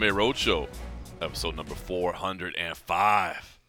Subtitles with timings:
[0.00, 0.66] MMA Roadshow,
[1.20, 3.60] episode number 405.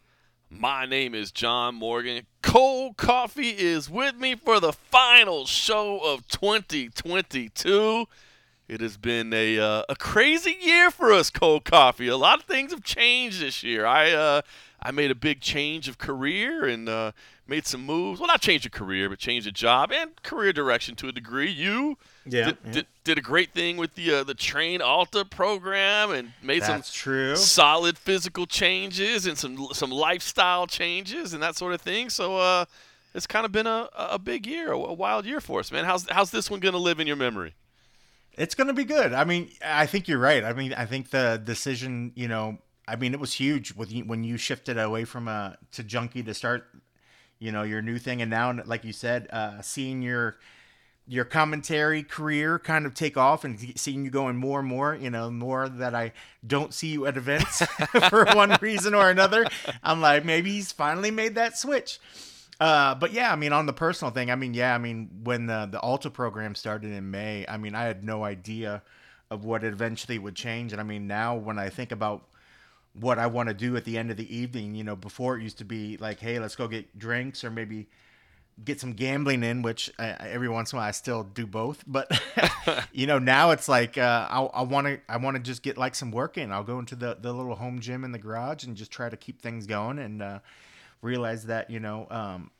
[0.49, 2.25] My name is John Morgan.
[2.41, 8.05] Cold Coffee is with me for the final show of 2022.
[8.69, 12.07] It has been a, uh, a crazy year for us, Cold Coffee.
[12.07, 13.85] A lot of things have changed this year.
[13.85, 14.41] I uh,
[14.81, 17.11] I made a big change of career and uh,
[17.45, 18.21] made some moves.
[18.21, 21.51] Well, not change of career, but change of job and career direction to a degree.
[21.51, 22.71] You Yeah, did, yeah.
[22.71, 26.87] did, did a great thing with the uh, the Train Alta program and made That's
[26.87, 27.35] some true.
[27.35, 32.09] solid physical changes and some some lifestyle changes and that sort of thing.
[32.09, 32.65] So uh,
[33.15, 35.85] it's kind of been a, a big year, a, a wild year for us, man.
[35.85, 37.55] How's how's this one gonna live in your memory?
[38.37, 39.11] It's going to be good.
[39.11, 40.43] I mean, I think you're right.
[40.43, 44.05] I mean, I think the decision, you know, I mean, it was huge with you,
[44.05, 46.67] when you shifted away from uh to junkie to start,
[47.39, 50.37] you know, your new thing, and now, like you said, uh, seeing your
[51.07, 55.09] your commentary career kind of take off and seeing you going more and more, you
[55.09, 56.13] know, more that I
[56.45, 57.61] don't see you at events
[58.09, 59.45] for one reason or another.
[59.83, 61.99] I'm like, maybe he's finally made that switch.
[62.59, 65.47] Uh, but yeah, I mean, on the personal thing, I mean, yeah, I mean, when
[65.47, 68.83] the the Alta program started in May, I mean, I had no idea
[69.31, 72.23] of what eventually would change, and I mean, now when I think about
[72.93, 75.43] what I want to do at the end of the evening, you know, before it
[75.43, 77.87] used to be like, hey, let's go get drinks or maybe
[78.63, 81.83] get some gambling in, which I, every once in a while I still do both.
[81.87, 82.11] But
[82.91, 85.95] you know, now it's like uh, I want to I want to just get like
[85.95, 86.51] some work in.
[86.51, 89.17] I'll go into the the little home gym in the garage and just try to
[89.17, 90.39] keep things going and uh,
[91.01, 92.07] realize that you know.
[92.09, 92.51] Um,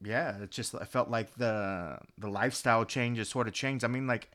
[0.00, 3.84] yeah, it just I felt like the the lifestyle changes sort of changed.
[3.84, 4.30] I mean, like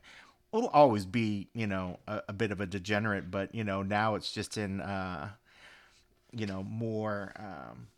[0.52, 4.14] we'll always be you know a, a bit of a degenerate, but you know now
[4.14, 5.30] it's just in uh,
[6.32, 7.88] you know more um,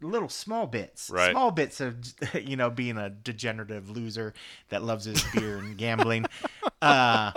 [0.00, 1.30] little small bits, Right.
[1.32, 1.96] small bits of
[2.34, 4.34] you know being a degenerative loser
[4.68, 6.26] that loves his beer and gambling.
[6.82, 7.32] Uh,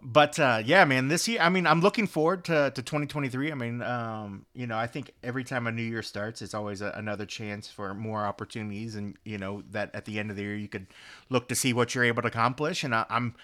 [0.00, 3.52] but uh, yeah, man, this year, I mean, I'm looking forward to, to 2023.
[3.52, 6.80] I mean, um, you know, I think every time a new year starts, it's always
[6.80, 10.42] a, another chance for more opportunities, and you know that at the end of the
[10.44, 10.86] year, you could
[11.28, 12.82] look to see what you're able to accomplish.
[12.84, 13.34] And I, I'm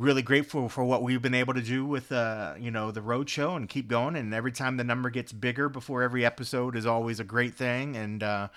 [0.00, 3.28] really grateful for what we've been able to do with uh, you know the road
[3.28, 4.16] show and keep going.
[4.16, 7.96] And every time the number gets bigger before every episode is always a great thing.
[7.96, 8.48] And uh,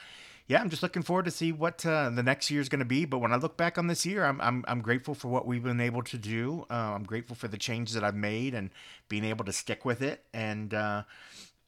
[0.47, 2.85] yeah, I'm just looking forward to see what uh, the next year is going to
[2.85, 3.05] be.
[3.05, 5.63] But when I look back on this year, I'm, I'm I'm grateful for what we've
[5.63, 6.65] been able to do.
[6.69, 8.69] Uh, I'm grateful for the changes that I've made and
[9.09, 10.23] being able to stick with it.
[10.33, 11.03] And uh,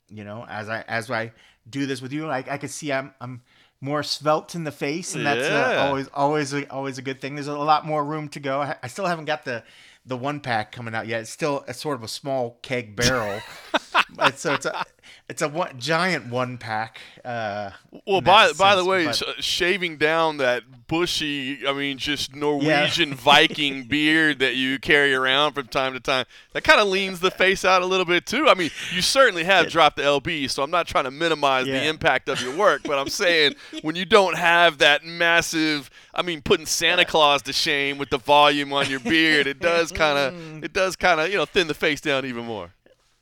[0.10, 1.34] you know, as I as I
[1.70, 3.42] do this with you, I, I can see I'm I'm
[3.82, 5.82] more svelte in the face, and that's Yeah.
[5.84, 7.36] uh, always always a, always a good thing.
[7.36, 8.62] There's a lot more room to go.
[8.62, 9.64] I, I still haven't got the
[10.06, 11.22] the one pack coming out yet.
[11.22, 13.42] It's still a sort of a small keg barrel.
[14.20, 14.86] It's- so it's a
[15.28, 17.00] it's a one, giant one pack.
[17.24, 17.72] Uh,
[18.06, 22.36] Well, by that by the way, but- sh- shaving down that bushy, I mean, just
[22.36, 27.20] Norwegian Viking beard that you carry around from time to time, that kind of leans
[27.22, 28.48] the face out a little bit too.
[28.48, 31.88] I mean, you certainly have dropped the LB, so I'm not trying to minimize the
[31.88, 36.42] impact of your work, but I'm saying when you don't have that massive, I mean,
[36.44, 40.64] putting Santa Claus to shame with the volume on your beard, it does kind of,
[40.64, 42.72] it does kind of, you know, thin the face down even more.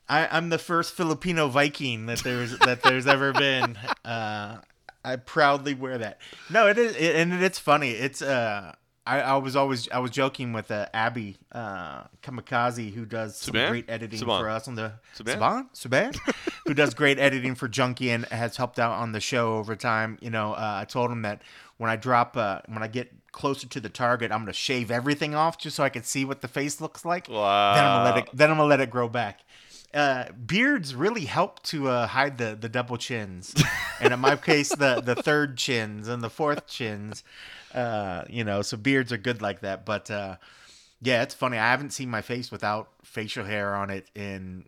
[0.10, 3.78] I, I'm the first Filipino Viking that there's that there's ever been.
[4.04, 4.58] Uh,
[5.06, 6.20] I proudly wear that.
[6.50, 7.92] No, it is, it, and it's funny.
[7.92, 8.74] It's uh,
[9.06, 13.54] I, I was always I was joking with uh, Abby uh, Kamikaze who does some
[13.54, 13.70] Saban?
[13.70, 14.40] great editing Saban.
[14.40, 15.68] for us on the Saban?
[15.74, 16.34] Saban Saban
[16.68, 20.18] who does great editing for Junkie and has helped out on the show over time.
[20.22, 21.42] You know, uh, I told him that
[21.78, 25.36] when I drop uh, when I get closer to the target, I'm gonna shave everything
[25.36, 27.28] off just so I can see what the face looks like.
[27.28, 27.76] Wow.
[27.76, 28.30] Then I'm gonna let it.
[28.38, 29.42] Then I'm gonna let it grow back.
[29.94, 33.54] Uh, beards really help to uh, hide the, the double chins,
[34.02, 37.24] and in my case, the the third chins and the fourth chins.
[37.76, 39.86] Uh, you know, so beards are good like that.
[39.86, 40.38] But uh,
[41.02, 41.58] yeah, it's funny.
[41.60, 44.66] I haven't seen my face without facial hair on it in.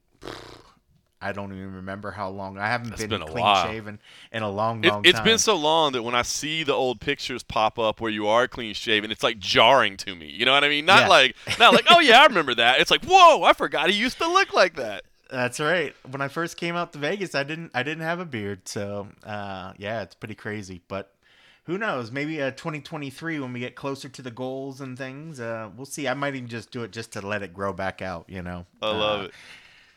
[1.22, 2.60] I don't even remember how long.
[2.60, 3.66] I haven't been, been clean while.
[3.66, 4.00] shaven
[4.32, 5.22] in a long, It, long it's time.
[5.22, 8.28] It's been so long that when I see the old pictures pop up where you
[8.28, 10.30] are clean shaven, it's like jarring to me.
[10.30, 10.86] You know what I mean?
[10.86, 11.08] Not Yeah.
[11.08, 12.80] like not like oh yeah, I remember that.
[12.80, 15.04] It's like whoa, I forgot he used to look like that.
[15.30, 15.96] That's right.
[16.10, 19.08] When I first came out to Vegas, I didn't I didn't have a beard, so
[19.24, 20.82] uh, yeah, it's pretty crazy.
[20.88, 21.12] But
[21.66, 22.12] who knows?
[22.12, 26.08] Maybe uh, 2023 when we get closer to the goals and things, uh, we'll see.
[26.08, 28.26] I might even just do it just to let it grow back out.
[28.28, 28.66] You know.
[28.82, 29.32] I love Uh, it.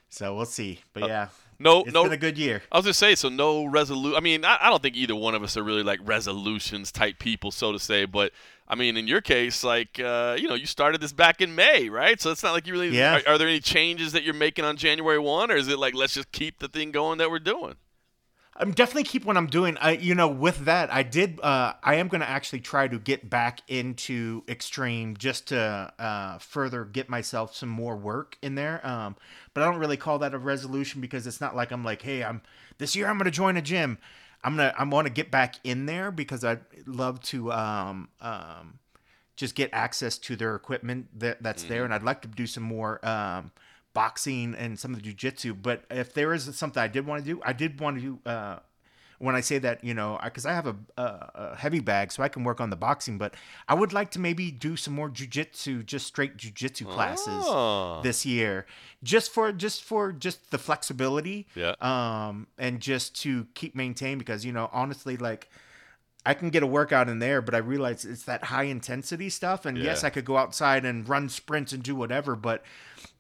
[0.09, 0.81] So we'll see.
[0.95, 1.29] But yeah,
[1.61, 2.05] No, it's no.
[2.05, 2.63] been a good year.
[2.71, 3.29] I was gonna say so.
[3.29, 4.17] No resolution.
[4.17, 7.19] I mean, I, I don't think either one of us are really like resolutions type
[7.19, 8.05] people, so to say.
[8.05, 8.33] But
[8.69, 11.89] I mean, in your case, like uh, you know, you started this back in May,
[11.89, 12.21] right?
[12.21, 12.91] So it's not like you really.
[12.91, 13.17] Yeah.
[13.27, 15.95] Are, are there any changes that you're making on January one, or is it like
[15.95, 17.75] let's just keep the thing going that we're doing?
[18.61, 19.77] I'm definitely keep what I'm doing.
[19.79, 21.39] I, you know, with that, I did.
[21.41, 26.39] Uh, I am going to actually try to get back into extreme just to uh,
[26.39, 28.85] further get myself some more work in there.
[28.85, 29.15] Um,
[29.55, 32.25] but I don't really call that a resolution because it's not like I'm like, hey,
[32.25, 32.43] I'm
[32.79, 33.99] this year I'm going to join a gym.
[34.43, 38.79] I'm gonna I want to get back in there because I love to um, um,
[39.37, 41.73] just get access to their equipment that, that's mm-hmm.
[41.73, 43.05] there, and I'd like to do some more.
[43.07, 43.53] Um,
[43.99, 45.57] boxing and some of the jujitsu.
[45.61, 48.31] But if there is something I did want to do, I did want to do.
[48.31, 48.61] Uh,
[49.19, 52.13] when I say that, you know, because I, I, have a, a, a, heavy bag,
[52.13, 53.19] so I can work on the boxing.
[53.19, 53.35] But
[53.67, 58.01] I would like to maybe do some more jujitsu, just straight jujitsu classes oh.
[58.05, 58.67] this year,
[59.03, 61.75] just for just for just the flexibility, yeah.
[61.81, 65.51] Um, and just to keep maintained because you know, honestly, like.
[66.27, 69.65] I can get a workout in there, but I realize it's that high intensity stuff.
[69.65, 69.85] And yeah.
[69.85, 72.63] yes, I could go outside and run sprints and do whatever, but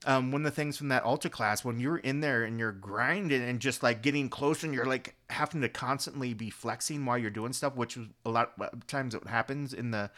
[0.04, 2.72] um, one of the things from that ultra class when you're in there and you're
[2.72, 7.18] grinding and just like getting closer and you're like having to constantly be flexing while
[7.18, 10.10] you're doing stuff, which a lot of times it happens in the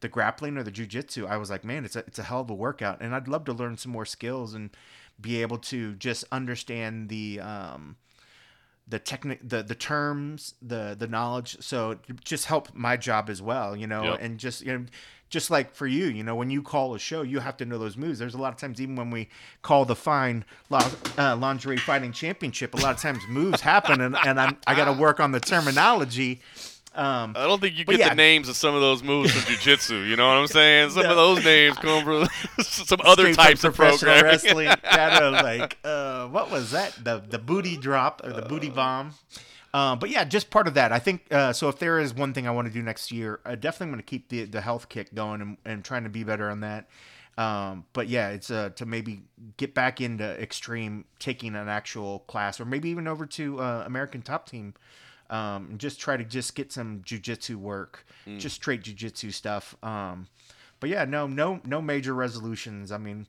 [0.00, 1.28] the grappling or the jujitsu.
[1.28, 3.44] I was like, man, it's a it's a hell of a workout, and I'd love
[3.46, 4.70] to learn some more skills and
[5.20, 7.96] be able to just understand the um,
[8.90, 13.74] the technic the the terms the the knowledge so just help my job as well
[13.74, 14.18] you know yep.
[14.20, 14.84] and just you know
[15.30, 17.78] just like for you, you know, when you call a show, you have to know
[17.78, 18.18] those moves.
[18.18, 19.28] There's a lot of times, even when we
[19.62, 24.40] call the fine uh, lingerie fighting championship, a lot of times moves happen, and, and
[24.40, 26.40] I'm, I got to work on the terminology.
[26.92, 28.08] Um, I don't think you get yeah.
[28.08, 30.08] the names of some of those moves from jujitsu.
[30.08, 30.90] You know what I'm saying?
[30.90, 31.10] Some no.
[31.10, 32.28] of those names come from
[32.64, 34.24] some other types of programming.
[34.24, 34.68] wrestling.
[34.82, 36.92] kind of like uh, what was that?
[37.02, 39.14] The the booty drop or the booty bomb.
[39.72, 40.90] Um, but yeah, just part of that.
[40.90, 41.68] I think uh, so.
[41.68, 44.10] If there is one thing I want to do next year, I definitely want to
[44.10, 46.88] keep the the health kick going and, and trying to be better on that.
[47.38, 49.22] Um, but yeah, it's uh, to maybe
[49.56, 54.22] get back into extreme, taking an actual class, or maybe even over to uh, American
[54.22, 54.74] Top Team,
[55.30, 58.38] um, just try to just get some jujitsu work, mm.
[58.38, 59.76] just straight jujitsu stuff.
[59.82, 60.28] Um,
[60.80, 62.90] but yeah, no, no, no major resolutions.
[62.90, 63.26] I mean,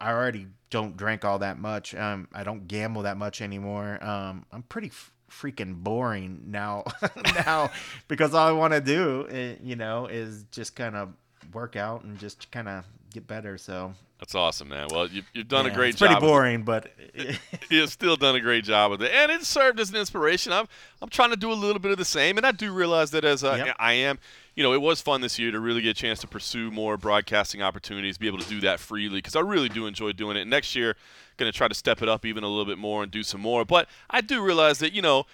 [0.00, 1.94] I already don't drink all that much.
[1.94, 4.02] Um, I don't gamble that much anymore.
[4.02, 6.84] Um, I'm pretty f- freaking boring now
[7.46, 7.70] now
[8.08, 11.10] because all I want to do eh, you know is just kind of
[11.52, 12.84] work out and just kind of
[13.16, 13.94] get better so.
[14.18, 14.88] That's awesome man.
[14.90, 16.90] Well you've, you've done yeah, a great it's job pretty boring but
[17.70, 19.10] you've still done a great job with it.
[19.12, 20.52] And it served as an inspiration.
[20.52, 20.66] I'm,
[21.00, 23.24] I'm trying to do a little bit of the same and I do realize that
[23.24, 23.76] as a, yep.
[23.78, 24.18] I am
[24.56, 26.96] you know, it was fun this year to really get a chance to pursue more
[26.96, 30.46] broadcasting opportunities, be able to do that freely because I really do enjoy doing it.
[30.46, 30.96] Next year,
[31.36, 33.42] going to try to step it up even a little bit more and do some
[33.42, 33.66] more.
[33.66, 35.26] But I do realize that, you know,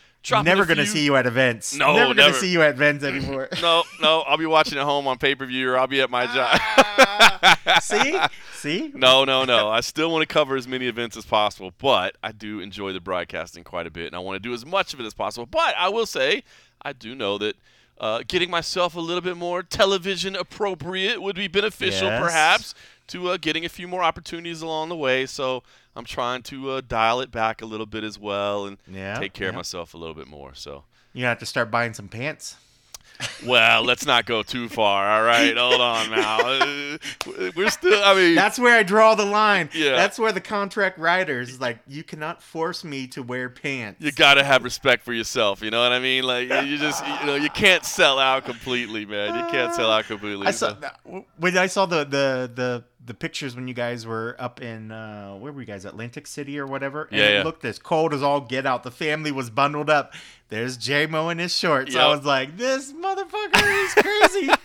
[0.43, 1.73] never going to see you at events.
[1.73, 3.49] No, never, going to see you at events anymore.
[3.63, 6.11] no, no, I'll be watching at home on pay per view or I'll be at
[6.11, 6.59] my job.
[6.61, 8.19] Ah, see,
[8.55, 8.93] see.
[8.93, 9.69] No, no, no.
[9.69, 13.01] I still want to cover as many events as possible, but I do enjoy the
[13.01, 15.47] broadcasting quite a bit, and I want to do as much of it as possible.
[15.47, 16.43] But I will say,
[16.83, 17.55] I do know that
[18.03, 22.21] uh, getting myself a little bit more television appropriate would be beneficial, yes.
[22.21, 22.75] perhaps,
[23.07, 25.25] to uh, getting a few more opportunities along the way.
[25.25, 25.63] So
[25.95, 29.33] I'm trying to uh, dial it back a little bit as well and yeah, take
[29.33, 29.51] care yeah.
[29.51, 30.53] of myself a little bit more.
[30.53, 30.83] So
[31.13, 32.57] you have to start buying some pants
[33.47, 35.11] well, let's not go too far.
[35.11, 36.39] All right, hold on now.
[36.41, 36.99] Uh,
[37.57, 38.03] we're still.
[38.03, 39.69] I mean, that's where I draw the line.
[39.75, 44.05] Yeah, that's where the contract writers is like, you cannot force me to wear pants.
[44.05, 45.63] You got to have respect for yourself.
[45.63, 46.25] You know what I mean?
[46.25, 49.35] Like, you just, you know, you can't sell out completely, man.
[49.35, 50.47] You can't sell out completely.
[50.47, 50.75] I saw
[51.37, 55.35] when I saw the the the the pictures when you guys were up in uh,
[55.35, 55.85] where were you guys?
[55.85, 57.05] Atlantic City or whatever?
[57.05, 57.43] And yeah, it yeah.
[57.43, 58.83] looked as cold as all get out.
[58.83, 60.13] The family was bundled up.
[60.49, 61.95] There's J-Mo in his shorts.
[61.95, 62.03] Yep.
[62.03, 64.51] I was like this motherfucker is crazy.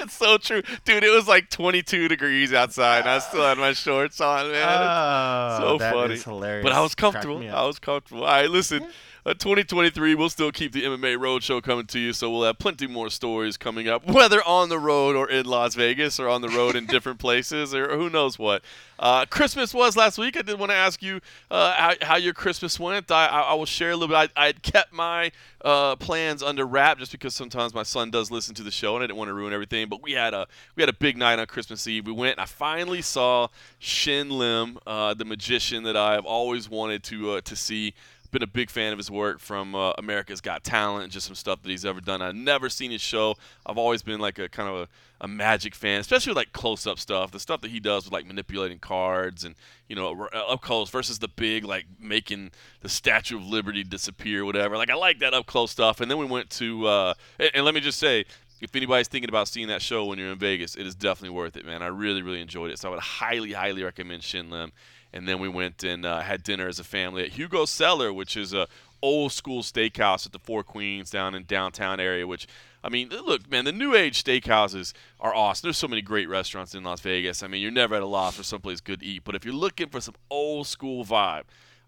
[0.00, 0.60] It's so true.
[0.84, 4.62] Dude it was like 22 degrees outside and I still had my shorts on man.
[4.68, 6.18] Oh, so funny.
[6.18, 6.62] hilarious.
[6.62, 7.38] But I was comfortable.
[7.38, 8.24] I was comfortable.
[8.24, 8.86] All right listen
[9.26, 12.86] uh, 2023, we'll still keep the MMA Roadshow coming to you, so we'll have plenty
[12.86, 16.50] more stories coming up, whether on the road or in Las Vegas or on the
[16.50, 18.62] road in different places or who knows what.
[18.98, 20.36] Uh, Christmas was last week.
[20.36, 23.10] I did want to ask you uh, how, how, your Christmas went.
[23.10, 24.30] I, I, I, will share a little bit.
[24.36, 25.32] I, kept my
[25.64, 29.02] uh, plans under wrap just because sometimes my son does listen to the show, and
[29.02, 29.88] I didn't want to ruin everything.
[29.88, 32.06] But we had a we had a big night on Christmas Eve.
[32.06, 32.32] We went.
[32.32, 37.40] and I finally saw Shin Lim, uh, the magician that I have always wanted to
[37.40, 37.94] to see
[38.34, 41.36] been a big fan of his work from uh, America's Got Talent and just some
[41.36, 42.20] stuff that he's ever done.
[42.20, 43.36] I've never seen his show.
[43.64, 44.88] I've always been like a kind of a,
[45.24, 47.30] a magic fan, especially with like close up stuff.
[47.30, 49.54] The stuff that he does with like manipulating cards and
[49.88, 52.50] you know up close versus the big like making
[52.80, 54.76] the Statue of Liberty disappear, whatever.
[54.76, 56.00] Like I like that up close stuff.
[56.00, 58.24] And then we went to uh, and, and let me just say
[58.60, 61.56] if anybody's thinking about seeing that show when you're in Vegas, it is definitely worth
[61.56, 61.82] it, man.
[61.82, 62.78] I really, really enjoyed it.
[62.78, 64.72] So I would highly, highly recommend Shin Lim
[65.14, 68.36] and then we went and uh, had dinner as a family at Hugo Cellar, which
[68.36, 68.66] is a
[69.00, 72.26] old school steakhouse at the Four Queens down in downtown area.
[72.26, 72.48] Which
[72.82, 75.68] I mean, look, man, the new age steakhouses are awesome.
[75.68, 77.44] There's so many great restaurants in Las Vegas.
[77.44, 79.22] I mean, you're never at a loss for someplace good to eat.
[79.22, 81.44] But if you're looking for some old school vibe,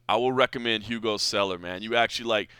[0.09, 1.83] I will recommend Hugo Cellar, man.
[1.83, 2.51] You actually like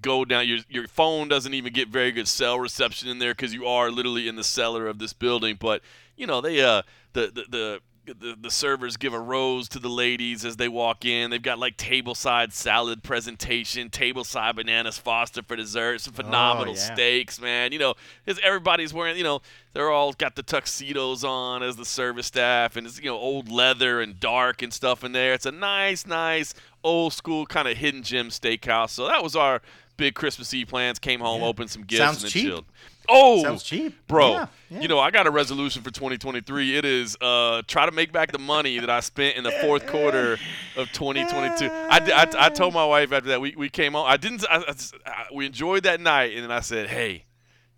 [0.00, 3.52] go down your your phone doesn't even get very good cell reception in there because
[3.52, 5.82] you are literally in the cellar of this building but
[6.16, 9.88] you know they uh the the, the the, the servers give a rose to the
[9.88, 11.30] ladies as they walk in.
[11.30, 16.76] They've got like tableside salad presentation, tableside bananas foster for dessert, some oh, phenomenal Oh,
[16.76, 16.94] yeah.
[16.94, 17.72] steaks, man.
[17.72, 17.94] You know,
[18.42, 19.40] everybody's wearing, you know,
[19.72, 23.50] they're all got the tuxedos on as the service staff, and it's you know old
[23.50, 25.32] leather and dark and stuff in there.
[25.32, 28.90] It's a nice, nice old school kind of hidden gem steakhouse.
[28.90, 29.62] So that was our
[29.96, 30.98] big Christmas Eve plans.
[30.98, 31.48] Came home, Yeah.
[31.48, 32.44] opened some gifts, Sounds and then cheap.
[32.44, 32.64] chilled.
[33.08, 33.94] Oh, Sounds cheap.
[34.06, 34.30] bro.
[34.32, 34.80] Yeah, yeah.
[34.80, 36.76] You know, I got a resolution for 2023.
[36.76, 39.86] It is uh, try to make back the money that I spent in the fourth
[39.86, 40.38] quarter
[40.76, 41.66] of 2022.
[41.70, 44.06] I, I, I told my wife after that we, we came home.
[44.08, 44.44] I didn't.
[44.50, 44.74] I, I-
[45.10, 47.24] I- we enjoyed that night, and then I said, "Hey,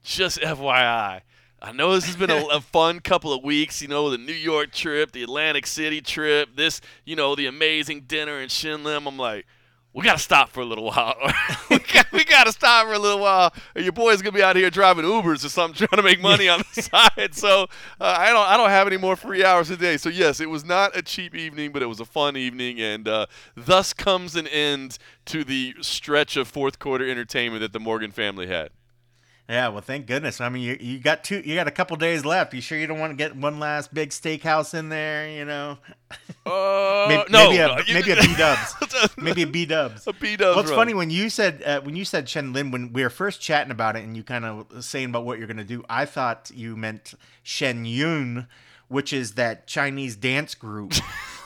[0.03, 1.21] just FYI."
[1.63, 4.35] I know this has been a, a fun couple of weeks, you know, the New
[4.35, 9.07] York trip, the Atlantic City trip, this, you know, the amazing dinner in Shin Lim.
[9.09, 9.47] I'm like,
[9.97, 11.17] we got to stop for a little while.
[12.13, 13.55] we got to stop for a little while.
[13.75, 16.51] Or your boy's gonna be out here driving Ubers or something, trying to make money
[16.51, 16.83] on the
[17.17, 17.35] side.
[17.35, 17.63] So
[17.99, 19.97] uh, I don't I don't have any more free hours a day.
[19.97, 23.09] So yes, it was not a cheap evening, but it was a fun evening, and
[23.09, 23.27] uh,
[23.57, 28.49] thus comes an end to the stretch of fourth quarter entertainment that the Morgan family
[28.49, 28.69] had.
[29.49, 30.41] Yeah, well, thank goodness.
[30.41, 32.53] I mean, you, you got two, you got a couple days left.
[32.53, 35.29] You sure you don't want to get one last big steakhouse in there?
[35.31, 35.79] You know,
[36.45, 38.75] Uh, maybe, no, maybe a no, maybe a B Dubs,
[39.17, 40.05] maybe a B Dubs.
[40.09, 40.57] a B Dubs.
[40.57, 43.11] Well, it's funny when you said uh, when you said Shin Lim when we were
[43.11, 45.85] first chatting about it and you kind of saying about what you're gonna do.
[45.89, 48.49] I thought you meant Shen Yun,
[48.89, 50.93] which is that Chinese dance group,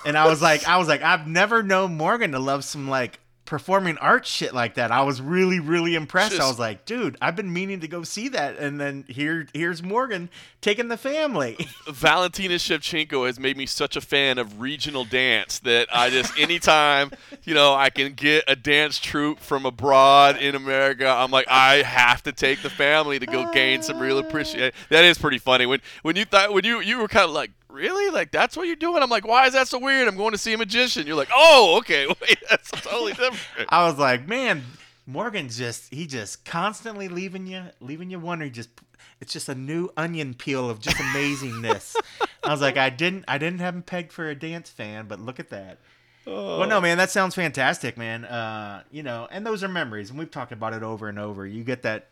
[0.06, 3.20] and I was like, I was like, I've never known Morgan to love some like
[3.50, 4.92] performing art shit like that.
[4.92, 6.38] I was really really impressed.
[6.38, 9.82] I was like, dude, I've been meaning to go see that, and then here here's
[9.82, 10.30] Morgan
[10.60, 11.58] taking the family.
[11.88, 17.10] Valentina Shevchenko has made me such a fan of regional dance that I just anytime
[17.42, 21.82] you know I can get a dance troupe from abroad in America, I'm like I
[21.82, 24.70] have to take the family to go gain some real appreciation.
[24.90, 27.50] That is pretty funny when when you thought when you you were kind of like
[27.70, 29.02] really like that's what you're doing.
[29.02, 30.08] I'm like why is that so weird?
[30.08, 31.06] I'm going to see a magician.
[31.06, 33.68] You're like oh okay wait that's totally different.
[33.68, 34.62] I was like, man,
[35.06, 38.70] Morgan's just he just constantly leaving you leaving you wondering just
[39.20, 41.96] it's just a new onion peel of just amazingness.
[42.44, 45.20] I was like, I didn't I didn't have him pegged for a dance fan, but
[45.20, 45.78] look at that.
[46.26, 48.24] Well, no, man, that sounds fantastic, man.
[48.24, 51.46] Uh, you know, and those are memories, and we've talked about it over and over.
[51.46, 52.08] You get that,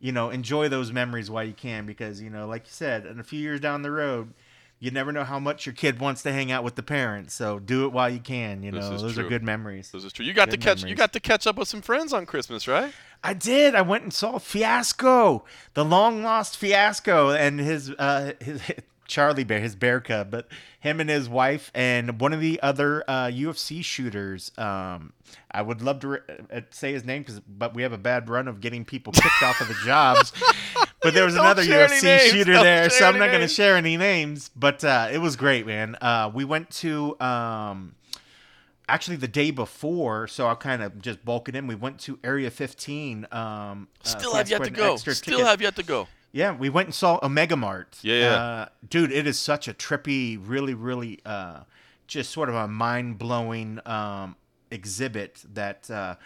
[0.00, 3.20] you know, enjoy those memories while you can, because you know, like you said, in
[3.20, 4.34] a few years down the road,
[4.84, 7.32] you never know how much your kid wants to hang out with the parents.
[7.32, 8.62] So do it while you can.
[8.62, 9.24] You know, those true.
[9.24, 9.90] are good memories.
[9.90, 10.26] This is true.
[10.26, 12.68] You got Good to catch you got to catch up with some friends on Christmas,
[12.68, 12.92] right?
[13.22, 13.74] I did.
[13.74, 18.60] I went and saw Fiasco, the long lost Fiasco, and his uh, his
[19.06, 20.48] Charlie Bear, his bear cub, but
[20.80, 24.52] him and his wife and one of the other uh, UFC shooters.
[24.58, 25.14] Um,
[25.50, 26.18] I would love to re-
[26.52, 29.42] uh, say his name, cause, but we have a bad run of getting people kicked
[29.42, 30.32] off of the jobs.
[31.04, 32.32] But there was another UFC names.
[32.32, 34.50] shooter Don't there, so I'm not going to share any names.
[34.56, 35.96] But uh, it was great, man.
[36.00, 37.18] Uh, we went to.
[37.20, 37.94] Um,
[38.88, 41.66] actually the day before, so I'll kind of just bulk it in.
[41.66, 43.26] We went to Area 15.
[43.30, 44.96] Um, uh, Still San have yet to go.
[44.96, 45.46] Still ticket.
[45.46, 46.08] have yet to go.
[46.32, 47.98] Yeah, we went and saw Omega Mart.
[48.02, 48.34] Yeah, yeah.
[48.34, 51.60] Uh, dude, it is such a trippy, really, really, uh,
[52.08, 54.36] just sort of a mind blowing um,
[54.70, 56.18] exhibit that.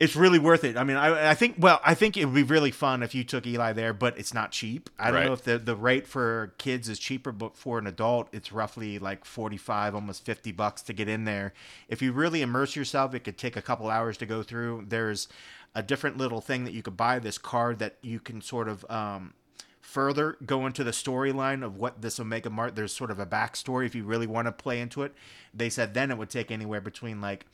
[0.00, 0.78] It's really worth it.
[0.78, 1.56] I mean, I, I think.
[1.58, 4.32] Well, I think it would be really fun if you took Eli there, but it's
[4.32, 4.88] not cheap.
[4.98, 5.26] I don't Right.
[5.26, 8.98] know if the the rate for kids is cheaper, but for an adult, it's roughly
[8.98, 11.52] like forty five, almost fifty bucks to get in there.
[11.86, 14.86] If you really immerse yourself, it could take a couple hours to go through.
[14.88, 15.28] There's
[15.74, 17.18] a different little thing that you could buy.
[17.18, 18.84] This card that you can sort of.
[18.90, 19.34] Um,
[19.82, 22.76] further go into the storyline of what this Omega Mart.
[22.76, 25.12] There's sort of a backstory if you really want to play into it.
[25.52, 27.44] They said then it would take anywhere between like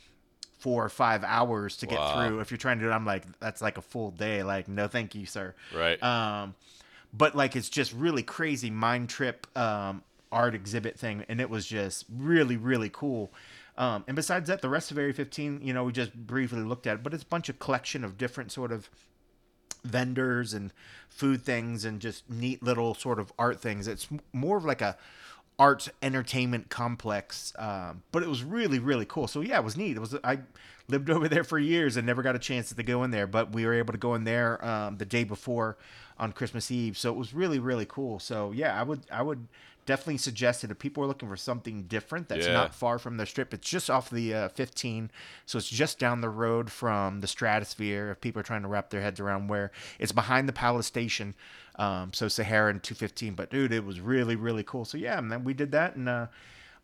[0.59, 2.29] four or five hours to get Wow.
[2.29, 2.41] through.
[2.41, 4.43] If you're trying to do it, I'm like, that's like a full day.
[4.43, 5.55] Like, no, thank you, sir.
[5.75, 6.03] Right.
[6.03, 6.55] Um,
[7.13, 11.67] but like, it's just really crazy mind trip um, art exhibit thing, and it was
[11.67, 13.33] just really, really cool.
[13.79, 16.87] Um, and besides that, the rest of Area 15, you know, we just briefly looked
[16.87, 18.89] at, it, but it's a bunch of collection of different sort of
[19.85, 20.73] vendors and
[21.09, 23.87] food things and just neat little sort of art things.
[23.87, 24.97] It's more of like a
[25.59, 29.27] art entertainment complex, um, but it was really really cool.
[29.27, 29.97] So yeah, it was neat.
[29.97, 30.41] It was I
[30.89, 33.53] lived over there for years and never got a chance to go in there, but
[33.53, 35.77] we were able to go in there um, the day before
[36.19, 36.97] on Christmas Eve.
[36.97, 38.19] So it was really really cool.
[38.19, 39.47] So yeah, I would I would
[39.87, 42.53] definitely suggested if people are looking for something different that's Yeah.
[42.53, 45.11] not far from the strip, it's just off the uh, 15,
[45.47, 48.11] so it's just down the road from the Stratosphere.
[48.11, 51.35] If people are trying to wrap their heads around where it's behind the Palace Station,
[51.77, 53.35] um, so Sahara and 215.
[53.35, 54.85] But dude, it was really really cool.
[54.85, 56.09] So yeah, and then we did that and.
[56.09, 56.27] Uh,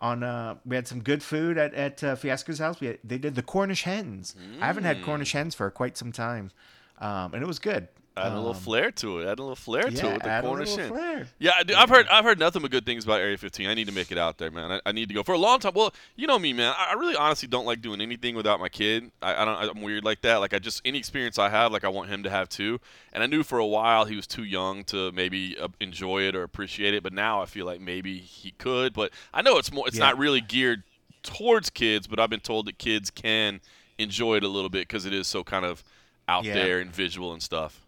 [0.00, 2.80] on uh, we had some good food at at uh, Fiasco's house.
[2.80, 4.34] We had, they did the Cornish hens.
[4.60, 6.50] I haven't had Cornish hens for quite some time,
[6.98, 7.86] um, and it was good.
[8.14, 9.26] Add a little Um, flair to it.
[9.26, 11.28] Add a little flair to it with the Cornish flair.
[11.38, 13.66] Yeah, do, I've heard I've heard nothing but good things about Area 15.
[13.66, 14.70] I need to make it out there, man.
[14.70, 15.72] I, I need to go for a long time.
[15.74, 16.74] Well, you know me, man.
[16.76, 19.10] I, I really honestly don't like doing anything without my kid.
[19.22, 19.76] I, I don't.
[19.76, 20.36] I'm weird like that.
[20.36, 22.80] Like I just any experience I have, like I want him to have too.
[23.14, 26.36] And I knew for a while he was too young to maybe uh, enjoy it
[26.36, 27.02] or appreciate it.
[27.02, 28.92] But now I feel like maybe he could.
[28.92, 29.88] But I know it's more.
[29.88, 30.04] It's Yeah.
[30.04, 30.82] not really geared
[31.22, 32.06] towards kids.
[32.06, 33.62] But I've been told that kids can
[33.96, 35.82] enjoy it a little bit because it is so kind of
[36.28, 36.52] out Yeah.
[36.54, 37.80] there and visual and stuff.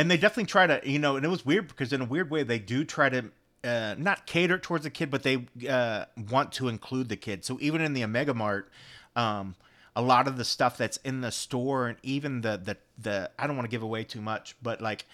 [0.00, 2.30] And they definitely try to you know and it was weird because in a weird
[2.30, 3.24] way they do try to
[3.64, 7.58] uh, not cater towards the kid but they uh, want to include the kid so
[7.60, 8.70] even in the omega mart
[9.16, 9.54] um,
[9.94, 13.46] a lot of the stuff that's in the store and even the the, the i
[13.46, 15.04] don't want to give away too much but like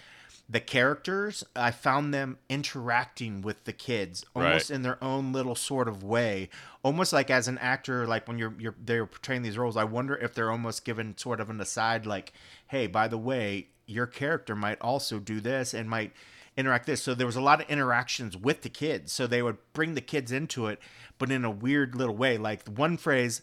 [0.49, 4.75] the characters i found them interacting with the kids almost Right.
[4.75, 6.49] in their own little sort of way
[6.83, 10.15] almost like as an actor like when you're you're they're portraying these roles i wonder
[10.15, 12.31] if they're almost given sort of an aside like
[12.67, 16.13] hey by the way your character might also do this and might
[16.55, 17.01] interact this.
[17.01, 19.11] So there was a lot of interactions with the kids.
[19.11, 20.79] So they would bring the kids into it
[21.17, 22.37] but in a weird little way.
[22.37, 23.41] Like one phrase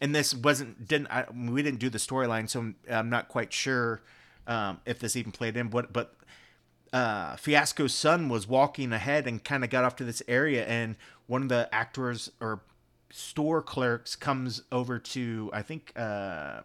[0.00, 3.52] and this wasn't didn't I, we didn't do the storyline so I'm, I'm not quite
[3.52, 4.02] sure
[4.46, 6.14] um, if this even played in but but
[6.92, 10.96] uh, Fiasco's son was walking ahead and kind of got off to this area, and
[11.26, 12.62] one of the actors or
[13.10, 16.60] store clerks comes over to I think uh,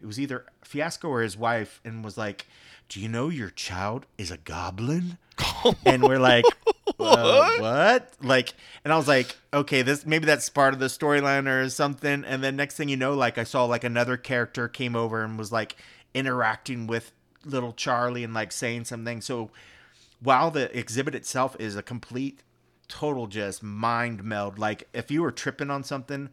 [0.00, 2.46] it was either Fiasco or his wife, and was like,
[2.88, 5.18] "Do you know your child is a goblin?"
[5.86, 6.44] and we're like,
[7.00, 11.46] uh, "What?" Like, and I was like, "Okay, this maybe that's part of the storyline
[11.46, 14.96] or something." And then next thing you know, like I saw like another character came
[14.96, 15.76] over and was like
[16.14, 17.12] interacting with
[17.44, 19.20] little Charlie and like saying something.
[19.20, 19.50] So
[20.20, 22.42] while the exhibit itself is a complete,
[22.88, 26.30] total just mind meld, like if you were tripping on something,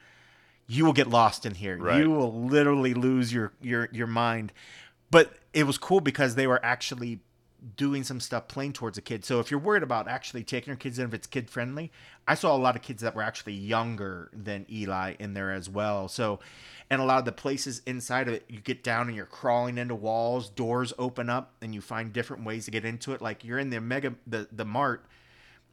[0.67, 1.78] you will get lost in here.
[1.78, 1.99] Right.
[1.99, 4.51] You will literally lose your your your mind.
[5.12, 7.19] But it was cool because they were actually
[7.78, 9.25] doing some stuff playing towards a kid.
[9.25, 11.91] So if you're worried about actually taking your kids in if it's kid friendly,
[12.28, 15.69] I saw a lot of kids that were actually younger than Eli in there as
[15.69, 16.08] well.
[16.08, 16.39] So
[16.89, 19.78] and a lot of the places inside of it, you get down and you're crawling
[19.78, 23.21] into walls, doors open up, and you find different ways to get into it.
[23.21, 25.06] Like you're in the mega the the mart.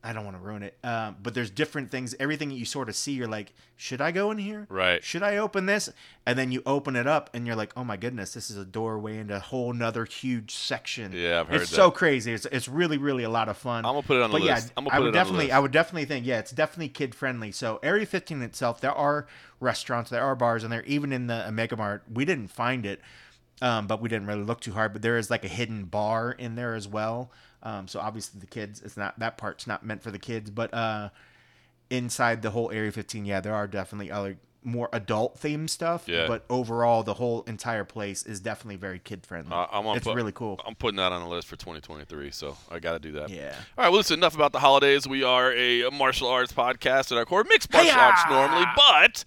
[0.04, 2.12] I don't want to ruin it, um, but there's different things.
[2.18, 4.66] Everything that you sort of see, you're like, should I go in here?
[4.68, 5.02] Right.
[5.02, 5.88] Should I open this?
[6.26, 8.64] And then you open it up, and you're like, oh my goodness, this is a
[8.64, 11.12] doorway into a whole nother huge section.
[11.12, 11.62] Yeah, I've heard that.
[11.62, 11.76] It's that.
[11.76, 12.32] so crazy.
[12.32, 13.84] It's it's really really a lot of fun.
[13.84, 14.66] I'm gonna put it on the but list.
[14.66, 15.54] Yeah, I'm gonna I would it on the definitely, list.
[15.54, 17.52] I would definitely think, yeah, it's definitely kid friendly.
[17.52, 19.28] So Area 15 itself, there are
[19.60, 23.00] restaurants, there are bars, and there even in the Omega Mart, we didn't find it,
[23.60, 24.92] um, but we didn't really look too hard.
[24.92, 27.30] But there is like a hidden bar in there as well.
[27.62, 30.72] Um, so obviously the kids, it's not that part's not meant for the kids, but
[30.74, 31.10] uh,
[31.90, 36.04] inside the whole Area 15, yeah, there are definitely other more adult themed stuff.
[36.06, 36.26] Yeah.
[36.26, 39.52] But overall, the whole entire place is definitely very kid friendly.
[39.52, 40.60] Uh, I'm it's put- really cool.
[40.66, 43.30] I'm putting that on the list for 2023, so I got to do that.
[43.30, 43.54] Yeah.
[43.76, 45.06] All right, well, listen, enough about the holidays.
[45.06, 48.06] We are a martial arts podcast at our core, mixed martial Hi-ya!
[48.06, 49.24] arts normally, but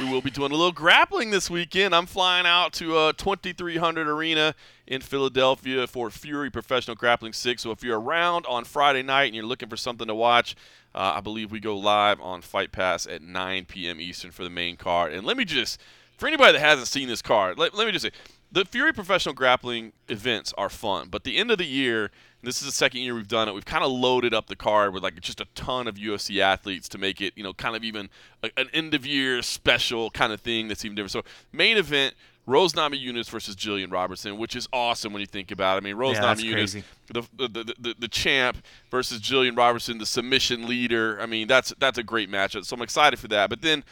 [0.00, 1.94] we will be doing a little grappling this weekend.
[1.94, 4.54] I'm flying out to uh, 2300 Arena
[4.86, 7.62] in Philadelphia for Fury Professional Grappling 6.
[7.62, 10.56] So if you're around on Friday night and you're looking for something to watch,
[10.94, 14.00] uh, I believe we go live on Fight Pass at 9 p.m.
[14.00, 15.12] Eastern for the main card.
[15.12, 15.80] And let me just,
[16.16, 18.12] for anybody that hasn't seen this card, let, let me just say,
[18.52, 22.10] the Fury Professional Grappling events are fun, but the end of the year,
[22.42, 23.54] this is the second year we've done it.
[23.54, 26.88] We've kind of loaded up the card with like just a ton of UFC athletes
[26.90, 28.08] to make it, you know, kind of even
[28.42, 31.12] a, an end of year special kind of thing that's even different.
[31.12, 32.14] So main event.
[32.48, 35.78] Rose Namajunas versus Jillian Robertson, which is awesome when you think about it.
[35.78, 40.06] I mean, Rose Yeah, Namajunas, the, the, the, the, the champ versus Jillian Robertson, the
[40.06, 41.20] submission leader.
[41.20, 42.64] I mean, that's that's a great matchup.
[42.64, 43.50] So I'm excited for that.
[43.50, 43.82] But then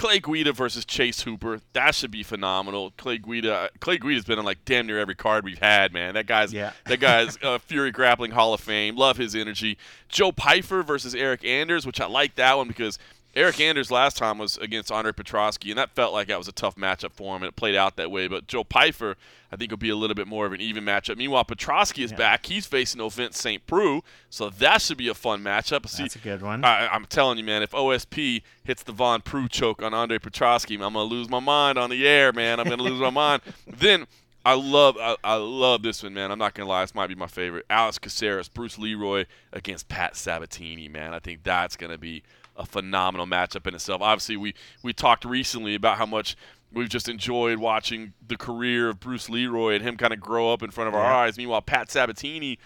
[0.00, 2.90] Clay Guida versus Chase Hooper, that should be phenomenal.
[2.96, 6.14] Clay Guida, Clay Guida's been on like damn near every card we've had, man.
[6.14, 6.72] That guy's Yeah.
[6.86, 8.96] that guy's uh, Fury Grappling Hall of Fame.
[8.96, 9.76] Love his energy.
[10.08, 12.98] Joe Pyfer versus Eric Anders, which I like that one because
[13.34, 16.52] Eric Anders last time was against Andre Petroski, and that felt like that was a
[16.52, 18.26] tough matchup for him, and it played out that way.
[18.26, 19.16] But Joe Pyfer,
[19.52, 21.16] I think, will be a little bit more of an even matchup.
[21.16, 22.46] Meanwhile, Petroski is back.
[22.46, 23.64] He's facing Ovince St.
[23.68, 25.88] Preux, so that should be a fun matchup.
[25.88, 26.64] See, That's a good one.
[26.64, 30.74] I, I'm telling you, man, if OSP hits the Von Preux choke on Andre Petroski,
[30.74, 32.58] I'm going to lose my mind on the air, man.
[32.58, 33.42] I'm going to lose my mind.
[33.66, 34.06] Then
[34.44, 36.30] I love I, I, love this one, man.
[36.30, 37.66] I'm not gonna lie, this might be my favorite.
[37.68, 41.12] Alex Caceres, Bruce Leroy against Pat Sabatini, man.
[41.12, 42.22] I think that's gonna be
[42.60, 44.02] a phenomenal matchup in itself.
[44.02, 46.36] Obviously, we we talked recently about how much
[46.72, 50.62] we've just enjoyed watching the career of Bruce Leroy and him kind of grow up
[50.62, 51.36] in front of our eyes.
[51.36, 52.58] Meanwhile, Pat Sabatini,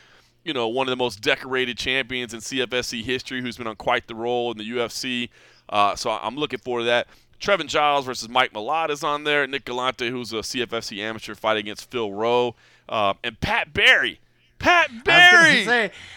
[0.45, 4.07] you know, one of the most decorated champions in CFFC history, who's been on quite
[4.07, 5.31] the role in the UFC.
[5.69, 7.07] Uh, so I'm looking forward to that.
[7.41, 9.47] Trevin Giles versus Mike Malott is on there.
[9.47, 12.55] Nick Galante, who's a CFFC amateur, fighting against Phil Rowe.
[12.89, 14.21] Uh, and Pat Barry.
[14.59, 15.65] Pat Barry.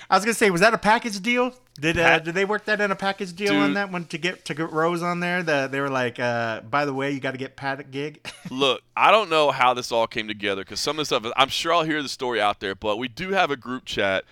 [0.10, 1.54] I was gonna say, was that a package deal?
[1.80, 4.18] Did uh, did they work that in a package deal Dude, on that one to
[4.18, 5.44] get to get Rose on there?
[5.44, 8.28] The, they were like, uh, by the way, you got to get Pat a gig.
[8.50, 11.50] Look, I don't know how this all came together because some of the stuff I'm
[11.50, 14.24] sure I'll hear the story out there, but we do have a group chat,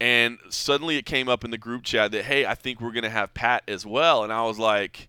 [0.00, 3.10] and suddenly it came up in the group chat that hey, I think we're gonna
[3.10, 5.08] have Pat as well, and I was like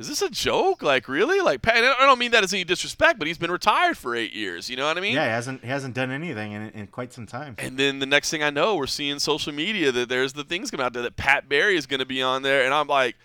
[0.00, 0.82] is this a joke?
[0.82, 1.40] Like, really?
[1.40, 4.32] Like, Pat, I don't mean that as any disrespect, but he's been retired for eight
[4.32, 4.68] years.
[4.70, 5.14] You know what I mean?
[5.14, 7.54] Yeah, he hasn't he hasn't done anything in, in quite some time.
[7.58, 10.70] And then the next thing I know, we're seeing social media that there's the things
[10.70, 13.16] coming out there that Pat Barry is going to be on there, and I'm like,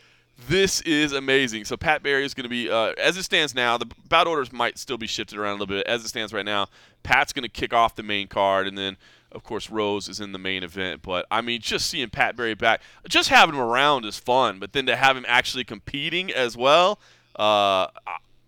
[0.49, 1.65] this is amazing.
[1.65, 4.51] So Pat Barry is going to be, uh, as it stands now, the bout orders
[4.51, 5.88] might still be shifted around a little bit.
[5.88, 6.67] As it stands right now,
[7.03, 8.97] Pat's going to kick off the main card, and then
[9.36, 11.02] of course, Rose is in the main event.
[11.02, 14.60] But I mean, just seeing Pat Barry back, just having him around is fun.
[14.60, 17.00] But then to have him actually competing as well,
[17.36, 17.88] uh,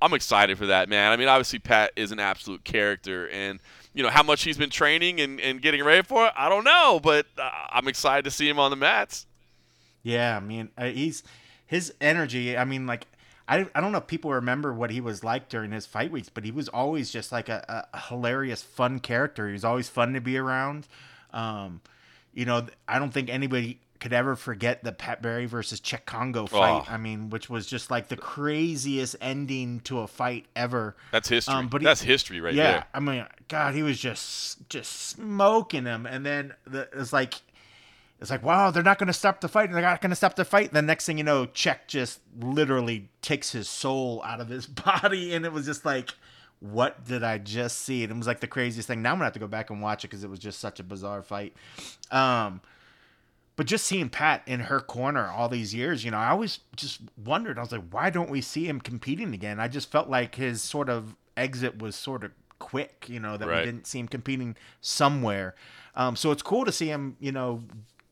[0.01, 1.11] I'm excited for that, man.
[1.11, 3.59] I mean, obviously, Pat is an absolute character, and
[3.93, 6.33] you know how much he's been training and, and getting ready for it.
[6.37, 9.25] I don't know, but uh, I'm excited to see him on the mats.
[10.03, 11.23] Yeah, I mean, uh, he's
[11.65, 12.57] his energy.
[12.57, 13.07] I mean, like
[13.47, 16.29] I, I don't know if people remember what he was like during his fight weeks,
[16.29, 19.47] but he was always just like a, a hilarious, fun character.
[19.47, 20.87] He was always fun to be around.
[21.31, 21.81] Um,
[22.33, 26.45] you know, I don't think anybody could ever forget the Pat Barry versus Cheick Kongo
[26.45, 26.85] fight.
[26.87, 26.93] Oh.
[26.93, 30.95] I mean, which was just like the craziest ending to a fight ever.
[31.11, 31.55] That's history.
[31.55, 32.85] Um, but he, that's history right yeah, there.
[32.93, 37.35] I mean, God, he was just just smoking him, and then the, it's like
[38.19, 39.65] it's like, wow, they're not going to stop the fight.
[39.65, 40.67] And they're not going to stop the fight.
[40.67, 44.65] And The next thing you know, Cheick just literally takes his soul out of his
[44.67, 45.33] body.
[45.33, 46.13] And it was just like,
[46.59, 48.03] what did I just see?
[48.03, 49.01] And it was like the craziest thing.
[49.01, 50.59] Now I'm going to have to go back and watch it because it was just
[50.59, 51.53] such a bizarre fight.
[52.09, 52.61] Um,
[53.55, 57.01] but just seeing Pat in her corner all these years, you know, I always just
[57.23, 57.57] wondered.
[57.57, 59.59] I was like, why don't we see him competing again?
[59.59, 63.47] I just felt like his sort of exit was sort of quick, you know, that
[63.47, 63.59] right.
[63.59, 65.55] we didn't see him competing somewhere.
[65.95, 67.63] Um, so it's cool to see him, you know,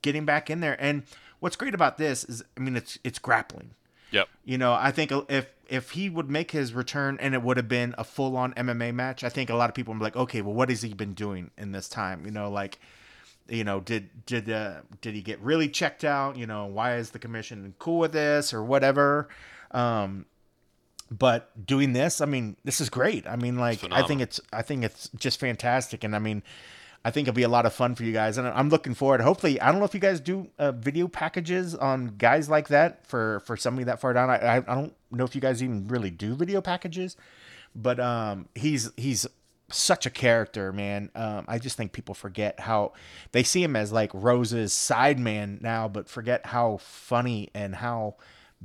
[0.05, 0.77] getting back in there.
[0.79, 1.03] And
[1.39, 3.71] what's great about this is, I mean, it's it's grappling.
[4.11, 4.29] Yep.
[4.45, 7.67] You know, I think if if he would make his return and it would have
[7.67, 10.15] been a full on MMA match, I think a lot of people would be like,
[10.15, 12.23] okay, well, what has he been doing in this time?
[12.23, 12.79] You know, like,
[13.49, 16.37] you know, did did uh, did he get really checked out?
[16.37, 19.27] You know, why is the commission cool with this or whatever?
[19.71, 20.27] Um,
[21.11, 23.27] but doing this, I mean, this is great.
[23.27, 26.43] I mean, like, I think it's I think it's just fantastic, and I mean,
[27.05, 29.21] I think it'll be a lot of fun for you guys, and I'm looking forward.
[29.21, 33.05] Hopefully, I don't know if you guys do uh, video packages on guys like that
[33.05, 34.31] for for somebody that far down.
[34.31, 37.15] I, I don't know if you guys even really do video packages,
[37.75, 39.27] but um, he's he's
[39.69, 41.11] such a character, man.
[41.13, 42.93] Um, I just think people forget how
[43.33, 48.15] they see him as like Rose's side man now, but forget how funny and how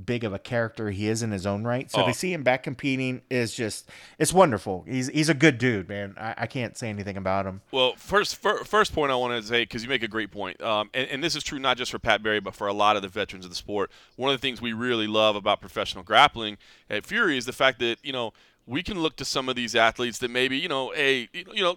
[0.04, 1.90] big of a character he is in his own right.
[1.90, 2.06] So oh.
[2.06, 4.84] to see him back competing is just it's wonderful.
[4.88, 6.14] He's he's a good dude, man.
[6.18, 7.60] I, I can't say anything about him.
[7.70, 10.60] Well, first fir- first point I want to say because you make a great point,
[10.62, 12.96] um, and, and this is true not just for Pat Barry but for a lot
[12.96, 13.90] of the veterans of the sport.
[14.16, 16.58] One of the things we really love about professional grappling
[16.88, 18.32] at Fury is the fact that you know
[18.66, 21.76] we can look to some of these athletes that maybe you know a you know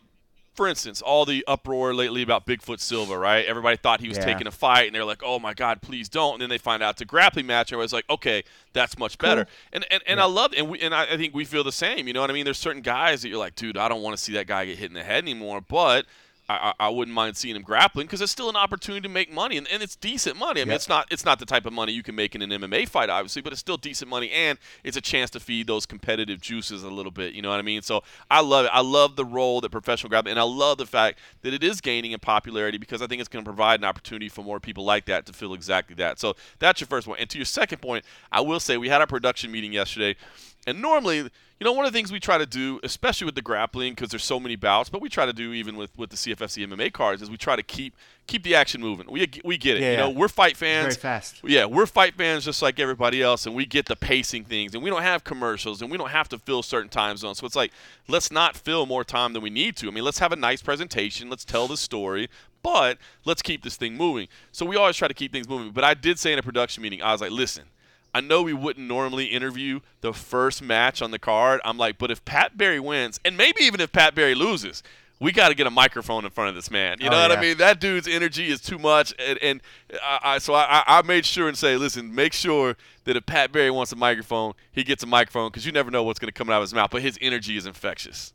[0.53, 3.45] for instance, all the uproar lately about Bigfoot Silva, right?
[3.45, 4.25] Everybody thought he was yeah.
[4.25, 6.83] taking a fight, and they're like, "Oh my God, please don't!" And then they find
[6.83, 9.53] out it's a grappling match, and I was like, "Okay, that's much better." Cool.
[9.73, 10.23] And and, and yeah.
[10.23, 12.07] I love, and we, and I, I think we feel the same.
[12.07, 12.45] You know what I mean?
[12.45, 14.77] There's certain guys that you're like, "Dude, I don't want to see that guy get
[14.77, 16.05] hit in the head anymore," but
[16.49, 19.57] I, I wouldn't mind seeing him grappling because it's still an opportunity to make money,
[19.57, 20.59] and, and it's decent money.
[20.59, 20.75] I mean, yep.
[20.75, 23.09] it's not it's not the type of money you can make in an MMA fight,
[23.09, 26.83] obviously, but it's still decent money, and it's a chance to feed those competitive juices
[26.83, 27.33] a little bit.
[27.33, 27.81] You know what I mean?
[27.81, 28.71] So I love it.
[28.73, 31.79] I love the role that professional grappling, and I love the fact that it is
[31.79, 34.83] gaining in popularity because I think it's going to provide an opportunity for more people
[34.83, 36.19] like that to feel exactly that.
[36.19, 37.21] So that's your first point.
[37.21, 40.17] And to your second point, I will say we had our production meeting yesterday.
[40.65, 43.41] And normally, you know, one of the things we try to do, especially with the
[43.41, 46.15] grappling, because there's so many bouts, but we try to do even with, with the
[46.15, 47.95] CFFC MMA cards, is we try to keep
[48.25, 49.05] keep the action moving.
[49.09, 49.81] We we get it.
[49.81, 50.95] Yeah, you know, we're fight fans.
[50.95, 51.41] Very fast.
[51.43, 54.83] Yeah, we're fight fans just like everybody else, and we get the pacing things, and
[54.83, 57.39] we don't have commercials, and we don't have to fill certain time zones.
[57.39, 57.71] So it's like,
[58.07, 59.87] let's not fill more time than we need to.
[59.87, 61.29] I mean, let's have a nice presentation.
[61.29, 62.29] Let's tell the story,
[62.61, 64.29] but let's keep this thing moving.
[64.53, 65.71] So we always try to keep things moving.
[65.71, 67.65] But I did say in a production meeting, I was like, listen
[68.13, 71.61] I know we wouldn't normally interview the first match on the card.
[71.65, 74.83] I'm like, but if Pat Barry wins, and maybe even if Pat Barry loses,
[75.19, 76.97] we got to get a microphone in front of this man.
[76.99, 77.57] You oh, know Oh, what I mean?
[77.57, 79.61] That dude's energy is too much, and, and
[80.03, 83.51] I, I, so I, I made sure and say, listen, make sure that if Pat
[83.51, 86.33] Barry wants a microphone, he gets a microphone because you never know what's going to
[86.37, 86.89] come out of his mouth.
[86.91, 88.33] But his energy is infectious.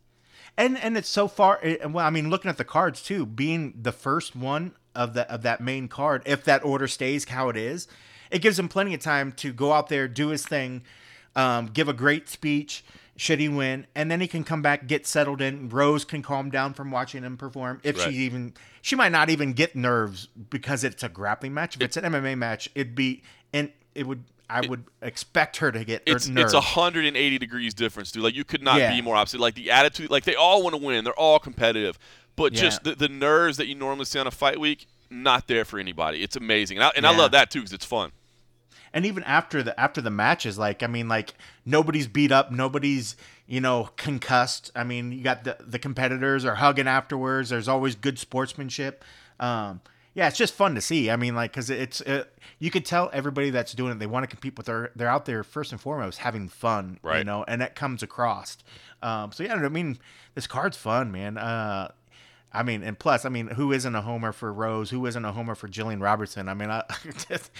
[0.56, 1.60] and and it's so far.
[1.62, 5.14] Eh, it, well, I mean, looking at the cards too, being the first one of
[5.14, 7.86] the of that main card, if that order stays how it is,
[8.30, 10.82] it gives him plenty of time to go out there, do his thing,
[11.36, 12.84] um, give a great speech.
[13.16, 15.68] Should he win, and then he can come back, get settled in.
[15.70, 17.80] Rose can calm down from watching him perform.
[17.82, 18.12] If Right.
[18.12, 21.74] she even, she might not even get nerves because it's a grappling match.
[21.74, 24.22] If it's an MMA match, it'd be, and it would.
[24.50, 26.54] I would expect her to get It's nerves.
[26.54, 28.22] it's a 180 degrees difference, dude.
[28.22, 28.94] Like you could not Yeah.
[28.94, 29.40] be more opposite.
[29.40, 31.04] Like the attitude, like they all want to win.
[31.04, 31.98] They're all competitive,
[32.34, 32.60] but Yeah.
[32.62, 35.78] just the, the nerves that you normally see on a fight week, not there for
[35.78, 36.22] anybody.
[36.22, 38.10] It's amazing, and I, and I love that too because it's fun.
[38.92, 43.16] And even after the after the matches like i mean like nobody's beat up nobody's
[43.46, 47.94] you know concussed i mean you got the the competitors are hugging afterwards there's always
[47.94, 49.04] good sportsmanship
[49.40, 49.80] um
[50.14, 53.10] yeah it's just fun to see i mean like because it's it, you could tell
[53.12, 55.80] everybody that's doing it they want to compete but they're they're out there first and
[55.80, 57.18] foremost having fun right?
[57.18, 58.58] you know and that comes across
[59.02, 59.98] um so yeah i mean
[60.34, 61.88] this card's fun man uh
[62.52, 64.90] I mean, and plus, I mean, who isn't a homer for Rose?
[64.90, 66.48] Who isn't a homer for Jillian Robertson?
[66.48, 66.82] I mean, I,
[67.28, 67.50] just,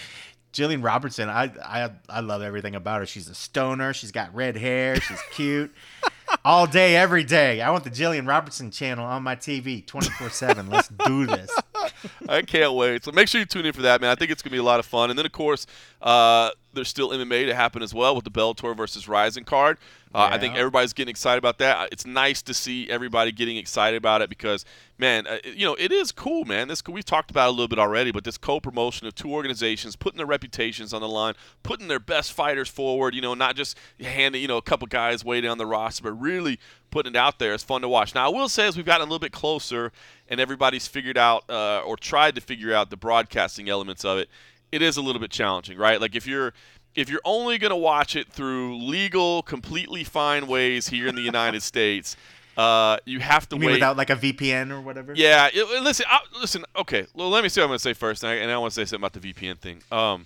[0.53, 3.05] Jillian Robertson, I, I I love everything about her.
[3.05, 3.93] She's a stoner.
[3.93, 4.95] She's got red hair.
[4.95, 5.73] She's cute.
[6.45, 7.61] All day, every day.
[7.61, 10.69] I want the Jillian Robertson channel on my TV 24 7.
[10.69, 11.51] Let's do this.
[12.29, 13.03] I can't wait.
[13.03, 14.09] So make sure you tune in for that, man.
[14.09, 15.09] I think it's gonna be a lot of fun.
[15.09, 15.65] And then of course,
[16.01, 19.77] uh, there's still MMA to happen as well with the Bellator versus Rizin card.
[20.13, 21.89] Uh, I think everybody's getting excited about that.
[21.91, 24.65] It's nice to see everybody getting excited about it because,
[24.97, 26.67] man, uh, you know, it is cool, man.
[26.67, 29.95] This we've talked about it a little bit already, but this co-promotion of two organizations
[29.95, 33.13] putting their reputations on the line, putting their best fighters forward.
[33.13, 36.13] You know, not just handing you know a couple guys way down the roster, but
[36.13, 36.59] really
[36.91, 37.53] putting it out there.
[37.53, 38.15] It's fun to watch.
[38.15, 39.91] Now, I will say as we've gotten a little bit closer
[40.27, 44.29] and everybody's figured out uh, or tried to figure out the broadcasting elements of it,
[44.71, 45.99] it is a little bit challenging, right?
[45.99, 46.53] Like if you're
[46.95, 51.21] if you're only going to watch it through legal, completely fine ways here in the
[51.21, 52.17] United States,
[52.57, 53.73] uh, you have to You mean wait.
[53.75, 55.13] without like a VPN or whatever?
[55.15, 56.65] Yeah, it- listen, I, listen.
[56.75, 58.57] Okay, well, let me see what I'm going to say first, and I, and I
[58.57, 59.81] want to say something about the VPN thing.
[59.91, 60.25] Um,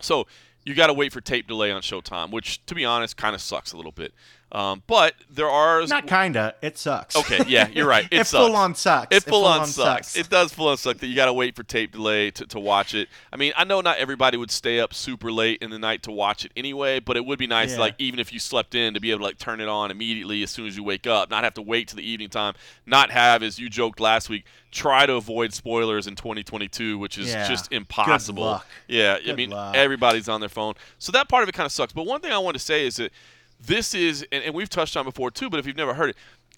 [0.00, 0.26] so
[0.64, 3.40] you got to wait for tape delay on Showtime, which, to be honest, kind of
[3.40, 4.12] sucks a little bit.
[4.50, 6.54] Um, but there are Not kinda.
[6.62, 7.14] It sucks.
[7.16, 8.04] Okay, yeah, you're right.
[8.10, 8.46] It, It, sucks.
[8.46, 9.14] full on sucks.
[9.14, 10.16] It full on sucks.
[10.16, 12.58] It does full on suck that you got to wait for tape delay to, to
[12.58, 13.08] watch it.
[13.30, 16.10] I mean, I know not everybody would stay up super late in the night to
[16.12, 17.80] watch it anyway, but it would be nice, Yeah.
[17.80, 20.42] like even if you slept in, to be able to like turn it on immediately
[20.42, 22.54] as soon as you wake up, not have to wait to the evening time,
[22.86, 27.28] not have, as you joked last week, try to avoid spoilers in 2022, which is
[27.28, 27.46] Yeah.
[27.46, 28.44] just Good impossible.
[28.44, 28.66] luck.
[28.86, 29.76] Yeah, I mean, luck.
[29.76, 31.92] everybody's on their phone, so that part of it kind of sucks.
[31.92, 33.12] But one thing I want to say is that
[33.60, 36.16] this is, and, and we've touched on before too, but if you've never heard it,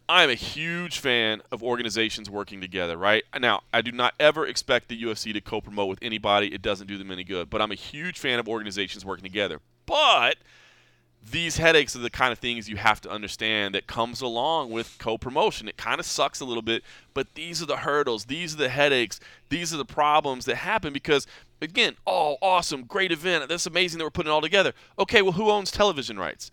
[0.08, 3.22] I am a huge fan of organizations working together, right?
[3.38, 6.52] Now, I do not ever expect the UFC to co promote with anybody.
[6.52, 7.48] It doesn't do them any good.
[7.48, 9.60] But I'm a huge fan of organizations working together.
[9.86, 10.36] But
[11.22, 14.96] these headaches are the kind of things you have to understand that comes along with
[14.98, 15.68] co-promotion.
[15.68, 16.82] It kind of sucks a little bit,
[17.14, 20.92] but these are the hurdles, these are the headaches, these are the problems that happen
[20.92, 21.26] because
[21.60, 23.48] again, oh, awesome, great event.
[23.48, 24.72] That's amazing that we're putting it all together.
[24.98, 26.50] Okay, well, who owns television rights?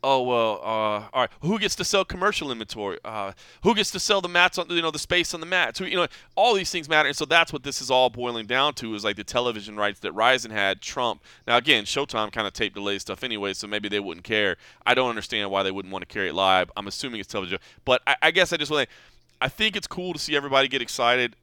[0.00, 1.30] Oh well, uh, all right.
[1.40, 2.98] Who gets to sell commercial inventory?
[3.04, 3.32] Uh,
[3.64, 5.80] who gets to sell the mats on, you know, the space on the mats?
[5.80, 6.06] Who, you know,
[6.36, 9.02] all these things matter, and so that's what this is all boiling down to is
[9.02, 10.80] like the television rights that Rizin had.
[10.80, 11.22] Trump.
[11.48, 14.56] Now again, Showtime kind of tape delay stuff anyway, so maybe they wouldn't care.
[14.86, 16.70] I don't understand why they wouldn't want to carry it live.
[16.76, 18.94] I'm assuming it's television, but I, I guess I just want to.
[19.40, 21.34] I think it's cool to see everybody get excited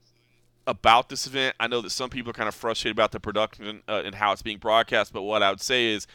[0.65, 1.55] about this event.
[1.59, 4.31] I know that some people are kind of frustrated about the production uh, and how
[4.31, 6.07] it's being broadcast, but what I would say is,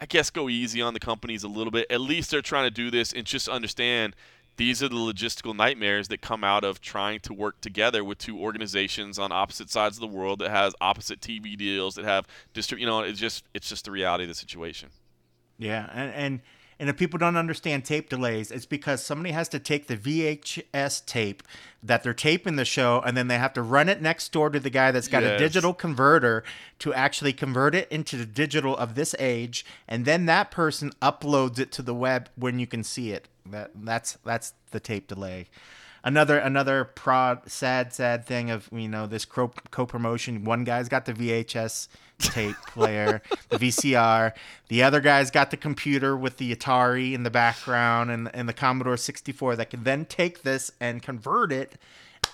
[0.00, 1.86] I guess go easy on the companies a little bit.
[1.90, 4.16] At least they're trying to do this and just understand
[4.56, 8.38] these are the logistical nightmares that come out of trying to work together with two
[8.38, 12.78] organizations on opposite sides of the world that has opposite TV deals that have distrib-
[12.78, 14.90] you know it's just it's just the reality of the situation.
[15.58, 16.40] Yeah, and and
[16.80, 21.04] and if people don't understand tape delays, it's because somebody has to take the VHS
[21.04, 21.42] tape
[21.82, 24.58] that they're taping the show, and then they have to run it next door to
[24.58, 26.42] the guy that's got a digital converter
[26.78, 31.58] to actually convert it into the digital of this age, and then that person uploads
[31.58, 33.28] it to the web when you can see it.
[33.44, 35.48] That that's that's the tape delay.
[36.02, 40.44] Another another prod sad sad thing of you know this co promotion.
[40.44, 44.32] One guy's got the VHS tape player, the VCR.
[44.68, 48.54] The other guy's got the computer with the Atari in the background and and the
[48.54, 51.76] Commodore 64 that can then take this and convert it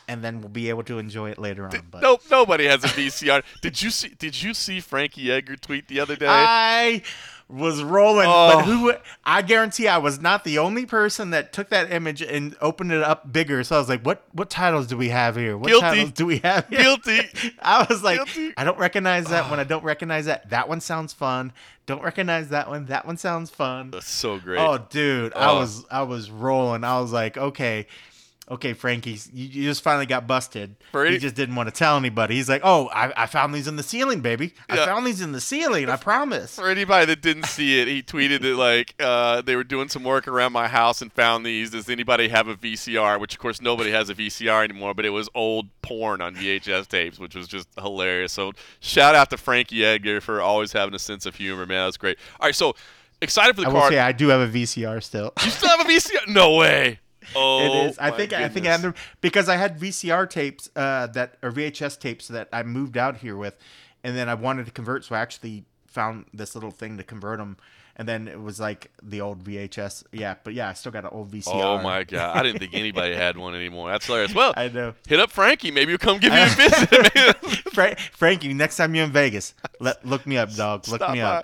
[0.08, 1.72] and then we'll be able to enjoy it later on.
[1.90, 3.42] But Nope, nobody has a VCR.
[3.62, 4.08] did you see?
[4.10, 6.26] Did you see Frankie Edgar tweet the other day?
[6.28, 7.02] I
[7.48, 8.56] was rolling, Oh.
[8.56, 8.92] but who?
[9.24, 13.02] I guarantee I was not the only person that took that image and opened it
[13.02, 13.62] up bigger.
[13.62, 14.24] So I was like, "What?
[14.32, 15.56] What titles do we have here?
[15.56, 15.80] What Guilty.
[15.86, 17.20] titles do we have here?" Guilty.
[17.62, 18.52] I was like, Guilty.
[18.56, 19.58] I don't recognize that one.
[19.60, 19.62] Ah.
[19.62, 20.50] I don't recognize that.
[20.50, 21.52] That one sounds fun.
[21.86, 22.86] Don't recognize that one.
[22.86, 23.92] That one sounds fun.
[23.92, 24.58] That's so great.
[24.58, 25.58] Oh, dude, I Oh.
[25.60, 26.82] was I was rolling.
[26.82, 27.86] I was like, okay,
[28.48, 30.76] okay, Frankie, you, just finally got busted.
[30.92, 32.36] Brady- He just didn't want to tell anybody.
[32.36, 34.54] He's like, oh, I, I found these in the ceiling, baby.
[34.68, 34.86] I Yeah.
[34.86, 35.88] found these in the ceiling.
[35.88, 36.54] I promise.
[36.58, 40.04] For anybody that didn't see it, he tweeted it like uh, they were doing some
[40.04, 41.70] work around my house and found these.
[41.70, 43.18] Does anybody have a VCR?
[43.20, 46.86] Which of course nobody has a VCR anymore, but it was old porn on VHS
[46.88, 48.32] tapes, which was just hilarious.
[48.32, 51.86] So shout out to Frankie Edgar for always having a sense of humor, man.
[51.86, 52.16] That's great.
[52.40, 52.74] All right, so
[53.20, 53.92] excited for the I card.
[53.92, 55.32] say I do have a VCR still.
[55.44, 56.28] you still have a VCR?
[56.28, 57.00] No way.
[57.34, 57.98] Oh, It is.
[57.98, 58.32] I think.
[58.32, 58.80] I think I goodness.
[58.82, 63.16] them because I had VCR tapes uh, that or VHS tapes that I moved out
[63.18, 63.56] here with,
[64.04, 67.38] and then I wanted to convert, so I actually found this little thing to convert
[67.38, 67.56] them,
[67.96, 70.04] and then it was like the old VHS.
[70.12, 71.48] Yeah, but yeah, I still got an old VCR.
[71.54, 72.36] Oh my god!
[72.36, 73.90] I didn't think anybody had one anymore.
[73.90, 74.34] That's hilarious.
[74.34, 74.94] Well, I know.
[75.08, 75.70] hit up Frankie.
[75.70, 77.36] Maybe he'll come give you a visit.
[77.72, 80.86] Fra- Frankie, next time you're in Vegas, let look me up, dog.
[80.88, 81.42] Look Stop me by.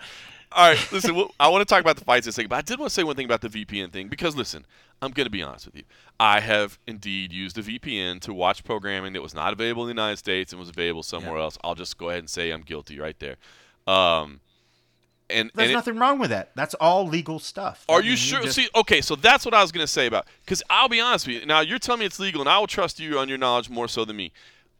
[0.54, 1.14] All right, listen.
[1.14, 2.90] well, I want to talk about the fights in a second, but I did want
[2.90, 4.64] to say one thing about the VPN thing because listen,
[5.00, 5.82] I'm going to be honest with you.
[6.20, 10.00] I have indeed used a VPN to watch programming that was not available in the
[10.00, 11.58] United States and was available somewhere else.
[11.64, 13.36] I'll just go ahead and say I'm guilty right there.
[13.86, 14.40] Um,
[15.30, 16.50] and There's and it- nothing wrong with that.
[16.54, 17.84] That's all legal stuff.
[17.88, 18.42] I are mean, you sure?
[18.42, 21.00] just- See, okay, so that's what I was going to say about because I'll be
[21.00, 21.46] honest with you.
[21.46, 23.88] Now you're telling me it's legal, and I will trust you on your knowledge more
[23.88, 24.32] so than me.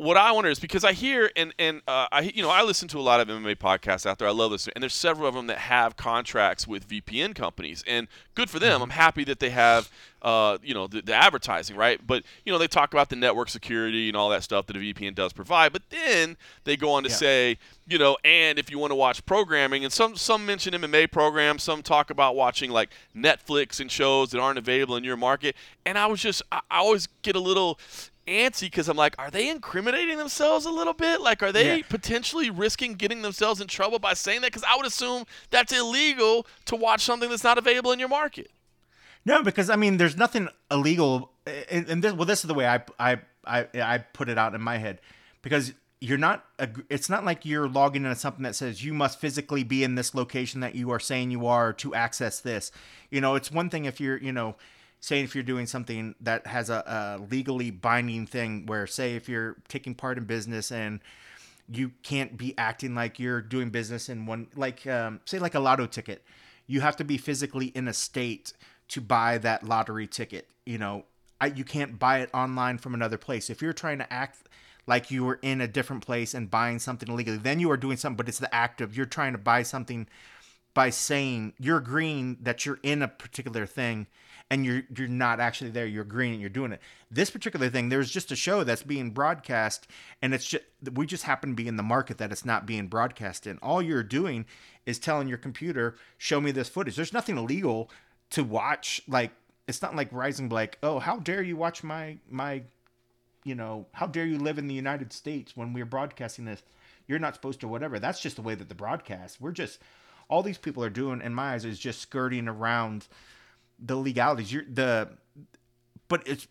[0.02, 2.88] What I wonder is because I hear and and uh, I you know I listen
[2.88, 4.26] to a lot of MMA podcasts out there.
[4.26, 8.08] I love listening, and there's several of them that have contracts with VPN companies, and
[8.34, 8.68] good for Mm-hmm.
[8.68, 8.82] them.
[8.82, 9.88] I'm happy that they have
[10.22, 13.48] uh, you know the, the advertising right, but you know they talk about the network
[13.48, 17.04] security and all that stuff that a VPN does provide, but then they go on
[17.04, 17.14] to Yeah.
[17.16, 21.10] say you know, and if you want to watch programming, and some some mention MMA
[21.10, 25.56] programs, some talk about watching like Netflix and shows that aren't available in your market.
[25.84, 27.80] And I was just, I, I always get a little
[28.26, 31.20] antsy because I'm like, are they incriminating themselves a little bit?
[31.20, 31.82] Like, are they Yeah.
[31.88, 34.52] potentially risking getting themselves in trouble by saying that?
[34.52, 38.50] Because I would assume that's illegal to watch something that's not available in your market.
[39.24, 41.30] No, because I mean, there's nothing illegal,
[41.70, 44.54] and, and this, well, this is the way I, I I I put it out
[44.54, 45.00] in my head,
[45.42, 46.44] because you're not.
[46.90, 50.12] It's not like you're logging into something that says you must physically be in this
[50.12, 52.72] location that you are saying you are to access this.
[53.10, 54.56] You know, it's one thing if you're, you know,
[55.02, 59.28] saying if you're doing something that has a, a legally binding thing, where say if
[59.28, 61.00] you're taking part in business and
[61.70, 65.60] you can't be acting like you're doing business in one like um, say like a
[65.60, 66.24] lotto ticket
[66.66, 68.52] you have to be physically in a state
[68.88, 71.04] to buy that lottery ticket you know?
[71.40, 73.50] I, you can't buy it online from another place.
[73.50, 74.48] If you're trying to act
[74.86, 77.96] like you were in a different place and buying something illegally then you are doing
[77.96, 80.08] something but it's the act of you're trying to buy something
[80.74, 84.06] by saying you're agreeing that you're in a particular thing
[84.52, 85.86] and you're you're not actually there.
[85.86, 86.80] You're agreeing and you're doing it.
[87.10, 89.86] This particular thing there's just a show that's being broadcast
[90.20, 90.62] and it's just
[90.92, 93.56] we just happen to be in the market that it's not being broadcast in.
[93.62, 94.44] All you're doing
[94.84, 96.96] is telling your computer show me this footage.
[96.96, 97.90] There's nothing illegal
[98.30, 99.30] to watch like
[99.66, 102.62] it's not like Rizin like oh how dare you watch my my
[103.44, 106.62] you know how dare you live in the united states when we're broadcasting this?
[107.08, 107.98] You're not supposed to whatever.
[107.98, 109.78] That's just the way that the broadcast we're just
[110.28, 113.08] all these people are doing in my eyes is just skirting around
[113.84, 114.52] the legalities.
[114.52, 115.10] You're the
[116.08, 116.46] but it's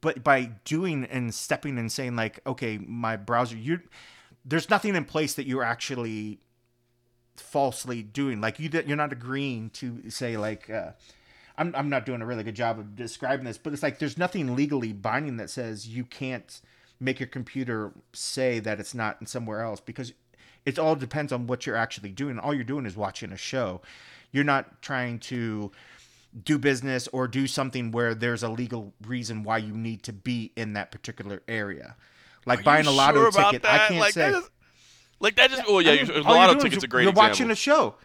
[0.00, 3.80] but by doing and stepping and saying like okay my browser you
[4.44, 6.40] there's nothing in place that you're actually
[7.36, 8.40] falsely doing.
[8.40, 10.92] Like you you're not agreeing to say like uh
[11.56, 14.18] I'm, I'm not doing a really good job of describing this but it's like there's
[14.18, 16.60] nothing legally binding that says you can't
[17.00, 20.12] make your computer say that it's not in somewhere else because
[20.64, 22.38] it all depends on what you're actually doing.
[22.38, 23.80] All you're doing is watching a show.
[24.32, 25.72] You're not trying to
[26.44, 30.52] do business or do something where there's a legal reason why you need to be
[30.56, 31.96] in that particular area
[32.46, 34.50] like Are buying you a lotto sure ticket i can't like, say That is,
[35.20, 35.62] like that just.
[35.66, 37.28] Oh yeah, I you, mean, you're lotto doing is ticket's a great You're example.
[37.30, 37.96] watching a show.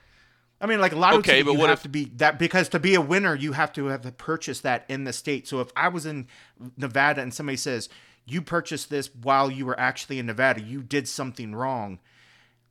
[0.60, 2.40] I mean, like a lotto Okay, ticket, but you what have if- to be that
[2.40, 5.48] because to be a winner, you have to have purchased that in the state.
[5.48, 6.28] So if I was in
[6.78, 7.90] Nevada and somebody says
[8.26, 12.00] you purchased this while you were actually in Nevada, you did something wrong.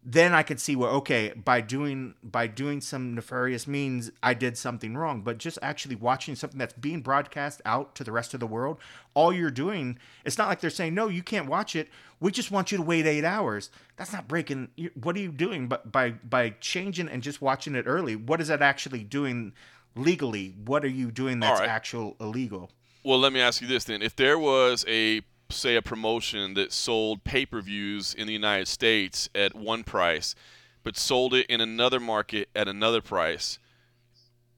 [0.04, 4.58] Then I could see where okay, by doing by doing some nefarious means, I did
[4.58, 5.22] something wrong.
[5.22, 8.78] But just actually watching something that's being broadcast out to the rest of the world,
[9.14, 11.88] all you're doing, it's not like they're saying no, you can't watch it.
[12.18, 13.70] We just want you to wait eight hours.
[13.96, 14.70] That's not breaking.
[14.94, 15.68] What are you doing?
[15.68, 19.52] But by by changing and just watching it early, what is that actually doing
[19.94, 20.56] legally?
[20.64, 21.68] What are you doing that's right.
[21.68, 22.70] actual illegal?
[23.04, 25.22] Well, let me ask you this then: If there was a
[25.52, 30.34] say, a promotion that sold pay per views in the United States at one price,
[30.82, 33.58] but sold it in another market at another price,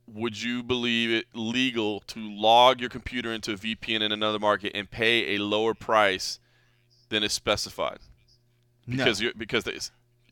[0.07, 4.73] would you believe it legal to log your computer into a VPN in another market
[4.75, 6.39] and pay a lower price
[7.09, 7.99] than is specified?
[8.87, 9.25] Because no.
[9.25, 9.79] you're because they,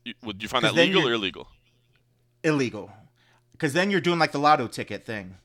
[0.03, 1.47] you, would you find that legal or illegal?
[2.43, 2.91] Illegal,
[3.53, 5.37] because then you're doing like the lotto ticket thing.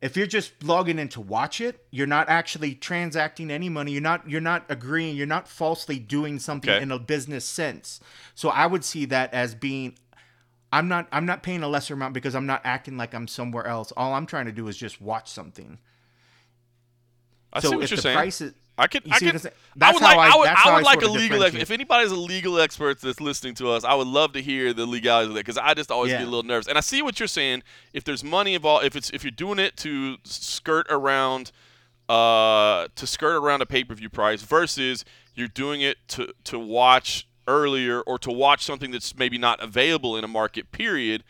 [0.00, 3.90] If you're just logging in to watch it, you're not actually transacting any money.
[3.92, 5.16] You're not you're not agreeing.
[5.16, 6.82] You're not falsely doing something Okay.
[6.82, 8.00] in a business sense.
[8.34, 9.96] So I would see that as being
[10.72, 13.66] I'm not I'm not paying a lesser amount because I'm not acting like I'm somewhere
[13.66, 13.92] else.
[13.96, 15.78] All I'm trying to do is just watch something.
[17.52, 18.16] I so see what if you're the saying.
[18.16, 19.34] price is I could, You I could?
[19.36, 21.42] I That's would like, I- I would, I would like a legal.
[21.42, 24.72] Ex- if anybody's a legal expert that's listening to us, I would love to hear
[24.72, 26.18] the legalities of that because I just always Yeah.
[26.18, 26.68] get a little nervous.
[26.68, 27.62] And I see what you're saying.
[27.92, 31.50] If there's money involved, if it's if you're doing it to skirt around,
[32.08, 35.04] uh, to skirt around a pay-per-view price versus
[35.34, 40.16] you're doing it to to watch earlier or to watch something that's maybe not available
[40.16, 41.24] in a market period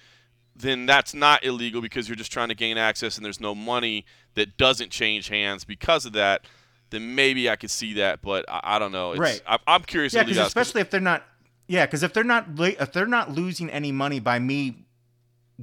[0.56, 4.04] then that's not illegal because you're just trying to gain access and there's no money
[4.34, 6.42] that doesn't change hands because of that,
[6.90, 8.22] then maybe I could see that.
[8.22, 9.12] But I, I don't know.
[9.12, 9.42] It's, Right.
[9.46, 10.14] I, I'm curious.
[10.14, 11.24] Yeah, because especially if they're not,
[11.66, 14.86] yeah, because if they're not, if they're not losing any money by me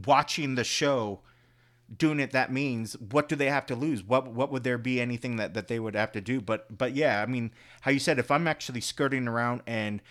[0.06, 1.22] watching the show,
[1.96, 4.04] doing it, that means what do they have to lose?
[4.04, 6.42] What what would there be anything that that they would have to do?
[6.42, 7.52] But but yeah, I mean,
[7.82, 10.02] how you said, if I'm actually skirting around and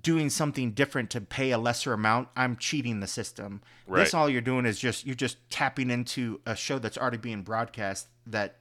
[0.00, 3.60] doing something different to pay a lesser amount, I'm cheating the system.
[3.86, 4.00] Right.
[4.00, 7.42] This all you're doing is just you're just tapping into a show that's already being
[7.42, 8.56] broadcast that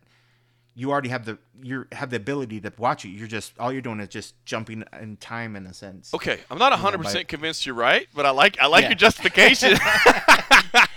[0.74, 3.10] you already have the you have the ability to watch it.
[3.10, 6.14] You're just all you're doing is just jumping in time in a sense.
[6.14, 8.90] okay, I'm not 100 by- percent convinced you're right, but I like I like Yeah.
[8.90, 9.78] your justification.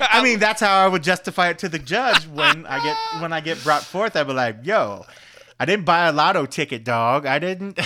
[0.01, 3.33] I mean, that's how I would justify it to the judge when I get when
[3.33, 4.14] I get brought forth.
[4.16, 5.05] I'd be like, "Yo,
[5.59, 7.27] I didn't buy a lotto ticket, dog.
[7.27, 7.79] I didn't."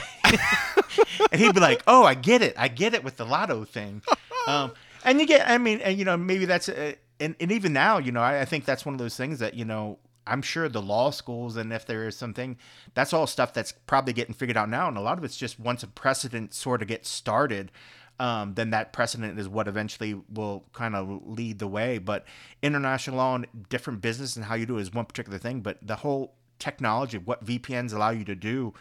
[1.33, 2.55] and he'd be like, "Oh, I get it.
[2.59, 4.03] I get it with the lotto thing."
[4.47, 4.73] Um,
[5.05, 7.99] and you get, I mean, and you know, maybe that's, uh, and, and even now,
[7.99, 9.99] you know, I, I think that's one of those things that you know,
[10.29, 12.57] I'm sure the law schools, and if there is something,
[12.95, 15.59] that's all stuff that's probably getting figured out now, and a lot of it's just
[15.59, 17.73] once a precedent sort of gets started.
[18.21, 21.99] Um, then that precedent is what eventually will kind of lead the way.
[21.99, 22.25] But
[22.63, 25.61] international law and different business and how you do it is one particular thing.
[25.61, 28.75] But the whole technology, of what VPNs allow you to do,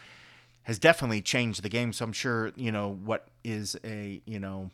[0.64, 1.92] has definitely changed the game.
[1.92, 4.70] So I'm sure you know what is a you know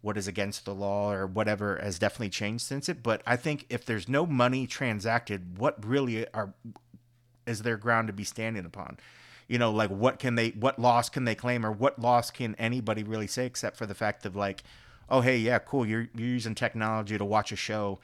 [0.00, 3.02] what is against the law or whatever has definitely changed since it.
[3.02, 6.54] But I think if there's no money transacted, what really are
[7.46, 8.98] is their ground to be standing upon?
[9.48, 12.54] You know, like what can they, what loss can they claim, or what loss can
[12.56, 14.62] anybody really say except for the fact of like,
[15.08, 17.98] oh hey, yeah, cool, you're you're using technology to watch a show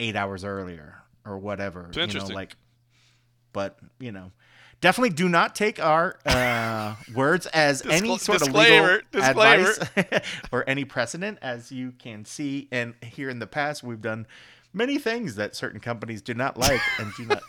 [0.00, 1.88] eight hours earlier or whatever.
[1.94, 2.30] You interesting.
[2.30, 2.56] know, like,
[3.52, 4.32] but you know.
[4.80, 9.70] Definitely do not take our uh, words as any Discla- sort of legal disclaimer.
[9.96, 10.20] advice
[10.52, 11.38] or any precedent.
[11.42, 14.26] As you can see and hear in the past, we've done
[14.72, 17.42] many things that certain companies do not like and do not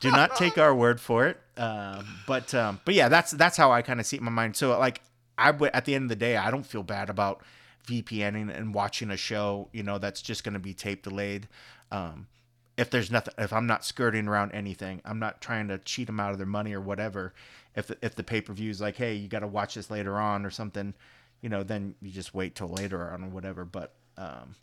[0.00, 1.38] do not take our word for it.
[1.56, 4.30] Um, but um, but yeah, that's that's how I kind of see it in my
[4.30, 4.56] mind.
[4.56, 5.02] So like
[5.36, 7.42] I would at the end of the day, I don't feel bad about
[7.86, 11.48] VPNing and watching a show, you know, that's just going to be tape delayed.
[11.90, 12.28] Um,
[12.76, 16.20] if there's nothing, if I'm not skirting around anything, I'm not trying to cheat them
[16.20, 17.34] out of their money or whatever.
[17.74, 19.90] If the, if the pay per view is like, hey, you got to watch this
[19.90, 20.94] later on or something,
[21.40, 23.64] you know, then you just wait till later on or whatever.
[23.64, 24.56] But um,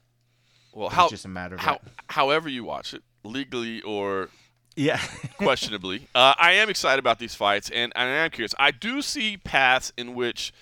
[0.74, 1.82] well, it's how, just a matter of how, it.
[2.08, 4.30] however you watch it, legally or
[4.76, 5.00] yeah,
[5.38, 6.08] questionably.
[6.16, 8.56] uh, I am excited about these fights, and, and I am curious.
[8.58, 10.54] I do see paths in which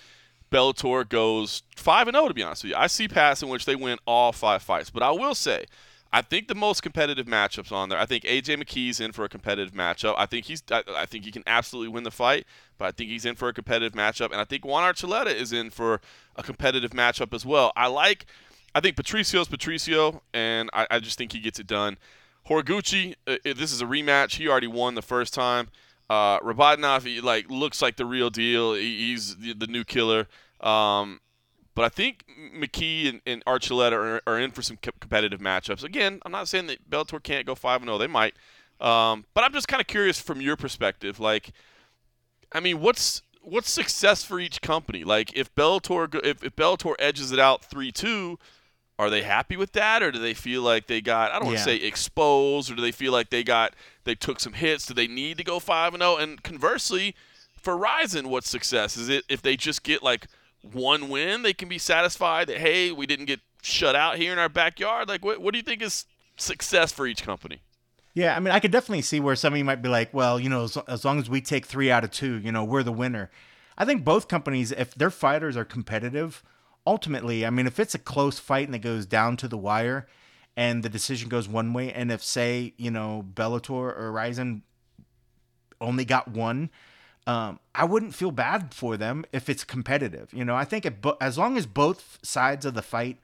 [0.50, 2.28] Bellator goes five and zero.
[2.28, 4.90] To be honest with you, I see paths in which they win all five fights.
[4.90, 5.66] But I will say,
[6.12, 7.98] I think the most competitive matchups on there.
[7.98, 10.14] I think AJ McKee's in for a competitive matchup.
[10.16, 10.62] I think he's.
[10.70, 12.46] I, I think he can absolutely win the fight,
[12.78, 15.52] but I think he's in for a competitive matchup, and I think Juan Archuleta is
[15.52, 16.00] in for
[16.36, 17.72] a competitive matchup as well.
[17.76, 18.26] I like.
[18.74, 21.98] I think Patricio's Patricio, and I, I just think he gets it done.
[22.48, 24.36] Horiguchi, uh, uh, this is a rematch.
[24.36, 25.68] He already won the first time.
[26.08, 26.38] Uh,
[27.00, 28.74] he like looks like the real deal.
[28.74, 30.26] He, he's the, the new killer.
[30.60, 31.20] Um,
[31.78, 35.84] but I think McKee and, and Archuleta are, are in for some co- competitive matchups.
[35.84, 37.98] Again, I'm not saying that Bellator can't go five and zero.
[37.98, 38.34] They might.
[38.80, 41.20] Um, but I'm just kind of curious from your perspective.
[41.20, 41.52] Like,
[42.50, 45.04] I mean, what's what's success for each company?
[45.04, 48.40] Like, if Bellator if, if Bellator edges it out three two,
[48.98, 51.58] are they happy with that, or do they feel like they got I don't want
[51.58, 54.84] to say exposed, or do they feel like they got they took some hits?
[54.84, 56.16] Do they need to go five and zero?
[56.16, 57.14] And conversely,
[57.56, 58.96] for Rizin, what's success?
[58.96, 60.26] Is it if they just get like
[60.62, 64.38] one win, they can be satisfied that hey, we didn't get shut out here in
[64.38, 65.08] our backyard?
[65.08, 66.04] Like, what what do you think is
[66.36, 67.62] success for each company?
[68.14, 70.40] Yeah, I mean, I could definitely see where some of you might be like, well,
[70.40, 72.82] you know, as, as long as we take three out of two, you know, we're
[72.82, 73.30] the winner.
[73.76, 76.42] I think both companies, if their fighters are competitive,
[76.84, 80.08] ultimately, I mean, if it's a close fight and it goes down to the wire
[80.56, 84.62] and the decision goes one way, and if, say, you know, Bellator or Rizin
[85.80, 86.70] only got one,
[87.28, 90.30] um, I wouldn't feel bad for them if it's competitive.
[90.32, 93.18] You know, I think it, as long as both sides of the fight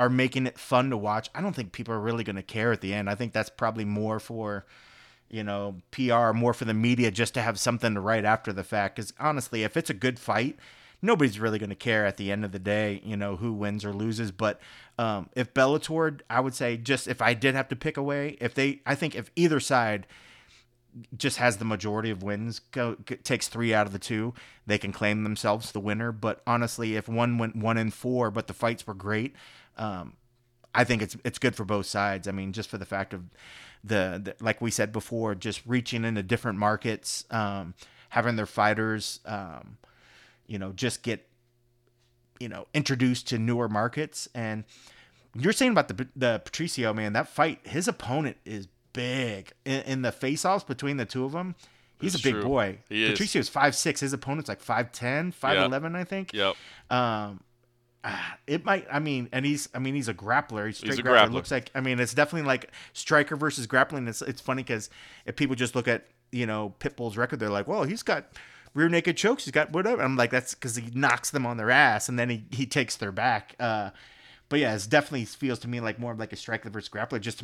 [0.00, 2.72] are making it fun to watch, I don't think people are really going to care
[2.72, 3.10] at the end.
[3.10, 4.64] I think that's probably more for,
[5.28, 8.64] you know, PR, more for the media just to have something to write after the
[8.64, 8.96] fact.
[8.96, 10.56] Because honestly, if it's a good fight,
[11.02, 13.84] nobody's really going to care at the end of the day, you know, who wins
[13.84, 14.32] or loses.
[14.32, 14.58] But
[14.98, 18.54] um, if Bellator, I would say just if I did have to pick away, if
[18.54, 20.06] they, I think if either side
[21.16, 24.34] just has the majority of wins, go, takes three out of the two,
[24.66, 26.12] they can claim themselves the winner.
[26.12, 29.34] But honestly, if one went one in four, but the fights were great,
[29.76, 30.14] um,
[30.74, 32.28] I think it's it's good for both sides.
[32.28, 33.24] I mean, just for the fact of
[33.82, 37.74] the, the like we said before, just reaching into different markets, um,
[38.10, 39.78] having their fighters, um,
[40.46, 41.26] you know, just get
[42.38, 44.28] you know introduced to newer markets.
[44.34, 44.64] And
[45.34, 50.02] you're saying about the the Patricio man, that fight, his opponent is big in, in
[50.02, 51.54] the face-offs between the two of them.
[52.00, 52.42] He's it's a big true.
[52.42, 52.78] boy.
[52.88, 54.00] He Patricio's five six.
[54.00, 55.94] His opponent's like 5'10", 5'11", yep.
[55.94, 56.32] I think.
[56.32, 56.56] Yep.
[56.90, 57.40] Um,
[58.46, 58.86] it might.
[58.90, 59.68] I mean, and he's.
[59.74, 60.66] I mean, he's a grappler.
[60.66, 61.28] He's straight he's grappler.
[61.28, 61.32] grappler.
[61.32, 61.70] Looks like.
[61.74, 64.06] I mean, it's definitely like striker versus grappling.
[64.08, 64.90] It's it's funny because
[65.24, 68.26] if people just look at you know Pitbull's record, they're like, well, he's got
[68.74, 69.44] rear naked chokes.
[69.44, 70.02] He's got whatever.
[70.02, 72.96] I'm like, that's because he knocks them on their ass and then he he takes
[72.96, 73.56] their back.
[73.58, 73.90] Uh,
[74.48, 77.20] but yeah, it definitely feels to me like more of like a striker versus grappler.
[77.20, 77.42] Just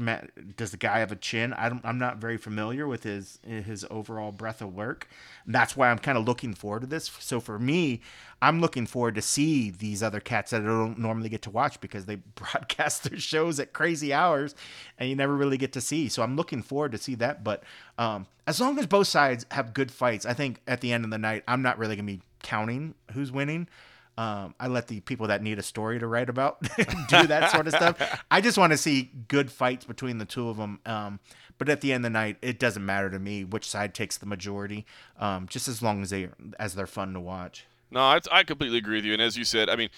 [0.56, 1.52] does the guy have a chin?
[1.52, 5.08] I am not very familiar with his his overall breadth of work.
[5.44, 7.10] And that's why I'm kind of looking forward to this.
[7.18, 8.02] So for me,
[8.40, 11.80] I'm looking forward to see these other cats that I don't normally get to watch
[11.80, 14.54] because they broadcast their shows at crazy hours,
[14.96, 16.08] and you never really get to see.
[16.08, 17.42] So I'm looking forward to see that.
[17.42, 17.64] But
[17.98, 21.10] um, as long as both sides have good fights, I think at the end of
[21.10, 23.66] the night, I'm not really gonna be counting who's winning.
[24.18, 26.60] Um, I let the people that need a story to write about
[27.08, 28.24] do that sort of stuff.
[28.30, 30.80] I just want to see good fights between the two of them.
[30.84, 31.20] Um,
[31.58, 34.18] but at the end of the night, it doesn't matter to me which side takes
[34.18, 34.84] the majority,
[35.18, 37.66] um, just as long as they as they're fun to watch.
[37.90, 39.12] No, I, I completely agree with you.
[39.12, 39.90] And as you said, I mean,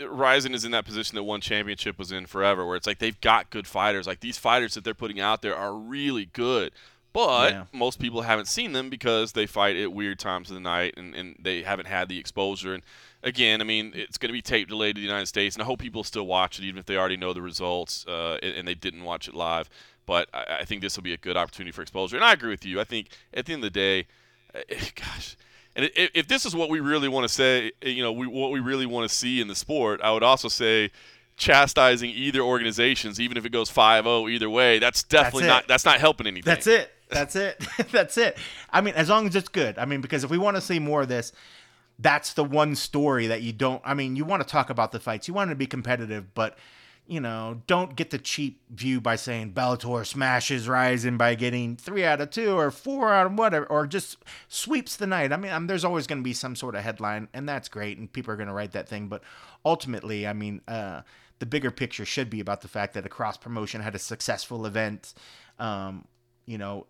[0.00, 3.20] Rizin is in that position that one championship was in forever, where it's like they've
[3.20, 4.06] got good fighters.
[4.06, 6.72] Like these fighters that they're putting out there are really good.
[7.12, 7.64] But yeah.
[7.72, 11.14] most people haven't seen them because they fight at weird times of the night and,
[11.14, 12.72] and they haven't had the exposure.
[12.72, 12.82] And
[13.22, 15.66] again, I mean, it's going to be tape delayed to the United States, and I
[15.66, 18.68] hope people still watch it, even if they already know the results uh, and, and,
[18.68, 19.68] they didn't watch it live.
[20.06, 22.16] But I, I think this will be a good opportunity for exposure.
[22.16, 22.80] And I agree with you.
[22.80, 24.06] I think at the end of the day,
[24.54, 24.60] eh,
[24.94, 25.36] gosh,
[25.74, 28.26] and if, if this is what we really want to say, eh, you know, we,
[28.26, 30.90] what we really want to see in the sport, I would also say
[31.36, 35.84] chastising either organizations, even if it goes 5-0 either way, that's definitely that's not that's
[35.84, 36.50] not helping anything.
[36.50, 36.92] That's it.
[37.08, 37.62] That's it.
[37.90, 38.36] that's it.
[38.70, 39.78] I mean, as long as it's good.
[39.78, 41.32] I mean, because if we want to see more of this,
[42.02, 43.80] that's the one story that you don't.
[43.84, 46.58] I mean, you want to talk about the fights, you want to be competitive, but
[47.06, 52.04] you know, don't get the cheap view by saying Bellator smashes Rizin by getting three
[52.04, 55.32] out of two or four out of whatever, or just sweeps the night.
[55.32, 57.68] I mean, I mean there's always going to be some sort of headline, and that's
[57.68, 59.08] great, and people are going to write that thing.
[59.08, 59.22] But
[59.64, 61.02] ultimately, I mean, uh,
[61.40, 64.64] the bigger picture should be about the fact that a cross promotion had a successful
[64.64, 65.12] event,
[65.58, 66.06] um,
[66.46, 66.86] you know,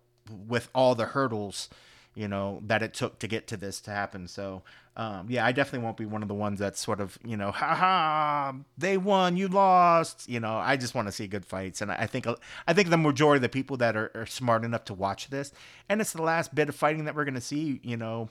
[0.47, 1.69] with all the hurdles
[2.15, 4.61] you know that it took to get to this to happen so
[4.95, 7.51] um, yeah i definitely won't be one of the ones that's sort of you know
[7.51, 11.81] ha ha they won you lost you know i just want to see good fights
[11.81, 12.27] and i think
[12.67, 15.51] i think the majority of the people that are, are smart enough to watch this
[15.89, 18.29] and it's the last bit of fighting that we're going to see you know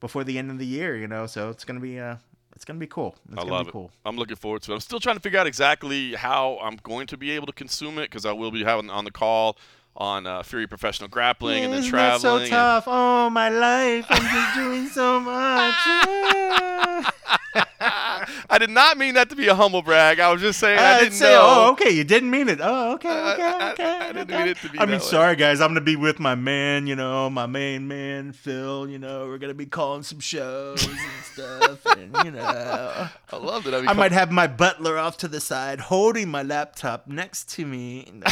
[0.00, 2.16] before the end of the year you know so it's going to be uh
[2.54, 3.16] it's gonna be cool.
[3.32, 3.72] It's I love it.
[3.72, 3.90] Cool.
[4.04, 4.74] I'm looking forward to it.
[4.74, 7.98] I'm still trying to figure out exactly how I'm going to be able to consume
[7.98, 9.56] it because I will be having on the call
[9.96, 12.46] on uh, Fury Professional Grappling yeah, and then traveling.
[12.46, 12.86] so tough.
[12.86, 12.94] And...
[12.96, 14.06] Oh, my life.
[14.08, 15.74] I'm just doing so much.
[18.50, 20.20] I did not mean that to be a humble brag.
[20.20, 21.42] I was just saying I, I didn't say, know.
[21.42, 21.90] Oh, okay.
[21.90, 22.58] You didn't mean it.
[22.62, 23.84] Oh, okay, okay, okay.
[23.84, 24.38] I, I, I didn't okay.
[24.38, 24.78] mean it to be.
[24.78, 25.60] I mean, sorry, guys.
[25.60, 26.86] I'm gonna be with my man.
[26.86, 28.88] You know, my main man, Phil.
[28.88, 31.86] You know, we're gonna be calling some shows and stuff.
[31.86, 33.74] and you know, I love it.
[33.74, 37.66] I, I might have my butler off to the side, holding my laptop next to
[37.66, 38.22] me.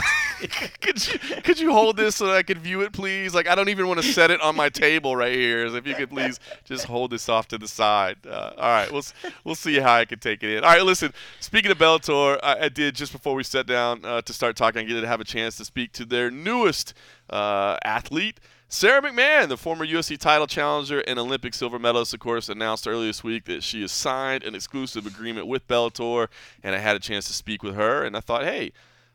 [0.80, 3.34] Could you could you hold this so I could view it, please?
[3.34, 5.68] Like, I don't even want to set it on my table right here.
[5.68, 8.16] So if you could please just hold this off to the side.
[8.26, 9.04] Uh, all right, we'll
[9.44, 10.64] we'll see how I can take it in.
[10.64, 11.12] All right, listen.
[11.40, 14.80] Speaking of Bellator, I, I did just before we sat down uh, to start talking.
[14.80, 16.94] I get to have a chance to speak to their newest
[17.30, 18.40] uh, athlete.
[18.72, 23.08] Sara McMann, the former UFC title challenger and Olympic silver medalist, of course, announced earlier
[23.08, 26.28] this week that she has signed an exclusive agreement with Bellator,
[26.62, 28.72] and I had a chance to speak with her, and I thought, hey,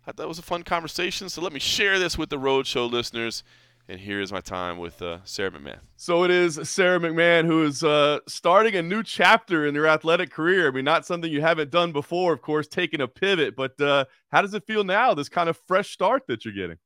[0.07, 1.27] I thought it was a fun conversation.
[1.27, 3.43] So let me share this with the Roadshow listeners.
[3.89, 5.79] And here is my time with uh, Sara McMann.
[5.97, 10.29] So it is Sara McMann who is uh, starting a new chapter in your athletic
[10.31, 10.69] career.
[10.69, 13.57] I mean, not something you haven't done before, of course, taking a pivot.
[13.57, 16.77] But uh, how does it feel now, this kind of fresh start that you're getting?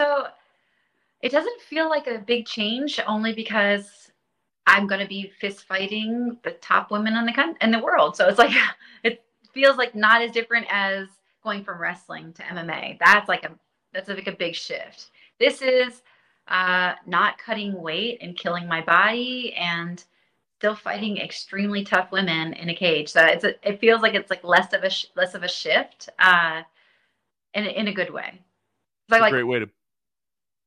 [0.00, 0.28] So
[1.22, 4.12] it doesn't feel like a big change, only because
[4.68, 8.16] I'm going to be fist fighting the top women in the con- in the world.
[8.16, 8.54] So it's like
[9.02, 11.08] it feels like not as different as
[11.46, 12.98] going from wrestling to MMA.
[12.98, 13.52] That's like a
[13.94, 15.10] that's like a big shift.
[15.38, 16.02] This is
[16.48, 20.02] uh, not cutting weight and killing my body and
[20.58, 23.08] still fighting extremely tough women in a cage.
[23.08, 25.48] So it's a, it feels like it's like less of a sh- less of a
[25.48, 26.62] shift, uh,
[27.54, 28.40] in a, in a good way.
[29.08, 29.68] So like, great way to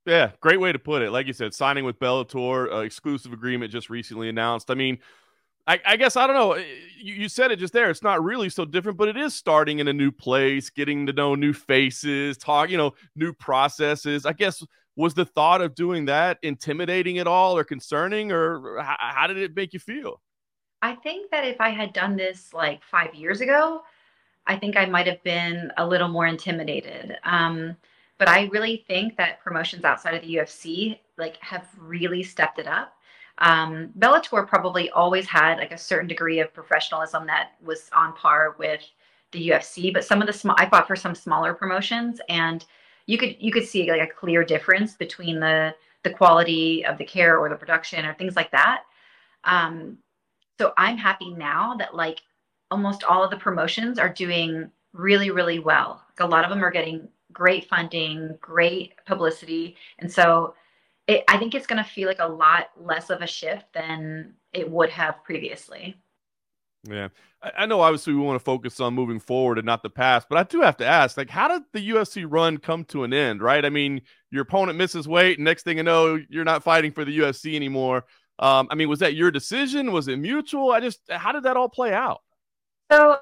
[0.05, 1.11] yeah, great way to put it.
[1.11, 4.71] Like you said, signing with Bellator, uh, exclusive agreement just recently announced.
[4.71, 4.97] I mean,
[5.69, 6.55] I, I, guess I don't know.
[6.55, 7.91] You, you, said it just there.
[7.91, 11.13] It's not really so different, but it is starting in a new place, getting to
[11.13, 14.25] know new faces, talk, you know, new processes.
[14.25, 14.63] I guess
[14.95, 19.37] was the thought of doing that intimidating at all or concerning, or how, how did
[19.37, 20.21] it make you feel?
[20.81, 23.83] I think that if I had done this like five years ago,
[24.47, 27.15] I think I might have been a little more intimidated.
[27.23, 27.77] Um,
[28.17, 32.65] but I really think that promotions outside of the UFC like have really stepped it
[32.65, 32.95] up.
[33.39, 38.55] Um, Bellator probably always had like a certain degree of professionalism that was on par
[38.59, 38.81] with
[39.31, 42.65] the UFC, but some of the small I fought for some smaller promotions and
[43.05, 45.73] you could you could see like a clear difference between the
[46.03, 48.83] the quality of the care or the production or things like that.
[49.43, 49.97] Um,
[50.59, 52.21] so I'm happy now that like
[52.71, 56.03] almost all of the promotions are doing really really well.
[56.09, 59.75] Like a lot of them are getting great funding, great publicity.
[59.99, 60.55] And so
[61.09, 64.35] it, I think it's going to feel like a lot less of a shift than
[64.53, 65.95] it would have previously.
[66.87, 67.07] Yeah.
[67.41, 70.37] I know obviously we want to focus on moving forward and not the past, but
[70.37, 73.41] I do have to ask, like, how did the UFC run come to an end,
[73.41, 73.65] right?
[73.65, 77.03] I mean, your opponent misses weight, and next thing you know, you're not fighting for
[77.03, 78.05] the UFC anymore.
[78.37, 79.91] Um, I mean, was that your decision?
[79.91, 80.71] Was it mutual?
[80.71, 82.21] I just, how did that all play out?
[82.91, 83.17] So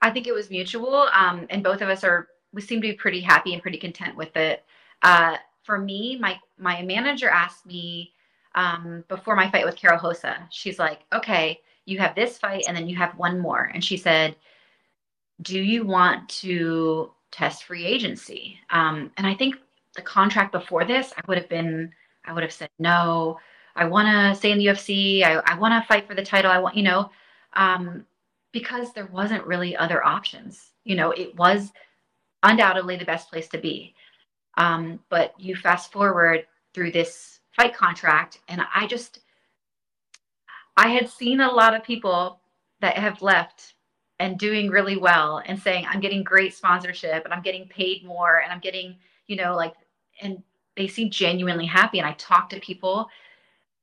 [0.00, 1.08] I think it was mutual.
[1.12, 4.16] Um, and both of us are we seem to be pretty happy and pretty content
[4.16, 4.64] with it.
[5.02, 5.36] Uh,
[5.66, 8.12] for me, my my manager asked me
[8.54, 10.48] um, before my fight with Karol Rosa.
[10.50, 13.96] She's like, "Okay, you have this fight, and then you have one more." And she
[13.96, 14.36] said,
[15.42, 19.56] "Do you want to test free agency?" Um, and I think
[19.96, 21.92] the contract before this, I would have been,
[22.24, 23.38] I would have said no.
[23.74, 25.22] I want to stay in the UFC.
[25.22, 26.50] I, I want to fight for the title.
[26.50, 27.10] I want, you know,
[27.54, 28.06] um,
[28.52, 30.70] because there wasn't really other options.
[30.84, 31.72] You know, it was
[32.42, 33.94] undoubtedly the best place to be.
[34.56, 39.20] Um, but you fast forward through this fight contract, and I just,
[40.76, 42.40] I had seen a lot of people
[42.80, 43.74] that have left
[44.18, 48.38] and doing really well and saying, I'm getting great sponsorship and I'm getting paid more
[48.38, 48.96] and I'm getting,
[49.26, 49.74] you know, like,
[50.20, 50.42] and
[50.76, 51.98] they seem genuinely happy.
[51.98, 53.08] And I talked to people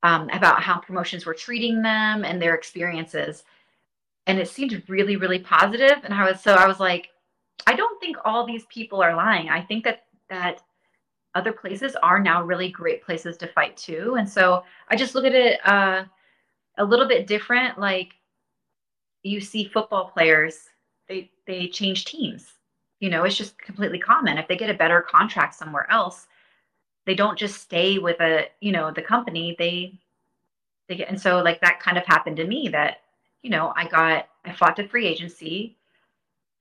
[0.02, 3.44] um, about how promotions were treating them and their experiences.
[4.26, 5.98] And it seemed really, really positive.
[6.04, 7.10] And I was, so I was like,
[7.68, 9.50] I don't think all these people are lying.
[9.50, 10.62] I think that that
[11.36, 14.16] other places are now really great places to fight too.
[14.18, 16.04] And so I just look at it uh,
[16.78, 17.80] a little bit different.
[17.80, 18.14] Like
[19.24, 20.70] you see football players,
[21.08, 22.54] they they change teams.
[23.00, 24.38] You know, it's just completely common.
[24.38, 26.28] If they get a better contract somewhere else,
[27.06, 29.56] they don't just stay with a you know the company.
[29.58, 30.00] They
[30.88, 32.70] they get and so like that kind of happened to me.
[32.72, 33.02] That
[33.42, 35.78] you know I got I fought to free agency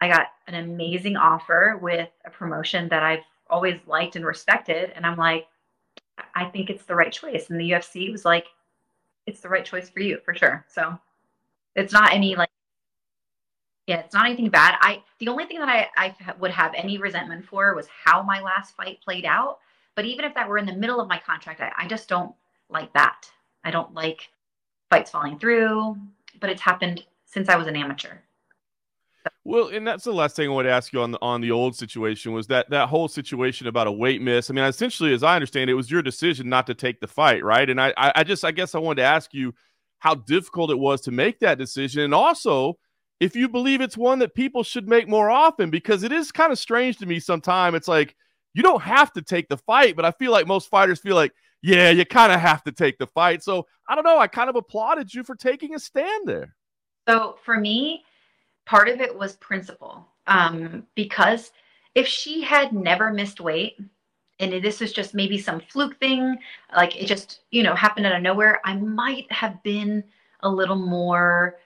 [0.02, 3.22] I got an amazing offer with a promotion that I've
[3.52, 4.92] always liked and respected.
[4.96, 5.46] And I'm like,
[6.34, 7.50] I think it's the right choice.
[7.50, 8.46] And the UFC was like,
[9.26, 10.64] it's the right choice for you for sure.
[10.68, 10.98] So
[11.76, 12.50] it's not any like,
[13.86, 14.76] yeah, it's not anything bad.
[14.80, 18.40] I, the only thing that I, I would have any resentment for was how my
[18.40, 19.58] last fight played out.
[19.94, 22.34] But even if that were in the middle of my contract, I, I just don't
[22.70, 23.26] like that.
[23.64, 24.30] I don't like
[24.88, 25.96] fights falling through,
[26.40, 28.16] but it's happened since I was an amateur.
[29.44, 31.50] Well, and that's the last thing I want to ask you on the on the
[31.50, 34.50] old situation was that that whole situation about a weight miss.
[34.50, 37.44] I mean, essentially, as I understand it, was your decision not to take the fight,
[37.44, 37.68] right?
[37.68, 39.54] And I, I just, I guess, I wanted to ask you
[39.98, 42.78] how difficult it was to make that decision, and also
[43.22, 46.50] if you believe it's one that people should make more often, because it is kind
[46.50, 47.20] of strange to me.
[47.20, 48.16] Sometimes it's like
[48.52, 51.32] you don't have to take the fight, but I feel like most fighters feel like,
[51.62, 53.44] yeah, you kind of have to take the fight.
[53.44, 54.18] So I don't know.
[54.18, 56.56] I kind of applauded you for taking a stand there.
[57.08, 58.02] So for me
[58.66, 61.50] part of it was principle um, because
[61.94, 63.76] if she had never missed weight
[64.40, 66.36] and this was just maybe some fluke thing
[66.74, 70.02] like it just you know happened out of nowhere i might have been
[70.40, 71.58] a little more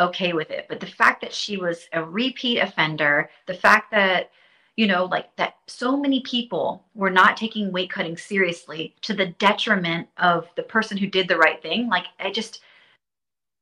[0.00, 4.30] okay with it but the fact that she was a repeat offender the fact that
[4.76, 9.26] you know, like that so many people were not taking weight cutting seriously to the
[9.38, 11.88] detriment of the person who did the right thing.
[11.88, 12.60] Like I just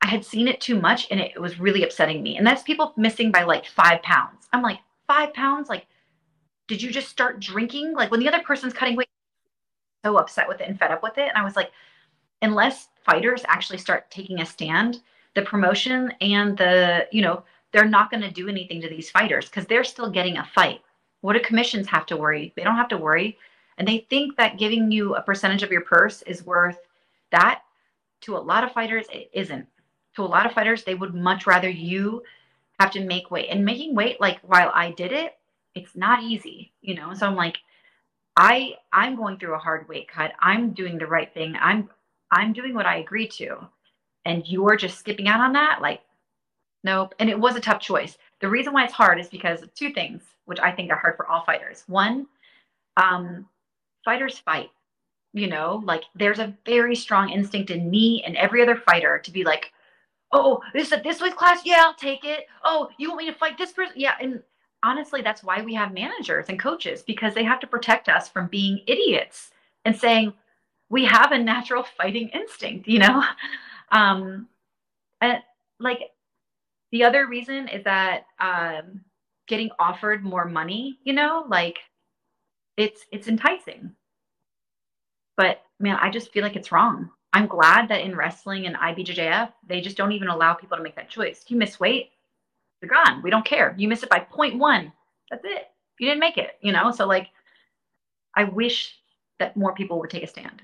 [0.03, 2.37] I had seen it too much and it was really upsetting me.
[2.37, 4.49] And that's people missing by like five pounds.
[4.53, 5.69] I'm like, five pounds?
[5.69, 5.87] Like,
[6.69, 7.95] did you just start drinking?
[7.95, 9.09] Like when the other person's cutting weight,
[10.05, 11.29] so upset with it and fed up with it.
[11.29, 11.71] And I was like,
[12.43, 15.01] unless fighters actually start taking a stand,
[15.35, 19.47] the promotion and the, you know, they're not going to do anything to these fighters
[19.47, 20.81] because they're still getting a fight.
[21.21, 22.53] What do commissions have to worry?
[22.57, 23.39] They don't have to worry.
[23.77, 26.79] And they think that giving you a percentage of your purse is worth
[27.31, 27.63] that.
[28.23, 29.67] To a lot of fighters, it isn't.
[30.21, 32.23] To a lot of fighters, they would much rather you
[32.79, 33.49] have to make weight.
[33.49, 35.39] And making weight, like while I did it,
[35.75, 37.15] it's not easy, you know.
[37.15, 37.57] So I'm like,
[38.37, 40.33] I I'm going through a hard weight cut.
[40.39, 41.57] I'm doing the right thing.
[41.59, 41.89] I'm
[42.31, 43.67] I'm doing what I agreed to.
[44.27, 45.81] And you're just skipping out on that?
[45.81, 46.03] Like,
[46.85, 47.15] nope.
[47.19, 48.19] And it was a tough choice.
[48.41, 51.17] The reason why it's hard is because of two things, which I think are hard
[51.17, 51.85] for all fighters.
[51.87, 52.27] One,
[52.99, 53.49] um,
[54.05, 54.69] fighters fight.
[55.33, 59.31] You know, like there's a very strong instinct in me and every other fighter to
[59.31, 59.73] be like,
[60.33, 61.61] oh, this is this weight class.
[61.65, 62.47] Yeah, I'll take it.
[62.65, 63.95] Oh, you want me to fight this person?
[63.97, 64.15] Yeah.
[64.21, 64.43] And
[64.83, 68.49] honestly, that's why we have managers and coaches because they have to protect us from
[68.49, 69.51] being idiots
[69.85, 70.33] and saying,
[70.89, 73.25] we have a natural fighting instinct, you know?
[73.93, 74.47] Um,
[75.21, 75.43] and
[75.81, 75.99] like
[76.93, 79.01] the other reason is that um,
[79.49, 81.79] getting offered more money, you know, like
[82.77, 83.91] it's it's enticing.
[85.37, 87.11] But man, I just feel like it's wrong.
[87.33, 90.97] I'm glad that in wrestling and IBJJF, they just don't even allow people to make
[90.97, 91.45] that choice.
[91.49, 92.11] You miss weight,
[92.83, 93.23] you're gone.
[93.23, 93.75] We don't care.
[93.79, 94.93] You miss it by 0.1.
[95.31, 95.69] That's it.
[95.99, 96.91] You didn't make it, you know?
[96.91, 97.29] So like
[98.35, 98.97] I wish
[99.39, 100.63] that more people would take a stand.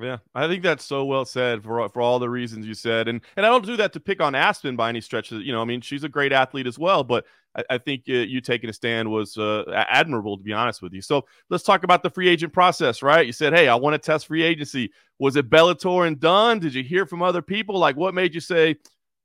[0.00, 3.20] Yeah, I think that's so well said for for all the reasons you said, and
[3.36, 5.32] and I don't do that to pick on Aspen by any stretch.
[5.32, 7.26] You know, I mean, she's a great athlete as well, but
[7.56, 10.92] I, I think uh, you taking a stand was uh, admirable, to be honest with
[10.92, 11.02] you.
[11.02, 13.26] So let's talk about the free agent process, right?
[13.26, 16.58] You said, "Hey, I want to test free agency." Was it Bellator and done?
[16.58, 17.78] Did you hear from other people?
[17.78, 18.76] Like, what made you say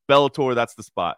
[0.09, 0.55] Bellator?
[0.55, 1.17] That's the spot.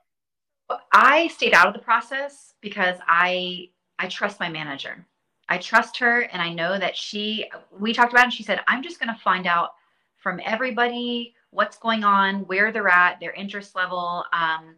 [0.92, 5.06] I stayed out of the process because I I trust my manager.
[5.50, 8.62] I trust her and I know that she, we talked about it and she said,
[8.68, 9.72] I'm just going to find out
[10.18, 14.26] from everybody what's going on, where they're at, their interest level.
[14.34, 14.76] Um,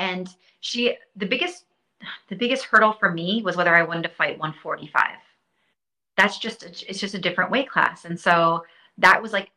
[0.00, 1.66] and she, the biggest,
[2.30, 5.04] the biggest hurdle for me was whether I wanted to fight 145.
[6.16, 8.06] That's just, it's just a different weight class.
[8.06, 8.64] And so
[8.96, 9.50] that was like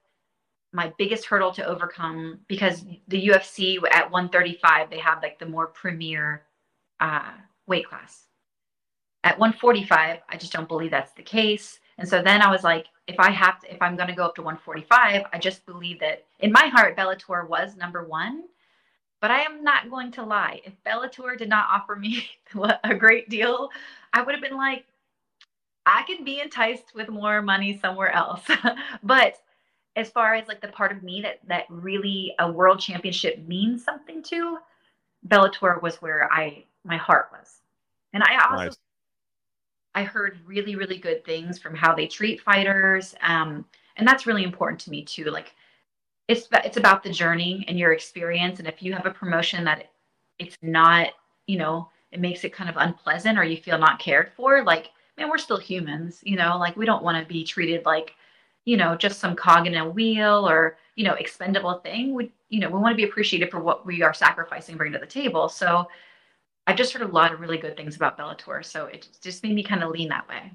[0.73, 5.67] my biggest hurdle to overcome because the UFC at 135, they have like the more
[5.67, 6.43] premier
[6.99, 7.31] uh,
[7.65, 8.25] weight class.
[9.23, 11.79] At 145, I just don't believe that's the case.
[11.97, 14.25] And so then I was like, if I have to, if I'm going to go
[14.25, 18.43] up to 145, I just believe that in my heart, Bellator was number one.
[19.23, 20.59] But I am not going to lie.
[20.65, 22.27] If Bellator did not offer me
[22.83, 23.69] a great deal,
[24.11, 24.83] I would have been like,
[25.85, 28.45] I can be enticed with more money somewhere else.
[29.03, 29.35] but
[29.95, 33.81] as far as like the part of me that that really a world championship means
[33.81, 34.57] something to,
[35.25, 37.61] Bellator was where I my heart was.
[38.11, 38.77] And I also.
[39.95, 43.15] I heard really, really good things from how they treat fighters.
[43.21, 43.63] Um,
[43.95, 45.25] and that's really important to me too.
[45.25, 45.53] Like
[46.27, 48.59] it's it's about the journey and your experience.
[48.59, 49.91] And if you have a promotion that
[50.39, 51.09] it's not,
[51.47, 54.91] you know, it makes it kind of unpleasant or you feel not cared for, like,
[55.17, 58.13] man, we're still humans, you know, like we don't want to be treated like,
[58.65, 62.13] you know, just some cog in a wheel or, you know, expendable thing.
[62.13, 64.99] We, you know, we want to be appreciated for what we are sacrificing, bringing to
[64.99, 65.49] the table.
[65.49, 65.87] So
[66.65, 69.53] I've just heard a lot of really good things about Bellator, so it just made
[69.53, 70.51] me kind of lean that way.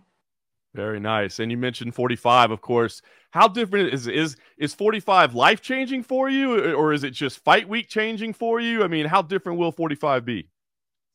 [0.74, 1.38] Very nice.
[1.38, 3.02] And you mentioned 45, of course.
[3.30, 7.68] How different is is is 45 life changing for you, or is it just fight
[7.68, 8.82] week changing for you?
[8.82, 10.48] I mean, how different will 45 be?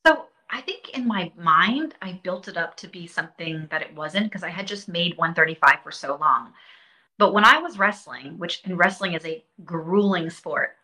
[0.06, 3.96] So I think in my mind, I built it up to be something that it
[3.96, 6.54] wasn't because I had just made 135 for so long.
[7.18, 10.76] But when I was wrestling, which in wrestling is a grueling sport,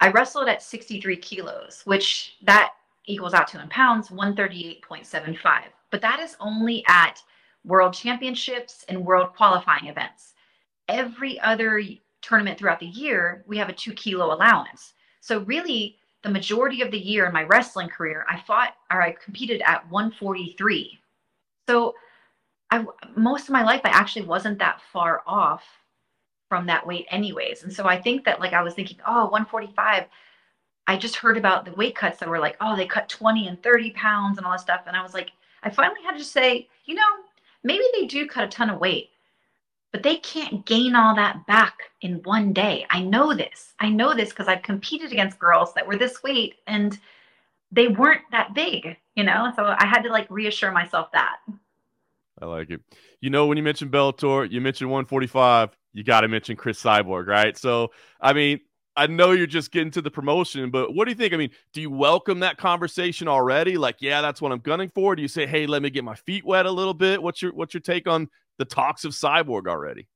[0.00, 2.72] I wrestled at 63 kilos, which that
[3.06, 5.62] equals out to in pounds 138.75.
[5.90, 7.22] But that is only at
[7.64, 10.34] world championships and world qualifying events.
[10.88, 11.82] Every other
[12.22, 14.94] tournament throughout the year, we have a two kilo allowance.
[15.20, 19.12] So, really, the majority of the year in my wrestling career, I fought or I
[19.12, 20.98] competed at 143.
[21.68, 21.94] So,
[22.70, 22.84] I
[23.16, 25.64] most of my life, I actually wasn't that far off
[26.48, 27.64] from that weight, anyways.
[27.64, 30.06] And so, I think that like I was thinking, oh, 145
[30.86, 33.60] I just heard about the weight cuts that were like, oh, they cut 20 and
[33.62, 34.82] 30 pounds and all that stuff.
[34.86, 35.30] And I was like,
[35.62, 37.02] I finally had to say, you know,
[37.64, 39.10] maybe they do cut a ton of weight,
[39.92, 42.86] but they can't gain all that back in one day.
[42.90, 43.74] I know this.
[43.80, 46.98] I know this because I've competed against girls that were this weight and
[47.72, 48.96] they weren't that big.
[49.16, 49.52] you know.
[49.56, 51.38] So I had to like reassure myself that.
[52.40, 52.82] I like it.
[53.20, 57.26] You know, when you mentioned Bellator, you mentioned 145, you got to mention Cris Cyborg,
[57.26, 57.56] right?
[57.56, 58.60] So, I mean,
[58.96, 61.34] I know you're just getting to the promotion, but what do you think?
[61.34, 63.76] I mean, do you welcome that conversation already?
[63.76, 65.14] Like, yeah, that's what I'm gunning for.
[65.14, 67.22] Do you say, hey, let me get my feet wet a little bit?
[67.22, 68.28] What's your what's your take on
[68.58, 70.08] the talks of Cyborg already?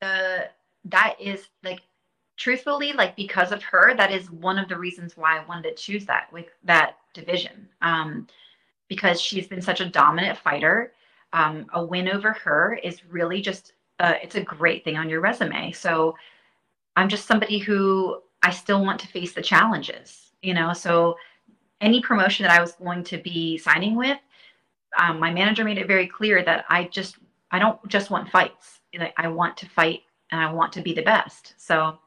[0.00, 0.42] Uh,
[0.84, 1.80] that is like,
[2.36, 5.82] truthfully, like because of her, that is one of the reasons why I wanted to
[5.82, 7.68] choose that with that division.
[7.82, 8.28] Um,
[8.88, 10.92] because she's been such a dominant fighter.
[11.32, 15.20] Um, a win over her is really just uh, it's a great thing on your
[15.20, 15.72] resume.
[15.72, 16.16] So
[17.00, 20.74] I'm just somebody who I still want to face the challenges, you know.
[20.74, 21.16] So
[21.80, 24.18] any promotion that I was going to be signing with,
[24.98, 27.16] um, my manager made it very clear that I just
[27.50, 28.80] I don't just want fights.
[28.94, 31.54] Like I want to fight and I want to be the best.
[31.56, 31.98] So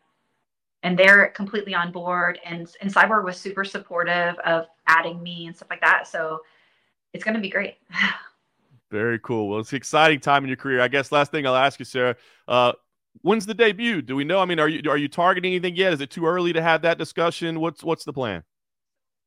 [0.84, 5.56] and they're completely on board and and Cyborg was super supportive of adding me and
[5.56, 6.08] stuff like that.
[6.08, 6.42] So
[7.14, 7.78] it's going to be great.
[8.92, 9.50] Very cool.
[9.50, 10.82] Well, it's an exciting time in your career.
[10.82, 12.16] I guess last thing I'll ask you, Sara,
[12.48, 12.74] uh,
[13.22, 14.02] When's the debut?
[14.02, 14.40] Do we know?
[14.40, 15.94] I mean, are you are you targeting anything yet?
[15.94, 17.60] Is it too early to have that discussion?
[17.60, 18.44] What's what's the plan?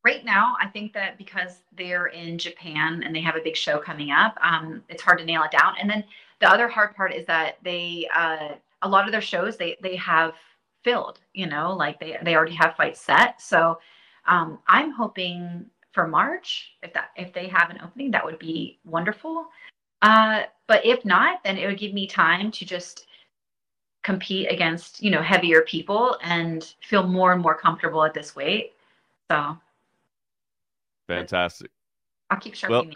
[0.05, 3.79] Right now, I think that because they're in Japan and they have a big show
[3.79, 5.75] coming up, um, it's hard to nail it down.
[5.81, 6.05] And then
[6.41, 8.51] the other hard part is that they uh,
[8.83, 10.35] a lot of their shows they they have
[10.85, 11.21] filled.
[11.33, 13.41] You know, like they they already have fights set.
[13.41, 13.79] So
[14.27, 18.79] um, I'm hoping for March if that if they have an opening, that would be
[18.85, 19.47] wonderful.
[20.03, 23.07] Uh, but if not, then it would give me time to just
[24.07, 28.73] compete against you know heavier people and feel more and more comfortable at this weight.
[29.29, 29.59] So.
[31.09, 31.71] Fantastic.
[32.31, 32.95] I'll keep sharpening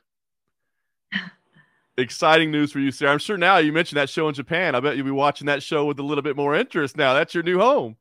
[1.13, 1.21] well,
[1.99, 3.13] exciting news for you sara.
[3.13, 4.75] I'm sure now you mentioned that show in japan.
[4.75, 7.13] I bet you'll be watching that show with a little bit more interest now.
[7.15, 7.97] That's your new home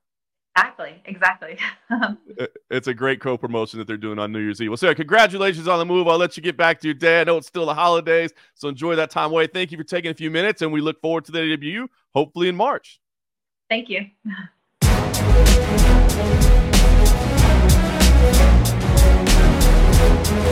[0.59, 1.57] exactly exactly.
[2.69, 4.69] It's a great co-promotion that they're doing on new year's eve.
[4.69, 6.07] Well sara congratulations on the move.
[6.07, 7.21] I'll let you get back to your day.
[7.21, 9.47] I know it's still the holidays so enjoy that time away.
[9.47, 12.47] Thank you for taking a few minutes and we look forward to the debut hopefully
[12.49, 12.99] in march.
[13.69, 14.05] Thank you.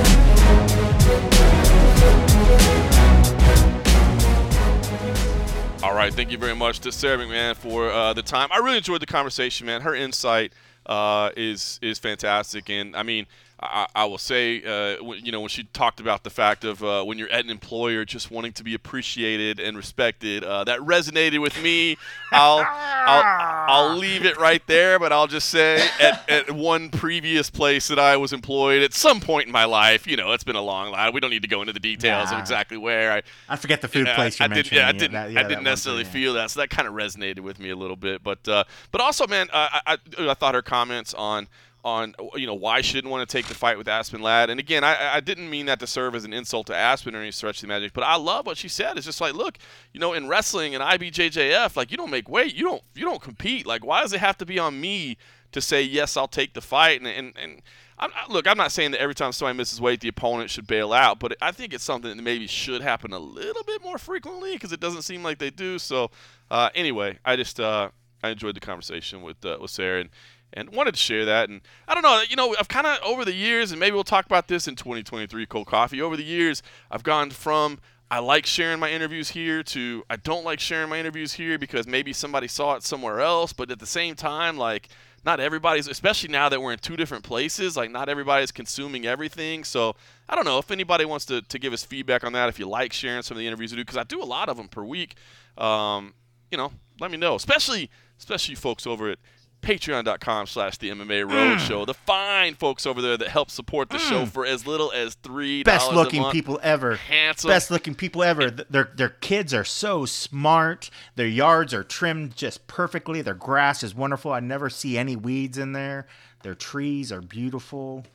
[5.88, 8.50] All right, thank you very much to Sara McMann for uh, the time.
[8.52, 9.80] I really enjoyed the conversation, man.
[9.80, 10.52] Her insight
[10.86, 13.26] uh, is is fantastic, and I mean,
[13.60, 17.04] I, I will say, uh, you know, when she talked about the fact of uh,
[17.04, 21.42] when you're at an employer just wanting to be appreciated and respected, uh, that resonated
[21.42, 21.98] with me.
[22.32, 27.50] I'll, I'll, I'll leave it right there, but I'll just say at, at one previous
[27.50, 30.56] place that I was employed at some point in my life, you know, it's been
[30.56, 31.12] a long life.
[31.14, 33.12] We don't need to go into the details of exactly where.
[33.12, 34.70] I, I forget the food place you I mentioned.
[34.70, 36.94] Did, yeah, I didn't, that, yeah, I didn't necessarily feel that, so that kind of
[36.94, 38.22] resonated with me a little bit.
[38.22, 41.48] But, uh, but also, man, I, I, I thought her comments on–
[41.88, 44.50] on you know why she didn't want to take the fight with Aspen Ladd.
[44.50, 47.22] And again, I, I didn't mean that to serve as an insult to Aspen or
[47.22, 48.98] any stretch of the magic, but I love what she said.
[48.98, 49.58] It's just like, look,
[49.94, 53.22] you know, in wrestling and IBJJF, like you don't make weight, you don't you don't
[53.22, 53.66] compete.
[53.66, 55.18] Like why does it have to be on me
[55.54, 57.00] to say yes, I'll take the fight?
[57.00, 57.62] And and, and
[57.98, 60.92] I'm, look, I'm not saying that every time somebody misses weight, the opponent should bail
[60.92, 64.54] out, but I think it's something that maybe should happen a little bit more frequently
[64.54, 65.80] because it doesn't seem like they do.
[65.80, 66.12] So
[66.52, 67.90] uh, anyway, I just uh,
[68.22, 70.10] I enjoyed the conversation with uh, with Sara and
[70.54, 71.50] and wanted to share that.
[71.50, 74.04] And I don't know, you know, I've kind of over the years, and maybe we'll
[74.04, 76.02] talk about this in 2023 Cold Coffee.
[76.02, 77.80] Over the years, I've gone from
[78.10, 81.86] I like sharing my interviews here to I don't like sharing my interviews here because
[81.86, 83.52] maybe somebody saw it somewhere else.
[83.52, 84.88] But at the same time, like
[85.26, 89.66] not everybody's, especially now that we're in two different places, like not everybody's consuming everything.
[89.66, 89.96] So
[90.30, 92.48] I don't know if anybody wants to, to give us feedback on that.
[92.48, 94.48] If you like sharing some of the interviews we do, because I do a lot
[94.48, 95.16] of them per week.
[95.58, 96.14] Um,
[96.50, 96.72] you know,
[97.02, 99.20] let me know, especially especially folks over at
[99.62, 101.84] patreon.com slash the MMA Roadshow.
[101.84, 101.86] Mm.
[101.88, 104.10] The fine folks over there that help support the mm.
[104.10, 106.96] show for as little as three Best looking people ever.
[106.96, 107.50] Handsome.
[107.50, 108.50] Best looking people ever.
[108.50, 110.90] Their their kids are so smart.
[111.16, 113.22] Their yards are trimmed just perfectly.
[113.22, 114.32] Their grass is wonderful.
[114.32, 116.08] I never see any weeds in there.
[116.44, 118.06] Their trees are beautiful.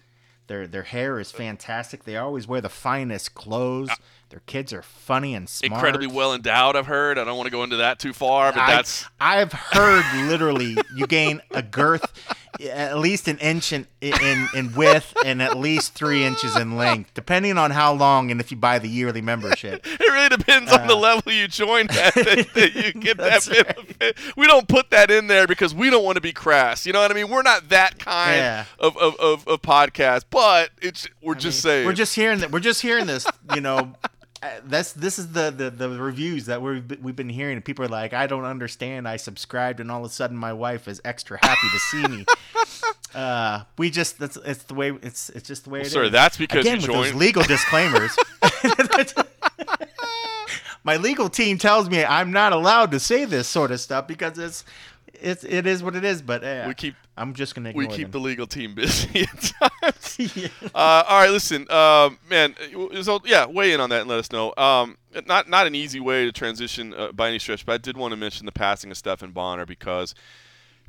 [0.46, 2.04] Their their hair is fantastic.
[2.04, 3.90] They always wear the finest clothes.
[4.32, 5.74] Their kids are funny and smart.
[5.74, 7.18] Incredibly well endowed, I've heard.
[7.18, 9.04] I don't want to go into that too far, but I, that's.
[9.20, 12.10] I've heard literally you gain a girth
[12.60, 17.12] at least an inch in, in, in width and at least three inches in length,
[17.12, 19.82] depending on how long and if you buy the yearly membership.
[19.86, 23.18] it really depends uh, on the uh, level you join at that, that you get
[23.18, 23.96] that benefit.
[24.00, 24.36] Right.
[24.36, 26.86] We don't put that in there because we don't want to be crass.
[26.86, 27.28] You know what I mean?
[27.28, 28.64] We're not that kind yeah.
[28.78, 31.86] of, of, of, of, podcast, but it's we're I just mean, saying.
[31.86, 32.50] We're just hearing that.
[32.50, 33.92] We're just hearing this, you know
[34.64, 37.56] that's this is the, the the reviews that we've we've been hearing.
[37.56, 39.06] And people are like, I don't understand.
[39.06, 42.26] I subscribed, and all of a sudden, my wife is extra happy to see me.
[43.14, 45.92] Uh, we just that's it's the way it's it's just the way it is.
[45.92, 48.16] Sir, that's because Again, you with those legal disclaimers.
[50.84, 54.38] my legal team tells me I'm not allowed to say this sort of stuff because
[54.38, 54.64] it's
[55.20, 56.22] it's it is what it is.
[56.22, 59.52] But uh, We keep I'm just gonna we keep the legal team busy at
[59.82, 59.98] times.
[60.36, 60.48] Yeah.
[60.74, 62.54] Uh, all right, listen, um, man.
[63.02, 64.52] So yeah, weigh in on that and let us know.
[64.56, 67.96] Um, not not an easy way to transition uh, by any stretch, but I did
[67.96, 70.14] want to mention the passing of Stephan Bonnar because,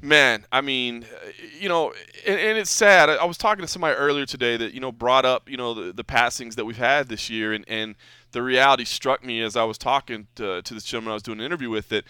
[0.01, 1.93] man, I mean, uh, you know,
[2.27, 3.09] and, and it's sad.
[3.09, 5.73] I, I was talking to somebody earlier today that you know brought up you know
[5.73, 7.95] the, the passings that we've had this year, and and
[8.33, 11.39] the reality struck me as I was talking to, to this gentleman I was doing
[11.39, 12.03] an interview with that.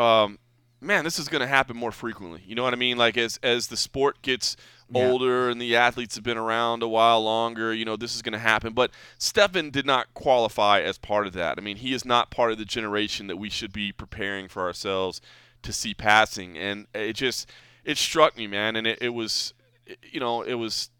[0.00, 0.38] Um,
[0.84, 2.42] man, this is going to happen more frequently.
[2.46, 2.96] You know what I mean?
[2.96, 4.56] Like as as the sport gets
[4.90, 5.06] Yeah.
[5.06, 8.34] older and the athletes have been around a while longer, you know, this is going
[8.34, 8.72] to happen.
[8.74, 11.58] But Stephan did not qualify as part of that.
[11.58, 14.62] I mean, he is not part of the generation that we should be preparing for
[14.62, 15.20] ourselves
[15.62, 16.58] to see passing.
[16.58, 17.50] And it just
[17.84, 19.54] it struck me, man, and it, it was
[20.02, 20.90] you know, it was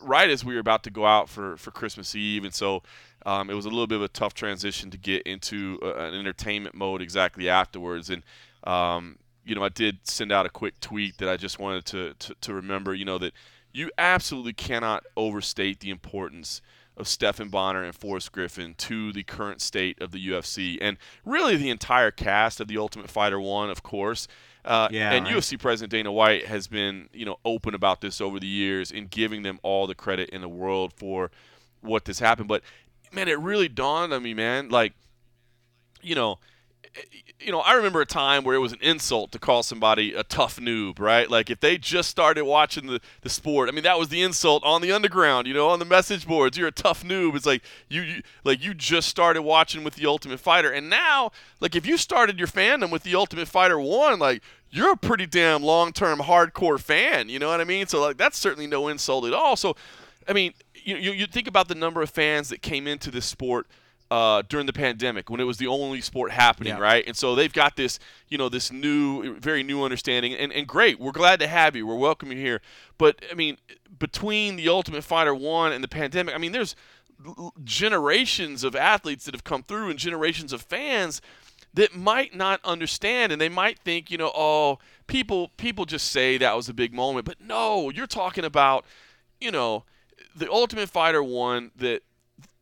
[0.00, 2.82] right as we were about to go out for, for Christmas Eve, and so
[3.24, 6.14] um, it was a little bit of a tough transition to get into uh, an
[6.14, 8.08] entertainment mode exactly afterwards.
[8.10, 8.22] And
[8.66, 12.14] um, you know, I did send out a quick tweet that I just wanted to,
[12.14, 13.32] to, to remember, you know, that
[13.72, 16.60] you absolutely cannot overstate the importance
[16.96, 21.56] of Stephan Bonnar and Forrest Griffin to the current state of the UFC and really
[21.56, 24.26] the entire cast of The Ultimate Fighter 1, of course.
[24.64, 25.36] Uh, Yeah, and right.
[25.36, 29.06] UFC President Dana White has been, you know, open about this over the years in
[29.06, 31.30] giving them all the credit in the world for
[31.82, 32.48] what this happened.
[32.48, 32.62] But
[33.12, 34.70] man, it really dawned on me, man.
[34.70, 34.94] Like,
[36.02, 36.38] you know,
[37.40, 40.22] you know, I remember a time where it was an insult to call somebody a
[40.24, 41.30] tough noob, right?
[41.30, 44.64] Like if they just started watching the, the sport, I mean, that was the insult
[44.64, 46.56] on the underground, you know, on the message boards.
[46.56, 47.36] You're a tough noob.
[47.36, 51.30] It's like you, you like you just started watching with the Ultimate Fighter, and now,
[51.60, 55.26] like if you started your fandom with the Ultimate Fighter one, like you're a pretty
[55.26, 57.28] damn long-term hardcore fan.
[57.28, 57.86] You know what I mean?
[57.86, 59.56] So like that's certainly no insult at all.
[59.56, 59.76] So,
[60.26, 63.26] I mean, you you, you think about the number of fans that came into this
[63.26, 63.66] sport
[64.10, 66.80] uh, during the pandemic when it was the only sport happening, Yeah.
[66.80, 67.04] right?
[67.06, 67.98] And so they've got this,
[68.28, 71.00] you know, this new, very new understanding, and, and great.
[71.00, 71.86] We're glad to have you.
[71.86, 72.60] We're welcome you here.
[72.98, 73.56] But I mean,
[73.98, 76.76] between the Ultimate Fighter one and the pandemic, I mean, there's
[77.64, 81.20] generations of athletes that have come through and generations of fans
[81.74, 86.36] that might not understand and they might think you know oh people people just say
[86.38, 88.84] that was a big moment but no you're talking about
[89.40, 89.84] you know
[90.34, 92.02] the ultimate fighter one that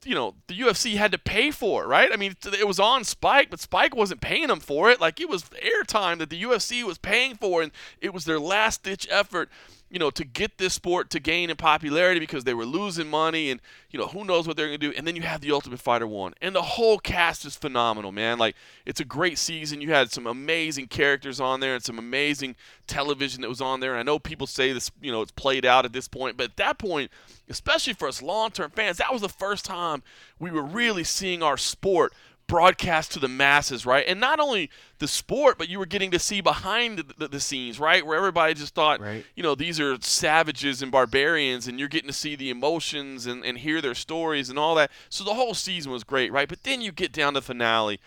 [0.06, 2.10] you know the UFC had to pay for, it, right?
[2.12, 5.00] I mean, it was on Spike, but Spike wasn't paying them for it.
[5.00, 8.82] Like it was airtime that the UFC was paying for, and it was their last
[8.82, 9.48] ditch effort,
[9.94, 13.52] you know, to get this sport to gain in popularity because they were losing money,
[13.52, 14.92] and you know who knows what they're gonna do.
[14.96, 18.36] And then you have the Ultimate Fighter one, and the whole cast is phenomenal, man.
[18.36, 19.80] Like it's a great season.
[19.80, 22.56] You had some amazing characters on there, and some amazing
[22.88, 23.92] television that was on there.
[23.92, 26.50] And I know people say this, you know, it's played out at this point, but
[26.50, 27.12] at that point
[27.48, 30.02] especially for us long-term fans, that was the first time
[30.38, 32.14] we were really seeing our sport
[32.46, 34.04] broadcast to the masses, right?
[34.06, 37.40] And not only the sport, but you were getting to see behind the, the, the
[37.40, 38.04] scenes, right?
[38.04, 39.24] Where everybody just thought, Right.
[39.34, 43.44] you know, these are savages and barbarians, and you're getting to see the emotions and,
[43.44, 44.90] and hear their stories and all that.
[45.08, 46.48] So the whole season was great, right?
[46.48, 47.98] But then you get down to the finale,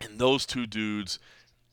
[0.00, 1.18] and those two dudes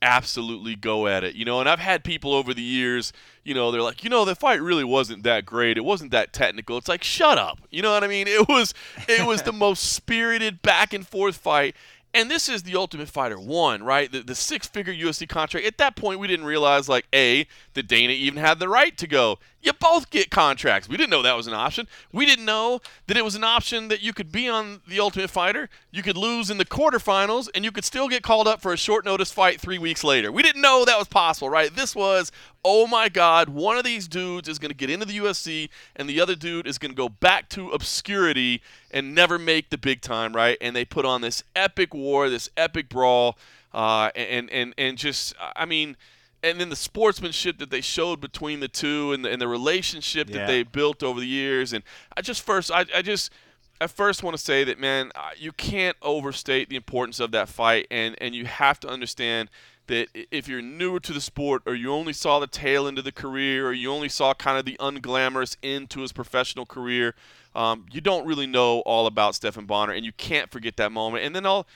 [0.02, 1.34] absolutely go at it.
[1.34, 3.12] You know, and I've had people over the years,
[3.44, 5.76] you know, they're like, you know, the fight really wasn't that great.
[5.76, 6.76] It wasn't that technical.
[6.76, 7.60] It's like, shut up.
[7.70, 8.26] You know what I mean?
[8.38, 8.74] It was
[9.08, 11.74] it was the most spirited back and forth fight.
[12.14, 14.10] And this is the Ultimate Fighter one, right?
[14.10, 15.66] The, the six-figure UFC contract.
[15.66, 19.06] At that point, we didn't realize, like, a that Dana even had the right to
[19.06, 19.38] go.
[19.60, 20.88] You both get contracts.
[20.88, 21.88] We didn't know that was an option.
[22.12, 25.30] We didn't know that it was an option that you could be on the Ultimate
[25.30, 28.72] Fighter, you could lose in the quarterfinals, and you could still get called up for
[28.72, 30.30] a short notice fight three weeks later.
[30.30, 31.74] We didn't know that was possible, right?
[31.74, 32.30] This was,
[32.64, 36.08] oh my God, one of these dudes is going to get into the UFC, and
[36.08, 40.02] the other dude is going to go back to obscurity and never make the big
[40.02, 40.56] time, right?
[40.60, 43.36] And they put on this epic war, this epic brawl,
[43.74, 45.96] uh, and and and just, I mean
[46.42, 50.28] and then the sportsmanship that they showed between the two and the, and the relationship
[50.28, 51.72] that they built over the years.
[51.72, 51.82] And
[52.16, 53.32] i just first i, I just
[53.80, 57.86] I first want to say that man you can't overstate the importance of that fight.
[57.90, 59.50] And and you have to understand
[59.88, 63.04] that if you're newer to the sport or you only saw the tail end of
[63.04, 67.14] the career or you only saw kind of the unglamorous end to his professional career
[67.54, 71.24] um, you don't really know all about Stephan Bonnar and you can't forget that moment.
[71.24, 71.66] And then I'll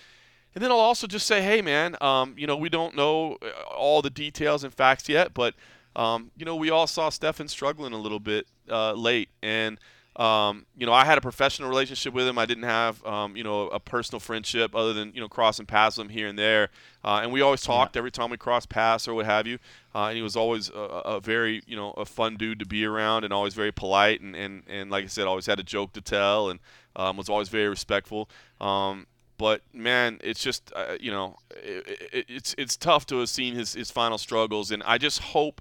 [0.55, 3.75] and then I'll also just say, hey, man, um, you know, we don't know uh,
[3.75, 5.55] all the details and facts yet, but,
[5.97, 9.29] um, you know, we all saw Stephan struggling a little bit uh, late.
[9.43, 9.79] And
[10.17, 12.39] um, you know, I had a professional relationship with him.
[12.39, 15.97] I didn't have, um, you know, a personal friendship other than, you know, crossing paths
[15.97, 16.69] with him here and there.
[17.03, 18.01] Uh, and we always talked yeah.
[18.01, 19.59] every time we crossed paths or what have you.
[19.95, 22.85] Uh, and he was always a, a, very, you know, a fun dude to be
[22.85, 24.21] around and always very polite.
[24.21, 26.61] And, and, and like I said, always had a joke to tell and
[26.95, 28.29] um, was always very respectful.
[28.61, 29.07] Um,
[29.39, 33.55] but man, it's just, uh, you know, it, it, it's, it's tough to have seen
[33.55, 34.71] his, his final struggles.
[34.71, 35.61] And I just hope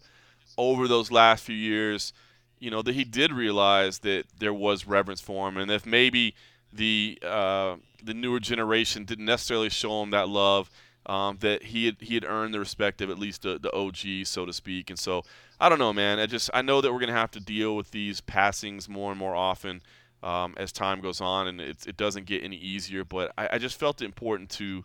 [0.57, 2.13] over those last few years–
[2.61, 6.35] you know that he did realize that there was reverence for him, and if maybe
[6.71, 10.69] the uh, the newer generation didn't necessarily show him that love,
[11.07, 14.27] um, that he had he had earned the respect of at least the, the OG,
[14.27, 14.91] so to speak.
[14.91, 15.23] And so
[15.59, 16.19] I don't know, man.
[16.19, 19.19] I just I know that we're gonna have to deal with these passings more and
[19.19, 19.81] more often
[20.23, 23.03] um, as time goes on, and it, it doesn't get any easier.
[23.03, 24.83] But I, I just felt it important to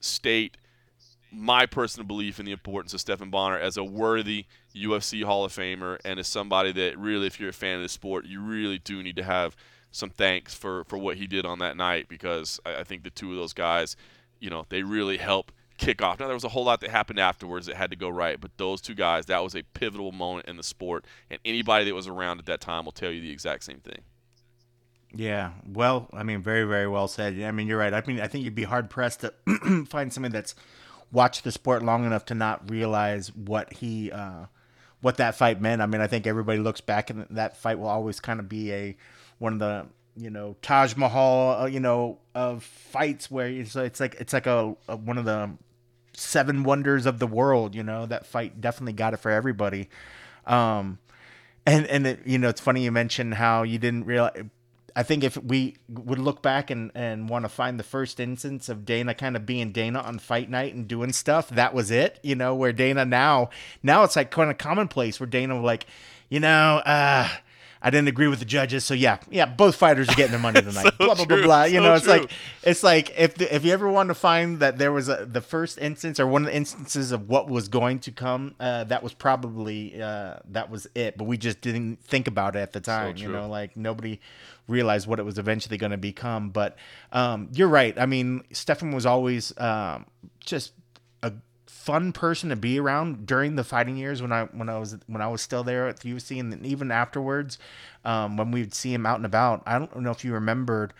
[0.00, 0.56] state
[1.32, 5.52] my personal belief in the importance of Stephan Bonnar as a worthy UFC Hall of
[5.52, 8.78] Famer and as somebody that really, if you're a fan of the sport, you really
[8.78, 9.56] do need to have
[9.90, 13.10] some thanks for, for what he did on that night because I, I think the
[13.10, 13.96] two of those guys,
[14.40, 16.20] you know, they really help kick off.
[16.20, 18.50] Now, there was a whole lot that happened afterwards that had to go right, but
[18.56, 21.04] those two guys, that was a pivotal moment in the sport.
[21.30, 24.02] And anybody that was around at that time will tell you the exact same thing.
[25.16, 27.40] Yeah, well, I mean, very, very well said.
[27.40, 27.94] I mean, you're right.
[27.94, 29.32] I mean, I think you'd be hard pressed to
[29.88, 30.54] find somebody that's
[31.10, 34.46] watched the sport long enough to not realize what he uh,
[35.00, 35.80] what that fight meant.
[35.80, 38.72] I mean, I think everybody looks back and that fight will always kind of be
[38.72, 38.96] a
[39.38, 39.86] one of the
[40.16, 44.46] you know Taj Mahal uh, you know of fights where it's it's like it's like
[44.46, 45.50] a, a, one of the
[46.12, 47.74] seven wonders of the world.
[47.74, 49.88] You know that fight definitely got it for everybody.
[50.46, 50.98] Um,
[51.64, 54.44] and and it, you know it's funny you mentioned how you didn't realize
[54.98, 58.70] I think if we would look back and, and want to find the first instance
[58.70, 62.18] of Dana kind of being Dana on fight night and doing stuff, that was it.
[62.22, 63.50] You know, where Dana now,
[63.82, 65.86] now it's like kind of commonplace where Dana like,
[66.30, 67.28] you know, uh,
[67.82, 70.60] I didn't agree with the judges, so yeah, yeah, both fighters are getting their money
[70.62, 70.84] tonight.
[70.84, 71.64] so blah blah blah blah.
[71.64, 72.12] You so know, it's true.
[72.12, 72.30] like
[72.62, 75.40] it's like if the, if you ever want to find that there was a the
[75.40, 79.02] first instance or one of the instances of what was going to come, uh, that
[79.02, 81.16] was probably uh, that was it.
[81.16, 83.16] But we just didn't think about it at the time.
[83.16, 84.20] So you know, like nobody
[84.68, 86.50] realized what it was eventually going to become.
[86.50, 86.76] But
[87.12, 87.98] um, you're right.
[87.98, 90.06] I mean, Stephan was always um,
[90.40, 90.72] just
[91.66, 95.20] fun person to be around during the fighting years when I when I was when
[95.20, 97.58] I was still there at the UFC and even afterwards
[98.04, 99.62] um, when we'd see him out and about.
[99.66, 100.92] I don't know if you remembered.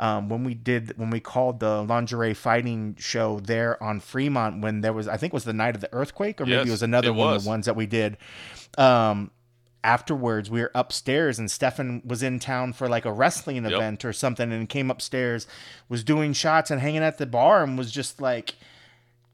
[0.00, 4.80] Um, when we did when we called the lingerie fighting show there on Fremont when
[4.80, 6.82] there was I think it was the night of the earthquake or maybe it was
[6.82, 7.42] another it one was.
[7.42, 8.16] of the ones that we did.
[8.76, 9.30] Um,
[9.84, 13.72] afterwards we were upstairs and Stephan was in town for like a wrestling yep.
[13.72, 15.46] event or something and came upstairs,
[15.88, 18.56] was doing shots and hanging at the bar and was just like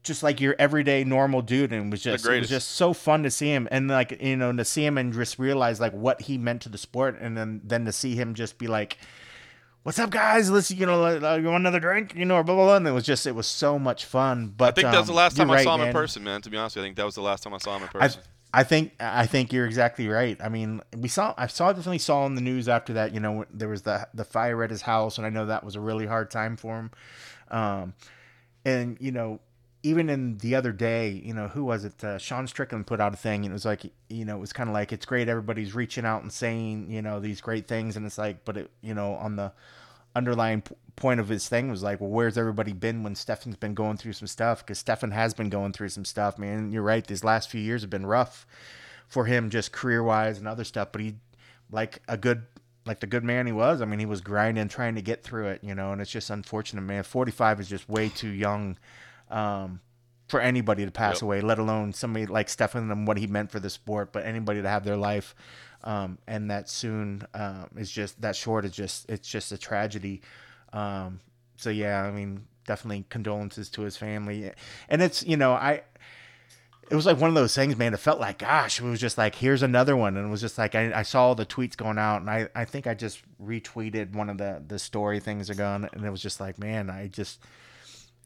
[0.03, 3.31] just like your everyday normal dude and was just it was just so fun to
[3.31, 6.37] see him and like you know to see him and just realize like what he
[6.37, 8.97] meant to the sport and then then to see him just be like
[9.83, 12.55] what's up guys let's you know uh, you want another drink you know or blah
[12.55, 14.91] blah blah and it was just it was so much fun but i think um,
[14.91, 15.89] that was the last time i right, saw him man.
[15.89, 17.53] in person man to be honest with you, i think that was the last time
[17.53, 18.21] i saw him in person
[18.53, 20.37] I think I think you're exactly right.
[20.43, 23.13] I mean, we saw I saw definitely saw in the news after that.
[23.13, 25.75] You know, there was the the fire at his house, and I know that was
[25.75, 26.91] a really hard time for him.
[27.49, 27.93] Um,
[28.65, 29.39] and you know,
[29.83, 32.03] even in the other day, you know, who was it?
[32.03, 34.53] Uh, Sean Strickland put out a thing, and it was like, you know, it was
[34.53, 35.27] kind of like it's great.
[35.27, 38.71] Everybody's reaching out and saying, you know, these great things, and it's like, but it,
[38.81, 39.51] you know, on the
[40.15, 43.73] underlying p- point of his thing was like, well, where's everybody been when Stephan's been
[43.73, 44.59] going through some stuff?
[44.59, 46.71] Because Stephan has been going through some stuff, man.
[46.71, 47.05] You're right.
[47.05, 48.45] These last few years have been rough
[49.07, 50.89] for him, just career wise and other stuff.
[50.91, 51.15] But he,
[51.71, 52.43] like a good,
[52.85, 53.81] like the good man he was.
[53.81, 55.91] I mean, he was grinding, trying to get through it, you know.
[55.91, 57.03] And it's just unfortunate, man.
[57.03, 58.77] 45 is just way too young.
[59.31, 59.81] Um,
[60.27, 61.23] for anybody to pass yep.
[61.23, 64.61] away, let alone somebody like Stephan and what he meant for the sport, but anybody
[64.61, 65.35] to have their life
[65.83, 70.21] um, and that soon um, is just that short is just it's just a tragedy.
[70.73, 71.19] Um,
[71.57, 74.51] so yeah, I mean, definitely condolences to his family,
[74.89, 75.83] and it's you know I.
[76.89, 77.93] It was like one of those things, man.
[77.93, 80.57] It felt like, gosh, it was just like, here's another one, and it was just
[80.57, 83.21] like I, I saw all the tweets going out, and I, I think I just
[83.41, 87.07] retweeted one of the the story things ago, and it was just like, man, I
[87.07, 87.39] just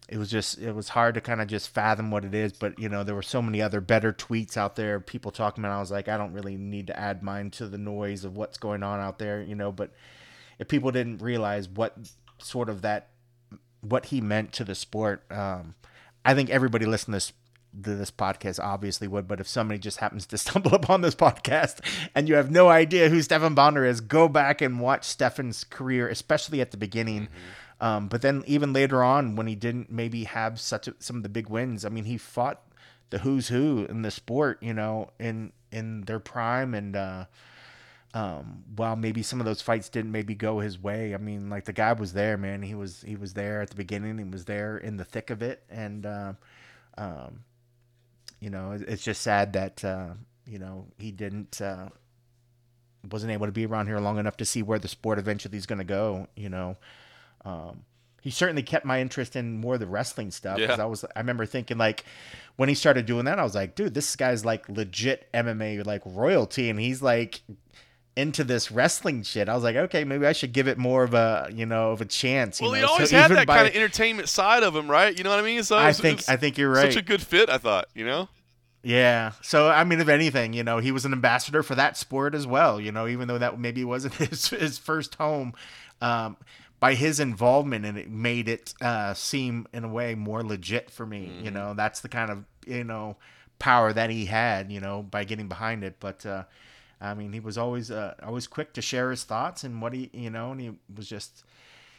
[0.07, 2.77] it was just it was hard to kind of just fathom what it is but
[2.77, 5.80] you know there were so many other better tweets out there people talking about i
[5.80, 8.84] was like i don't really need to add mine to the noise of what's going
[8.84, 9.91] on out there you know but
[10.60, 11.98] if people didn't realize what
[12.38, 13.10] sort of that
[13.82, 15.76] what he meant to the sport um,
[16.23, 17.34] i think everybody listening to this
[17.84, 21.82] to this podcast obviously would, but if somebody just happens to stumble upon this podcast
[22.15, 26.07] and you have no idea who Stephan Bonnar is, go back and watch Stephan's career,
[26.07, 27.23] especially at the beginning.
[27.23, 31.18] Mm-hmm um, but then even later on, when he didn't maybe have such a, some
[31.18, 32.61] of the big wins, I mean, he fought
[33.10, 37.26] the who's who in the sport, you know, in in their prime, and uh,
[38.14, 41.65] um, while maybe some of those fights didn't maybe go his way, I mean, like
[41.65, 42.61] the guy was there, man.
[42.61, 44.18] He was he was there at the beginning.
[44.18, 46.34] He was there in the thick of it, and uh,
[46.97, 47.43] um,
[48.39, 50.14] you know, it's just sad that uh,
[50.47, 51.89] you know he didn't uh,
[53.11, 55.65] wasn't able to be around here long enough to see where the sport eventually is
[55.65, 56.27] going to go.
[56.38, 56.77] You know,
[57.45, 57.81] um,
[58.22, 60.57] he certainly kept my interest in more of the wrestling stuff.
[60.59, 60.76] Yeah.
[60.80, 62.03] I was I remember thinking like
[62.55, 66.01] when he started doing that, I was like, dude, this guy's like legit MMA like
[66.05, 67.41] royalty, and he's like
[68.17, 69.49] into this wrestling shit.
[69.49, 72.01] I was like, okay, maybe I should give it more of a you know of
[72.01, 72.59] a chance.
[72.59, 72.88] you Well, he know?
[72.88, 75.15] So always had that by- kind of entertainment side of him, right?
[75.15, 75.63] You know what I mean?
[75.63, 76.91] So I think I think you're right.
[76.91, 77.88] Such a good fit, I thought.
[77.93, 78.30] You know?
[78.84, 79.31] Yeah.
[79.41, 82.47] So I mean, if anything, you know, he was an ambassador for that sport as
[82.47, 82.80] well.
[82.80, 85.53] You know, even though that maybe wasn't his his first home,
[86.01, 86.38] um,
[86.80, 91.06] by his involvement in it made it uh, seem in a way more legit for
[91.06, 91.31] me.
[91.41, 93.18] You know, that's the kind of you know
[93.60, 94.72] power that he had.
[94.72, 95.95] You know, by getting behind it.
[95.99, 96.43] But uh,
[97.02, 100.10] I mean, he was always uh, always quick to share his thoughts and what he
[100.14, 101.43] you know, and he was just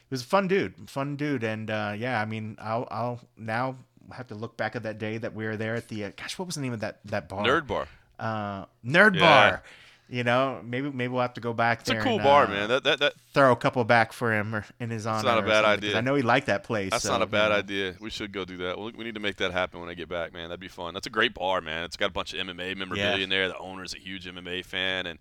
[0.08, 3.76] he was a fun dude, fun dude, and uh, yeah, I mean, I'll I'll now
[4.12, 6.38] have to look back at that day that we were there at the uh, gosh,
[6.38, 7.44] what was the name of that that bar?
[7.44, 7.88] Nerd bar.
[8.20, 9.20] uh, nerd Yeah.
[9.20, 9.62] bar.
[10.08, 12.48] You know, maybe maybe we'll have to go back It's a cool and, bar, uh,
[12.48, 12.68] man.
[12.68, 15.24] That that that throw a couple back for him or in his honor.
[15.26, 15.98] not a bad idea.
[15.98, 16.90] I know he liked that place.
[16.92, 17.56] That's so, not a you bad know.
[17.56, 17.96] idea.
[18.00, 18.78] We should go do that.
[18.78, 20.48] We we need to make that happen when I get back, man.
[20.48, 20.94] That'd be fun.
[20.94, 21.82] That's a great bar, man.
[21.82, 23.24] It's got a bunch of MMA memorabilia Yeah.
[23.24, 23.48] in there.
[23.48, 25.18] The owner's a huge MMA fan, and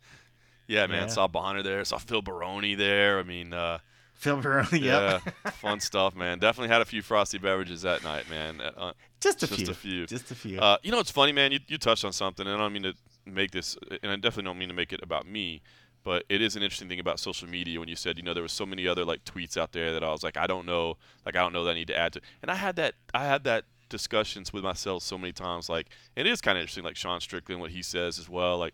[0.68, 1.03] yeah, man.
[1.03, 1.07] Yeah.
[1.07, 1.84] Saw Bonnar there.
[1.84, 3.18] Saw Phil Baroni there.
[3.18, 3.80] I mean, uh,
[4.14, 5.22] Phil Baroni, yep.
[5.26, 6.38] yeah, fun stuff, man.
[6.38, 8.62] Definitely had a few frosty beverages that night, man.
[8.62, 9.72] Uh, just a Just few.
[9.72, 10.06] a few.
[10.06, 10.60] Just a few.
[10.60, 11.52] Uh, you know, it's funny, man.
[11.52, 12.94] You, you touched on something, and I don't mean to
[13.26, 15.61] make this, and I definitely don't mean to make it about me,
[16.03, 18.43] but it is an interesting thing about social media when you said, you know, there
[18.43, 20.97] was so many other like tweets out there that I was like, I don't know,
[21.26, 23.26] like I don't know that I need to add to, and I had that, I
[23.26, 26.95] had that discussions with myself so many times, like, it is kind of interesting, like
[26.95, 28.73] Sean Strickland, what he says as well, like.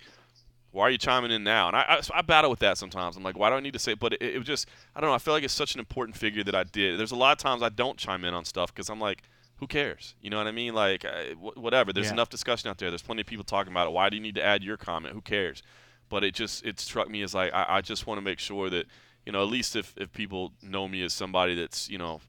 [0.74, 1.68] Why are you chiming in now?
[1.68, 3.18] And I, I, so I battle with that sometimes.
[3.18, 3.94] I'm like, why do I need to say?
[3.94, 5.14] But it, it was just, I don't know.
[5.14, 6.98] I feel like it's such an important figure that I did.
[6.98, 9.22] There's a lot of times I don't chime in on stuff because I'm like,
[9.62, 10.16] who cares?
[10.22, 10.74] You know what I mean?
[10.74, 11.94] Like, I, whatever.
[11.94, 12.14] There's Yeah.
[12.14, 12.90] enough discussion out there.
[12.90, 13.92] There's plenty of people talking about it.
[13.94, 15.14] Why do you need to add your comment?
[15.14, 15.62] Who cares?
[16.10, 18.70] But it just it struck me as like I, I just want to make sure
[18.72, 18.88] that
[19.26, 22.22] you know at least if if people know me as somebody that's you know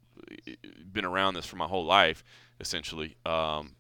[0.92, 2.22] been around this for my whole life
[2.60, 3.16] essentially.
[3.26, 3.76] Um,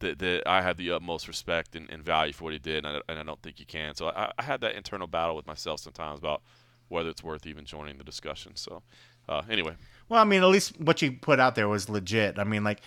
[0.00, 2.98] that, that I have the utmost respect and, and value for what he did, and
[2.98, 3.96] I, and I don't think you can.
[3.96, 6.42] So I, I had that internal battle with myself sometimes about
[6.86, 8.54] whether it's worth even joining the discussion.
[8.54, 8.84] So
[9.28, 9.74] uh, anyway,
[10.08, 12.38] Well, I mean, at least what you put out there was legit.
[12.38, 12.80] I mean, like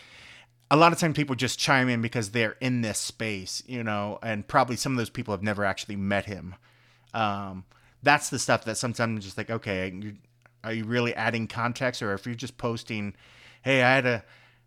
[0.69, 4.17] a lot of times people just chime in because they're in this space, you know,
[4.23, 6.55] and probably some of those people have never actually met him.
[7.13, 7.65] Um,
[8.03, 9.93] that's the stuff that sometimes I'm just like, okay,
[10.63, 13.15] are you really adding context, or if you're just posting,
[13.63, 14.23] hey, I had a,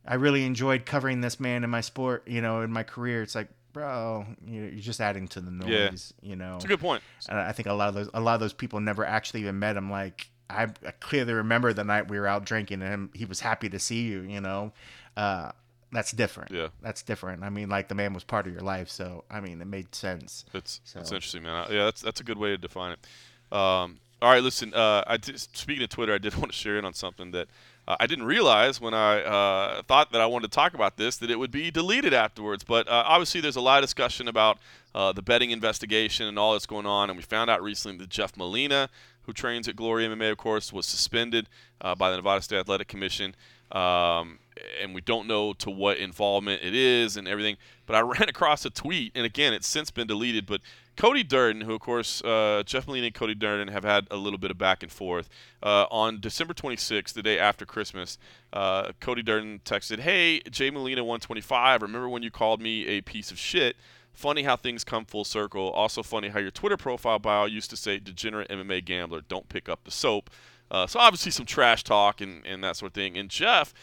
[0.06, 3.22] I really enjoyed covering this man in my sport, you know, in my career.
[3.22, 5.88] It's like, bro, you- you're just adding to the Yeah.
[5.88, 6.56] noise, you know.
[6.56, 7.02] it's a good point.
[7.28, 9.58] And I think a lot of those a lot of those people never actually even
[9.58, 9.90] met him.
[9.90, 13.40] Like I, I clearly remember the night we were out drinking and him, he was
[13.40, 14.20] happy to see you.
[14.20, 14.72] You know,
[15.16, 15.52] uh,
[15.92, 16.50] that's different.
[16.50, 16.68] Yeah.
[16.82, 17.42] that's different.
[17.44, 19.94] I mean, like the man was part of your life, so I mean, it made
[19.94, 20.44] sense.
[20.52, 21.66] It's it's So- interesting, man.
[21.70, 23.56] Yeah, that's that's a good way to define it.
[23.56, 24.72] Um, all right, listen.
[24.74, 27.48] Uh, I did, speaking of Twitter, I did want to share in on something that
[27.86, 31.16] uh, I didn't realize when I uh, thought that I wanted to talk about this
[31.18, 32.64] that it would be deleted afterwards.
[32.64, 34.58] But uh, obviously, there's a lot of discussion about
[34.94, 38.08] uh, the betting investigation and all that's going on, and we found out recently that
[38.08, 38.88] Jeff Molina,
[39.26, 41.48] who trains at Glory MMA, of course, was suspended
[41.80, 43.34] uh, by the Nevada State Athletic Commission.
[43.72, 44.38] Um,
[44.80, 47.56] and we don't know to what involvement it is and everything.
[47.86, 50.46] But I ran across a tweet, and again, it's since been deleted.
[50.46, 50.60] But
[50.96, 54.38] Cody Durden, who of course uh, Jeff Molina and Cody Durden have had a little
[54.38, 55.28] bit of back and forth,
[55.62, 58.16] uh, on December 26th, the day after Christmas,
[58.52, 61.82] uh, Cody Durden texted, "Hey, Jay Molina 125.
[61.82, 63.76] Remember when you called me a piece of shit?"
[64.14, 65.70] Funny how things come full circle.
[65.70, 69.68] Also funny how your Twitter profile bio used to say "degenerate MMA gambler, don't pick
[69.68, 70.30] up the soap."
[70.70, 73.16] Uh, so obviously some trash talk and, and that sort of thing.
[73.16, 73.74] And Jeff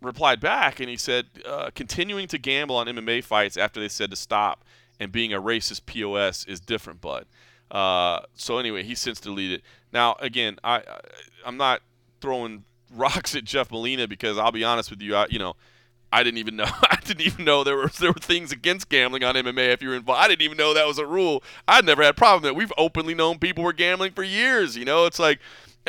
[0.00, 4.10] replied back and he said, uh, continuing to gamble on MMA fights after they said
[4.10, 4.64] to stop
[5.00, 7.26] and being a racist POS is different, bud.
[7.70, 9.62] Uh, so anyway, he since deleted.
[9.92, 11.00] Now again, I, I
[11.44, 11.82] I'm not
[12.20, 12.64] throwing
[12.94, 15.56] rocks at Jeff Molina because I'll be honest with you, I, you know.
[16.12, 16.64] I didn't even know.
[16.82, 19.90] I didn't even know there were there were things against gambling on MMA if you
[19.90, 20.20] were involved.
[20.20, 21.42] I didn't even know that was a rule.
[21.66, 22.56] I'd never had a problem with it.
[22.56, 24.76] We've openly known people were gambling for years.
[24.76, 25.40] You know, it's like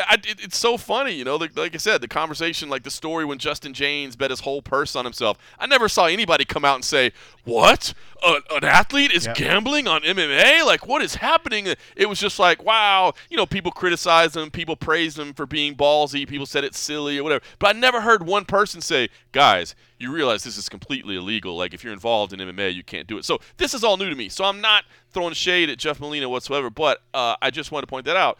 [0.08, 1.36] I, it, it's so funny, you know.
[1.36, 4.62] Like, like, I said, the conversation, like the story when Justin Jaynes bet his whole
[4.62, 5.38] purse on himself.
[5.60, 7.12] I never saw anybody come out and say,
[7.44, 7.94] "What?
[8.24, 10.66] A, an athlete is gambling on MMA?
[10.66, 13.14] Like, what is happening?" It was just like, wow.
[13.30, 17.18] You know, people criticized him, people praised him for being ballsy, people said it's silly
[17.18, 17.44] or whatever.
[17.60, 21.58] But I never heard one person say, "Guys, you realize this is completely illegal.
[21.58, 24.10] Like, if you're involved in MMA, you can't do it." So this is all new
[24.10, 24.30] to me.
[24.30, 26.70] So I'm not throwing shade at Jeff Molina whatsoever.
[26.70, 28.38] But uh, I just want to point that out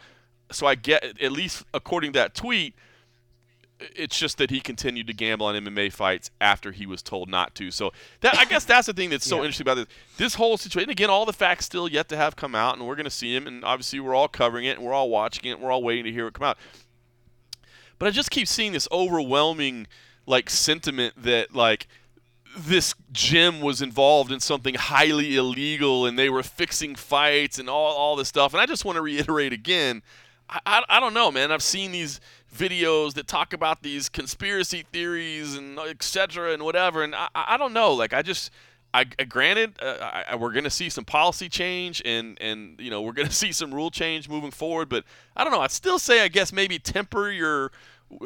[0.52, 2.74] so I get at least according to that tweet,
[3.80, 7.54] it's just that he continued to gamble on MMA fights after he was told not
[7.56, 7.70] to.
[7.70, 9.42] So that I guess that's the thing that's so yeah.
[9.42, 9.86] interesting about this.
[10.16, 10.90] This whole situation.
[10.90, 13.34] Again, all the facts still yet to have come out, and we're going to see
[13.34, 13.46] him.
[13.46, 16.04] And obviously, we're all covering it, and we're all watching it, and we're all waiting
[16.04, 16.58] to hear it come out.
[17.98, 19.86] But I just keep seeing this overwhelming
[20.26, 21.86] like sentiment that like
[22.56, 27.92] this gym was involved in something highly illegal and they were fixing fights and all,
[27.94, 28.52] all this stuff.
[28.52, 30.02] And I just want to reiterate again
[30.50, 31.52] I, I don't know, man.
[31.52, 32.20] I've seen these
[32.54, 36.52] videos that talk about these conspiracy theories and etc.
[36.52, 37.92] and whatever, and I, I don't know.
[37.92, 38.50] Like, I just,
[38.92, 43.12] I, granted, uh, I, we're to see some policy change and and you know we're
[43.28, 45.04] to see some rule change moving forward, but
[45.36, 45.60] I don't know.
[45.60, 47.70] I'd still say, I guess maybe temper your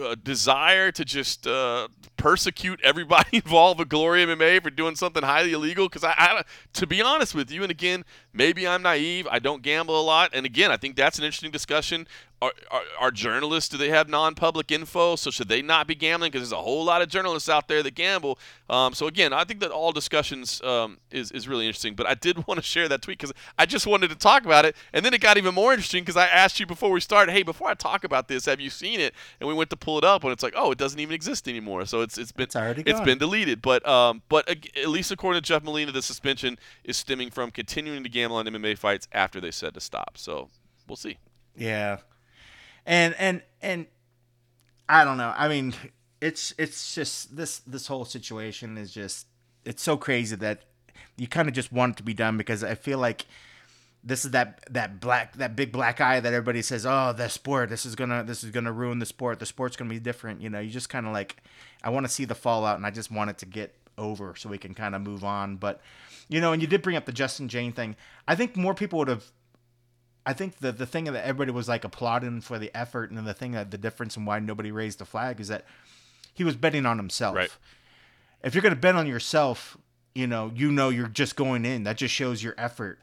[0.00, 5.52] uh, desire to just uh, persecute everybody involved with Glory MMA for doing something highly
[5.52, 5.88] illegal.
[5.88, 6.42] Because I, I,
[6.74, 9.26] to be honest with you, and again, maybe I'm naive.
[9.30, 12.06] I don't gamble a lot, and again, I think that's an interesting discussion.
[12.44, 15.16] Are, are, are, journalists do they have non-public info?
[15.16, 16.30] So should they not be gambling?
[16.30, 18.38] Because there's a whole lot of journalists out there that gamble.
[18.68, 21.94] Um, so again i think that all discussions um, is, is really interesting.
[21.94, 24.66] But i did want to share that tweet because i just wanted to talk about
[24.66, 24.76] it.
[24.92, 27.42] And then it got even more interesting because i asked you before we started hey
[27.44, 29.14] before i talk about this have you seen it?
[29.40, 31.48] And we went to pull it up and it's like oh it doesn't even exist
[31.48, 31.86] anymore.
[31.86, 33.06] So it's it's been it's already it's gone.
[33.06, 33.62] been deleted.
[33.62, 38.02] But um, but at least according to jeff molina the suspension is stemming from continuing
[38.02, 40.48] to gamble on mma fights after they said to stop so
[40.88, 41.16] we'll see
[41.56, 41.98] yeah
[42.86, 43.86] and and and
[44.88, 45.32] I don't know.
[45.36, 45.74] I mean,
[46.20, 49.26] it's it's just this this whole situation is just
[49.64, 50.62] it's so crazy that
[51.16, 53.26] you kind of just want it to be done because I feel like
[54.02, 57.70] this is that that black that big black eye that everybody says, "Oh, the sport.
[57.70, 59.38] This is gonna this is gonna ruin the sport.
[59.38, 61.42] The sport's gonna be different." You know, you just kind of like,
[61.82, 64.48] I want to see the fallout, and I just want it to get over so
[64.48, 65.56] we can kind of move on.
[65.56, 65.80] But
[66.28, 67.96] you know, and you did bring up the Justin Jane thing.
[68.26, 69.30] I think more people would have
[70.26, 73.34] I think the the thing that everybody was like applauding for the effort and the
[73.34, 75.64] thing that the difference and why nobody raised the flag is that
[76.32, 77.36] he was betting on himself.
[77.36, 77.50] Right.
[78.42, 79.76] If you're going to bet on yourself,
[80.14, 81.84] you know, you know you're just going in.
[81.84, 83.00] That just shows your effort.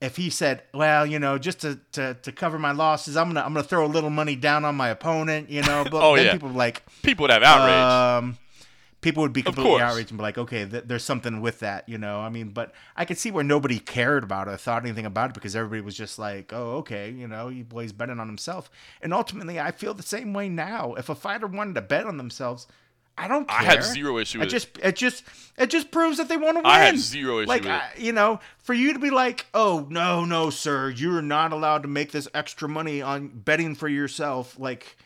[0.00, 3.40] If he said, "Well, you know, just to, to, to cover my losses, I'm gonna
[3.40, 6.26] I'm gonna throw a little money down on my opponent," you know, but oh, then
[6.26, 6.32] yeah.
[6.32, 8.22] people like people would have outrage.
[8.22, 8.38] Um,
[9.00, 11.98] people would be completely outraged and be like, okay, th- there's something with that, you
[11.98, 12.20] know.
[12.20, 15.30] I mean, but I could see where nobody cared about it, or thought anything about
[15.30, 18.70] it, because everybody was just like, oh, okay, you know, he boy's betting on himself.
[19.00, 20.94] And ultimately, I feel the same way now.
[20.94, 22.66] If a fighter wanted to bet on themselves,
[23.16, 23.58] I don't care.
[23.58, 24.50] I have zero issue with it.
[24.50, 25.24] Just, it just,
[25.56, 26.66] it just proves that they want to win.
[26.66, 29.88] I have zero issue like, with I, you know, for you to be like, oh
[29.90, 34.56] no, no, sir, you're not allowed to make this extra money on betting for yourself,
[34.58, 34.96] like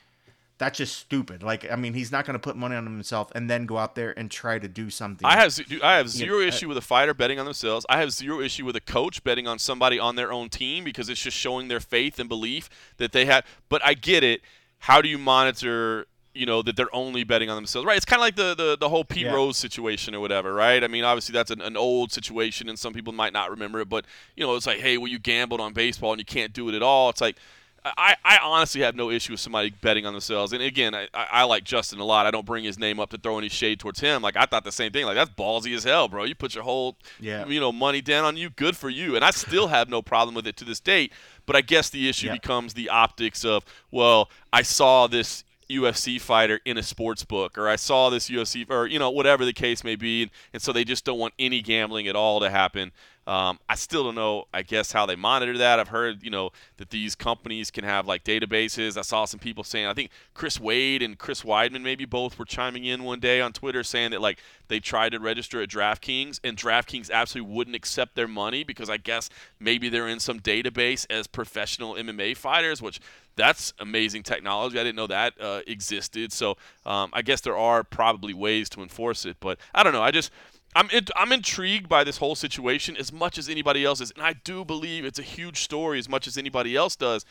[0.63, 1.43] that's just stupid.
[1.43, 3.97] Like, I mean, he's not going to put money on himself and then go out
[3.97, 5.27] there and try to do something.
[5.27, 7.85] I have I have zero you know, issue with a fighter betting on themselves.
[7.89, 11.09] I have zero issue with a coach betting on somebody on their own team because
[11.09, 13.45] it's just showing their faith and belief that they have.
[13.69, 14.43] But I get it.
[14.79, 16.07] How do you monitor?
[16.33, 17.97] You know that they're only betting on themselves, right?
[17.97, 19.35] It's kind of like the, the the whole Pete yeah.
[19.35, 20.83] Rose situation or whatever, right?
[20.83, 23.89] I mean, obviously that's an, an old situation, and some people might not remember it,
[23.91, 24.07] but
[24.37, 26.75] you know, it's like, hey, well, you gambled on baseball and you can't do it
[26.75, 27.11] at all.
[27.11, 27.37] It's like
[27.85, 30.53] I, I honestly have no issue with somebody betting on themselves.
[30.53, 32.27] And again, I, I like Justin a lot.
[32.27, 34.23] I don't bring his name up to throw any shade towards him.
[34.23, 35.05] Like I thought the same thing.
[35.05, 36.23] Like that's ballsy as hell, bro.
[36.23, 37.45] You put your whole yeah.
[37.47, 38.51] you know money down on you.
[38.51, 39.17] Good for you.
[39.17, 41.13] And I still have no problem with it to this date.
[41.45, 42.35] But I guess the issue yeah.
[42.35, 47.69] becomes the optics of well, I saw this UFC fighter in a sports book, or
[47.69, 50.73] I saw this UFC, or you know whatever the case may be, and, and so
[50.73, 52.93] they just don't want any gambling at all to happen.
[53.27, 55.79] Um, I still don't know, I guess, how they monitor that.
[55.79, 58.97] I've heard, you know, that these companies can have like databases.
[58.97, 62.45] I saw some people saying, I think Chris Wade and Chris Weidman maybe both were
[62.45, 64.39] chiming in one day on Twitter saying that like
[64.69, 68.97] they tried to register at DraftKings and DraftKings absolutely wouldn't accept their money because I
[68.97, 69.31] guess
[69.61, 73.01] maybe they're in some database as professional MMA fighters, which
[73.37, 74.79] that's amazing technology.
[74.79, 76.33] I didn't know that uh, existed.
[76.33, 80.03] So um, I guess there are probably ways to enforce it, but I don't know.
[80.03, 80.33] I just
[80.75, 84.23] I'm in, I'm intrigued by this whole situation as much as anybody else is, and
[84.25, 87.25] I do believe it's a huge story as much as anybody else does.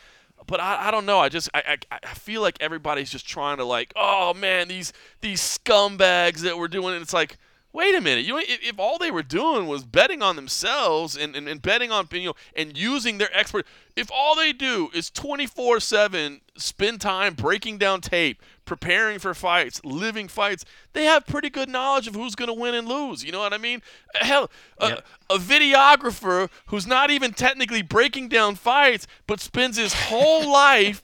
[0.47, 1.19] But I, I don't know.
[1.19, 4.93] I just I, I, I feel like everybody's just trying to like, oh man, these
[5.22, 6.93] these scumbags that we're doing.
[6.93, 7.38] And it's like,
[7.73, 8.26] wait a minute.
[8.26, 11.91] You if, if all they were doing was betting on themselves and, and, and betting
[11.91, 13.65] on you know and using their expert,
[13.95, 20.27] if all they do is 24/7 spend time breaking down tape, preparing for fights, living
[20.27, 20.63] fights,
[20.93, 23.23] they have pretty good knowledge of who's going to win and lose.
[23.23, 23.81] You know what I mean?
[24.15, 24.49] Hell,
[24.81, 25.05] Yep.
[25.29, 31.01] a, a videographer who's not even technically breaking down fights, but spends his whole life,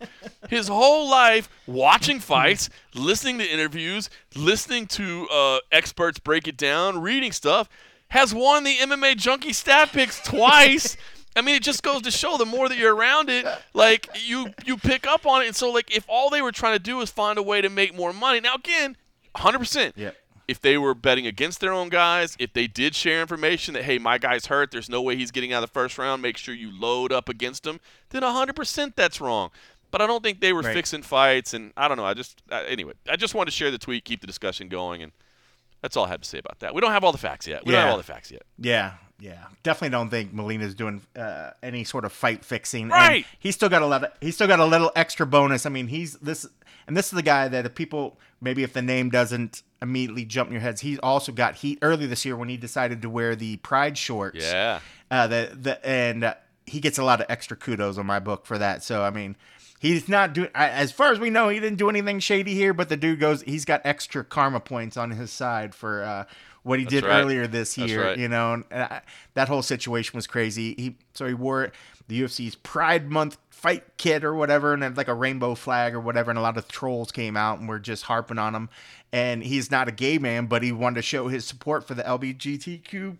[0.49, 7.01] his whole life watching fights, listening to interviews, listening to uh, experts break it down,
[7.01, 7.67] reading stuff,
[8.09, 10.95] has won the MMA Junkie stat picks twice.
[11.37, 14.53] I mean, it just goes to show the more that you're around it, like you
[14.65, 15.47] you pick up on it.
[15.47, 17.69] And so, like, if all they were trying to do is find a way to
[17.69, 18.97] make more money, now again,
[19.33, 19.59] 100.
[19.59, 20.15] percent Yep.
[20.47, 23.97] if they were betting against their own guys, if they did share information that hey,
[23.99, 26.55] my guy's hurt, there's no way he's getting out of the first round, make sure
[26.55, 29.51] you load up against him, then 100% that's wrong.
[29.91, 30.73] But I don't think they were Right.
[30.73, 32.05] fixing fights, and I don't know.
[32.05, 35.01] I just uh, anyway, I just wanted to share the tweet, keep the discussion going,
[35.03, 35.11] and
[35.81, 36.73] that's all I had to say about that.
[36.75, 37.65] We don't have all the facts yet.
[37.65, 38.41] We don't have all the facts yet.
[38.59, 39.45] Yeah, yeah.
[39.63, 42.83] Definitely don't think Molina's doing uh, any sort of fight fixing.
[42.83, 43.25] And Right.
[43.39, 44.03] he's still got a lot.
[44.03, 45.65] Of, he's still got a little extra bonus.
[45.65, 46.45] I mean, he's this,
[46.87, 50.47] and this is the guy that if people maybe if the name doesn't immediately jump
[50.49, 53.35] in your heads, he also got heat early this year when he decided to wear
[53.35, 54.43] the Pride shorts.
[54.45, 54.79] Yeah.
[55.09, 56.33] Uh, the the and uh,
[56.65, 58.83] he gets a lot of extra kudos on my book for that.
[58.83, 59.35] So I mean,
[59.79, 62.73] he's not doing as far as we know, he didn't do anything shady here.
[62.73, 66.25] But the dude goes, he's got extra karma points on his side for uh,
[66.63, 67.19] what he did right.
[67.19, 68.03] earlier this year.
[68.03, 68.17] right.
[68.17, 68.99] You know, and uh,
[69.33, 70.73] that whole situation was crazy.
[70.77, 71.71] He so he wore
[72.07, 75.99] the UFC's Pride Month fight kit or whatever, and had like a rainbow flag or
[75.99, 78.69] whatever, and a lot of trolls came out and were just harping on him.
[79.11, 82.03] And he's not a gay man, but he wanted to show his support for the
[82.03, 83.17] LGBTQ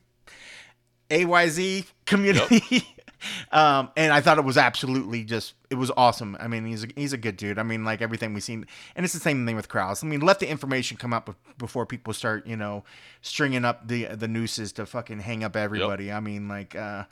[1.09, 2.87] AYZ community.
[3.51, 6.37] um, and I thought it was absolutely just it was awesome.
[6.39, 7.59] I mean, he's a, he's a good dude.
[7.59, 8.65] I mean, like everything we've seen,
[8.95, 10.03] and it's the same thing with Krause.
[10.03, 12.83] I mean, let the information come up be- before people start, you know,
[13.21, 16.11] stringing up the the nooses to fucking hang up everybody.
[16.11, 17.05] I mean, like, uh,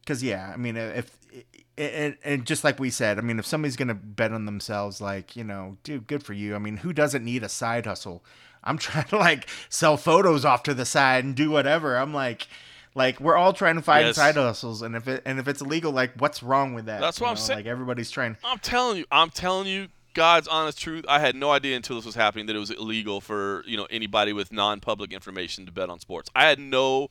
[0.00, 1.16] because yeah, I mean, if
[1.76, 5.36] and, and just like we said, I mean, if somebody's gonna bet on themselves, like
[5.36, 6.54] you know, dude, good for you.
[6.54, 8.24] I mean, who doesn't need a side hustle?
[8.64, 11.96] I'm trying to like sell photos off to the side and do whatever.
[11.96, 12.48] I'm like,
[12.94, 14.16] like we're all trying to find Yes.
[14.16, 17.00] side hustles, and if it and if it's illegal, like what's wrong with that?
[17.00, 17.58] That's You what I'm know, saying.
[17.60, 18.36] Like everybody's trying.
[18.44, 21.04] I'm telling you, I'm telling you, God's honest truth.
[21.08, 23.86] I had no idea until this was happening that it was illegal for you know
[23.90, 26.30] anybody with non-public information to bet on sports.
[26.34, 27.10] I had no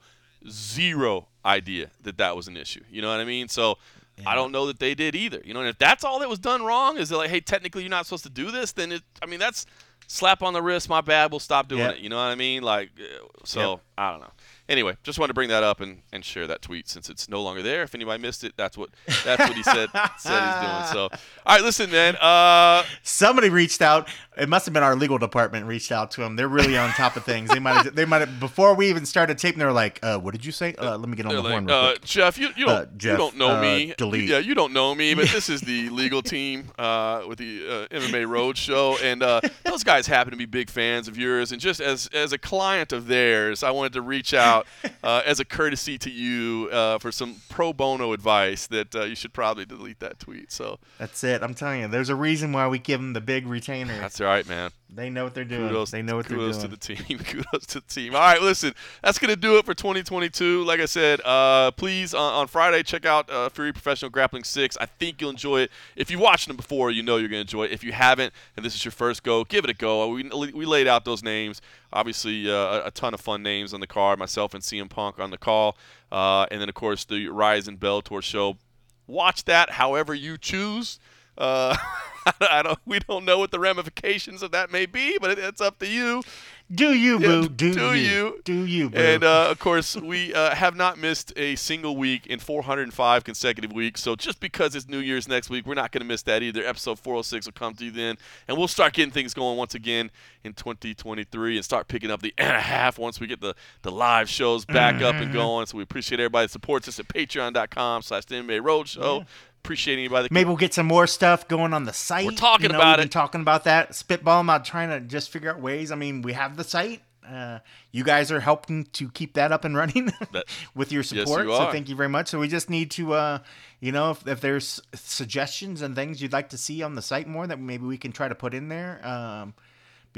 [0.49, 2.81] zero idea that that was an issue.
[2.91, 3.47] You know what I mean?
[3.47, 3.77] So
[4.25, 5.41] I don't know that they did either.
[5.45, 7.83] You know, and if that's all that was done wrong, is it like, hey, technically
[7.83, 8.71] you're not supposed to do this?
[8.71, 9.65] Then it, I mean, that's
[10.07, 10.89] slap on the wrist.
[10.89, 11.31] My bad.
[11.31, 11.91] We'll stop doing Yeah.
[11.91, 11.99] it.
[11.99, 12.63] You know what I mean?
[12.63, 13.79] Like, uh, so Yep.
[13.97, 14.31] I don't know.
[14.69, 17.41] Anyway, just wanted to bring that up and, and share that tweet since it's no
[17.41, 17.83] longer there.
[17.83, 18.89] If anybody missed it, that's what
[19.23, 20.85] that's what he said said he's doing.
[20.91, 21.03] So,
[21.45, 22.15] all right, listen, man.
[22.17, 24.09] Uh, Somebody reached out.
[24.37, 26.35] It must have been our legal department reached out to them.
[26.35, 27.49] They're really on top of things.
[27.49, 29.59] They might have, they might have, before we even started taping.
[29.59, 30.73] They were like, uh, "What did you say?
[30.75, 32.03] Uh, let me get on they're the like, horn." Real uh, quick.
[32.03, 33.93] Jeff, you, you don't Uh, you don't know uh, me.
[33.97, 34.29] delete.
[34.29, 37.95] Yeah, you don't know me, but this is the legal team uh, with the uh,
[37.95, 41.51] MMA Roadshow, and uh, those guys happen to be big fans of yours.
[41.51, 44.67] And just as as a client of theirs, I wanted to reach out
[45.03, 49.15] uh, as a courtesy to you uh, for some pro bono advice that uh, you
[49.15, 50.51] should probably delete that tweet.
[50.51, 51.41] So That's it.
[51.43, 51.87] I'm telling you.
[51.87, 53.97] There's a reason why we give them the big retainer.
[53.97, 54.71] that's all right, man.
[54.89, 55.67] They know what they're doing.
[55.67, 56.53] Kudos, they know what they're doing.
[56.53, 57.19] kudos to the team.
[57.23, 58.15] kudos to the team.
[58.15, 58.73] All right, listen,
[59.03, 60.63] that's gonna do it for 2022.
[60.63, 64.77] Like I said, uh, please on, on Friday check out uh, Fury Professional Grappling Six.
[64.79, 65.71] I think you'll enjoy it.
[65.95, 67.71] If you've watched them before, you know you're gonna enjoy it.
[67.71, 70.07] If you haven't, and this is your first go, give it a go.
[70.07, 71.61] We, we laid out those names.
[71.91, 74.19] Obviously, uh, a, ton of fun names on the card.
[74.19, 75.77] Myself and CM Punk on the call,
[76.11, 78.57] uh, and then of course the Rizin Bellator show.
[79.05, 80.99] Watch that however you choose.
[82.41, 82.79] I don't.
[82.85, 85.87] We don't know what the ramifications of that may be, but it, it's up to
[85.87, 86.23] you.
[86.69, 87.47] Do you, Yeah, boo?
[87.47, 88.09] Do, do you?
[88.11, 88.41] you.
[88.43, 88.97] Do you, boo?
[88.97, 93.71] And uh, of course, we uh, have not missed a single week in 405 consecutive
[93.71, 94.01] weeks.
[94.03, 96.65] So just because it's New Year's next week, we're not going to miss that either.
[96.65, 98.17] Episode 406 will come to you then,
[98.49, 100.11] and we'll start getting things going once again
[100.43, 103.91] in 2023 and start picking up the and a half once we get the, the
[103.91, 105.23] live shows back up Mm-hmm.
[105.23, 105.65] and going.
[105.67, 109.25] So we appreciate everybody that supports us at patreon.com slash the MMA Roadshow.
[109.67, 112.25] Appreciate anybody Maybe we'll get some more stuff going on the site.
[112.25, 113.11] We're talking you know, about we've been it.
[113.11, 113.93] talking about that.
[113.95, 115.91] Spitball about trying to just figure out ways.
[115.91, 117.01] I mean, we have the site.
[117.29, 117.59] Uh,
[117.91, 120.09] you guys are helping to keep that up and running
[120.73, 121.45] with your Yes, support.
[121.45, 122.29] you so thank you very much.
[122.29, 123.39] So we just need to, uh,
[123.81, 127.27] you know, if, if there's suggestions and things you'd like to see on the site
[127.27, 129.05] more that maybe we can try to put in there.
[129.05, 129.53] Um,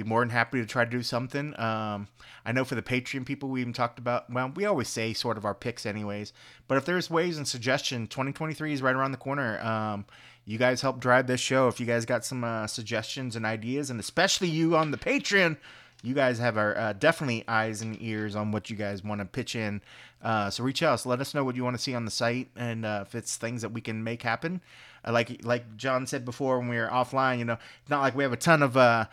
[0.04, 1.60] be more than happy to try to do something.
[1.60, 2.08] Um,
[2.46, 4.30] I know for the Patreon people, we even talked about.
[4.32, 6.34] Well, we always say sort of our picks, anyways.
[6.68, 9.60] But if there's ways and suggestion, 2023 is right around the corner.
[9.62, 10.06] Um,
[10.46, 11.68] you guys help drive this show.
[11.68, 15.58] If you guys got some uh, suggestions and ideas, and especially you on the Patreon,
[16.02, 19.26] you guys have our uh, definitely eyes and ears on what you guys want to
[19.26, 19.82] pitch in.
[20.22, 22.12] Uh, so reach out, so let us know what you want to see on the
[22.12, 24.62] site, and uh, if it's things that we can make happen.
[25.06, 28.16] Uh, like like John said before when we were offline, you know, it's not like
[28.16, 29.06] we have a ton of uh,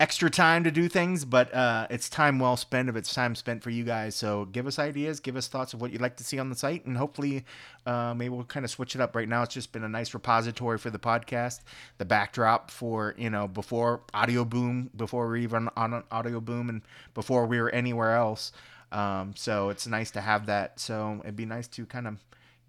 [0.00, 3.62] extra time to do things, but uh, it's time well spent if it's time spent
[3.62, 4.14] for you guys.
[4.14, 6.56] So give us ideas, give us thoughts of what you'd like to see on the
[6.56, 7.44] site, and hopefully
[7.84, 9.16] uh, maybe we'll kind of switch it up.
[9.16, 11.60] Right now, it's just been a nice repository for the podcast,
[11.98, 16.82] the backdrop for you know before Audio Boom, before we even on Audio Boom, and
[17.14, 18.52] before we were anywhere else.
[18.90, 20.80] Um, so it's nice to have that.
[20.80, 22.16] So it'd be nice to kind of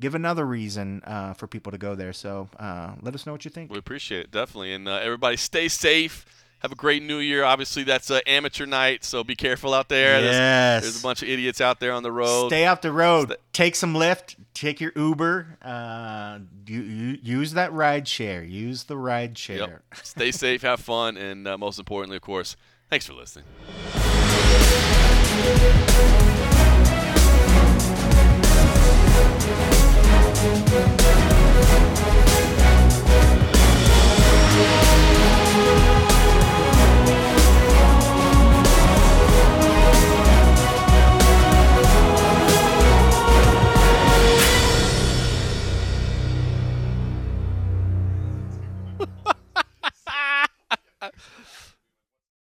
[0.01, 2.11] give another reason uh, for people to go there.
[2.13, 3.71] So uh, let us know what you think.
[3.71, 6.25] We appreciate it definitely, and uh, everybody stay safe.
[6.59, 7.45] Have a great new year.
[7.45, 10.19] Obviously, that's an amateur night, so be careful out there.
[10.19, 10.23] Yes.
[10.23, 12.49] There's, there's, a bunch of idiots out there on the road.
[12.49, 13.37] Stay off the road.
[13.53, 14.35] Take some Lyft.
[14.53, 15.57] Take your Uber.
[15.61, 18.43] Uh, use that ride share.
[18.43, 19.57] Use the ride share.
[19.57, 19.83] Yep.
[20.03, 20.61] Stay safe.
[20.63, 21.15] have fun.
[21.15, 22.57] And uh, most importantly, of course,
[22.89, 23.45] thanks for listening.